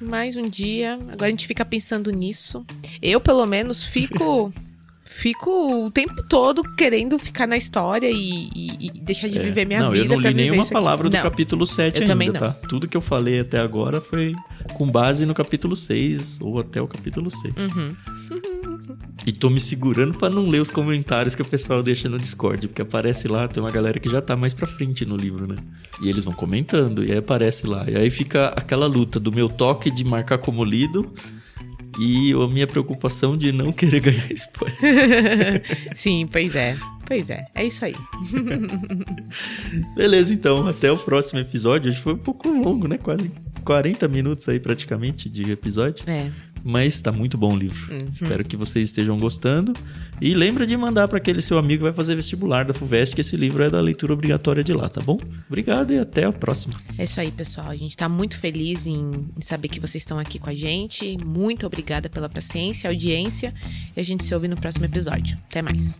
mais 0.00 0.36
um 0.36 0.48
dia. 0.48 0.94
Agora 0.94 1.26
a 1.26 1.30
gente 1.30 1.46
fica 1.46 1.64
pensando 1.64 2.10
nisso. 2.10 2.64
Eu, 3.00 3.20
pelo 3.20 3.46
menos, 3.46 3.82
fico 3.84 4.52
fico 5.12 5.84
o 5.86 5.90
tempo 5.90 6.22
todo 6.28 6.62
querendo 6.74 7.18
ficar 7.18 7.46
na 7.46 7.56
história 7.56 8.10
e, 8.10 8.48
e, 8.54 8.86
e 8.86 8.90
deixar 8.90 9.28
de 9.28 9.38
é. 9.38 9.42
viver 9.42 9.66
minha 9.66 9.80
não, 9.80 9.90
vida. 9.90 10.04
Não, 10.04 10.14
eu 10.14 10.20
não 10.20 10.28
li 10.28 10.34
nenhuma 10.34 10.66
palavra 10.66 11.08
do 11.08 11.14
não, 11.14 11.22
capítulo 11.22 11.66
7 11.66 12.02
ainda, 12.10 12.38
tá? 12.38 12.50
Tudo 12.68 12.88
que 12.88 12.96
eu 12.96 13.00
falei 13.00 13.40
até 13.40 13.58
agora 13.60 14.00
foi 14.00 14.34
com 14.74 14.86
base 14.90 15.26
no 15.26 15.34
capítulo 15.34 15.76
6 15.76 16.38
ou 16.40 16.58
até 16.58 16.80
o 16.80 16.88
capítulo 16.88 17.30
6. 17.30 17.54
Uhum. 17.56 17.96
e 19.26 19.32
tô 19.32 19.50
me 19.50 19.60
segurando 19.60 20.14
para 20.14 20.30
não 20.30 20.48
ler 20.48 20.60
os 20.60 20.70
comentários 20.70 21.34
que 21.34 21.42
o 21.42 21.44
pessoal 21.44 21.82
deixa 21.82 22.08
no 22.08 22.18
Discord, 22.18 22.68
porque 22.68 22.82
aparece 22.82 23.28
lá, 23.28 23.46
tem 23.46 23.62
uma 23.62 23.70
galera 23.70 24.00
que 24.00 24.08
já 24.08 24.20
tá 24.20 24.34
mais 24.34 24.54
pra 24.54 24.66
frente 24.66 25.04
no 25.04 25.16
livro, 25.16 25.46
né? 25.46 25.56
E 26.02 26.08
eles 26.08 26.24
vão 26.24 26.34
comentando, 26.34 27.04
e 27.04 27.12
aí 27.12 27.18
aparece 27.18 27.66
lá. 27.66 27.84
E 27.88 27.96
aí 27.96 28.10
fica 28.10 28.48
aquela 28.48 28.86
luta 28.86 29.20
do 29.20 29.30
meu 29.30 29.48
toque 29.48 29.90
de 29.90 30.04
marcar 30.04 30.38
como 30.38 30.64
lido 30.64 31.12
e 31.98 32.32
a 32.32 32.46
minha 32.48 32.66
preocupação 32.66 33.36
de 33.36 33.52
não 33.52 33.72
querer 33.72 34.00
ganhar 34.00 34.32
spoiler. 34.32 35.62
Sim, 35.94 36.28
pois 36.30 36.54
é. 36.54 36.76
Pois 37.06 37.28
é, 37.28 37.44
é 37.54 37.66
isso 37.66 37.84
aí. 37.84 37.94
Beleza, 39.94 40.32
então, 40.32 40.66
até 40.66 40.90
o 40.90 40.96
próximo 40.96 41.40
episódio. 41.40 41.90
Hoje 41.90 42.00
foi 42.00 42.14
um 42.14 42.18
pouco 42.18 42.48
longo, 42.48 42.88
né? 42.88 42.96
Quase 42.96 43.30
40 43.64 44.08
minutos 44.08 44.48
aí 44.48 44.58
praticamente 44.58 45.28
de 45.28 45.50
episódio. 45.52 46.04
É. 46.08 46.30
Mas 46.64 47.02
tá 47.02 47.10
muito 47.10 47.36
bom 47.36 47.52
o 47.54 47.56
livro. 47.56 47.92
Uhum. 47.92 48.06
Espero 48.12 48.44
que 48.44 48.56
vocês 48.56 48.88
estejam 48.88 49.18
gostando. 49.18 49.72
E 50.20 50.34
lembra 50.34 50.66
de 50.66 50.76
mandar 50.76 51.08
para 51.08 51.18
aquele 51.18 51.42
seu 51.42 51.58
amigo 51.58 51.78
que 51.78 51.84
vai 51.84 51.92
fazer 51.92 52.14
vestibular 52.14 52.64
da 52.64 52.72
FUVEST, 52.72 53.14
que 53.14 53.20
esse 53.20 53.36
livro 53.36 53.62
é 53.62 53.70
da 53.70 53.80
leitura 53.80 54.12
obrigatória 54.12 54.62
de 54.62 54.72
lá, 54.72 54.88
tá 54.88 55.00
bom? 55.00 55.18
Obrigado 55.48 55.92
e 55.92 55.98
até 55.98 56.24
a 56.24 56.32
próxima. 56.32 56.74
É 56.96 57.04
isso 57.04 57.20
aí, 57.20 57.30
pessoal. 57.32 57.68
A 57.68 57.76
gente 57.76 57.96
tá 57.96 58.08
muito 58.08 58.38
feliz 58.38 58.86
em, 58.86 59.10
em 59.36 59.40
saber 59.40 59.68
que 59.68 59.80
vocês 59.80 60.02
estão 60.02 60.18
aqui 60.18 60.38
com 60.38 60.48
a 60.48 60.54
gente. 60.54 61.18
Muito 61.24 61.66
obrigada 61.66 62.08
pela 62.08 62.28
paciência, 62.28 62.88
audiência. 62.88 63.52
E 63.96 64.00
a 64.00 64.04
gente 64.04 64.24
se 64.24 64.32
ouve 64.32 64.46
no 64.46 64.56
próximo 64.56 64.84
episódio. 64.84 65.36
Até 65.48 65.60
mais. 65.60 65.98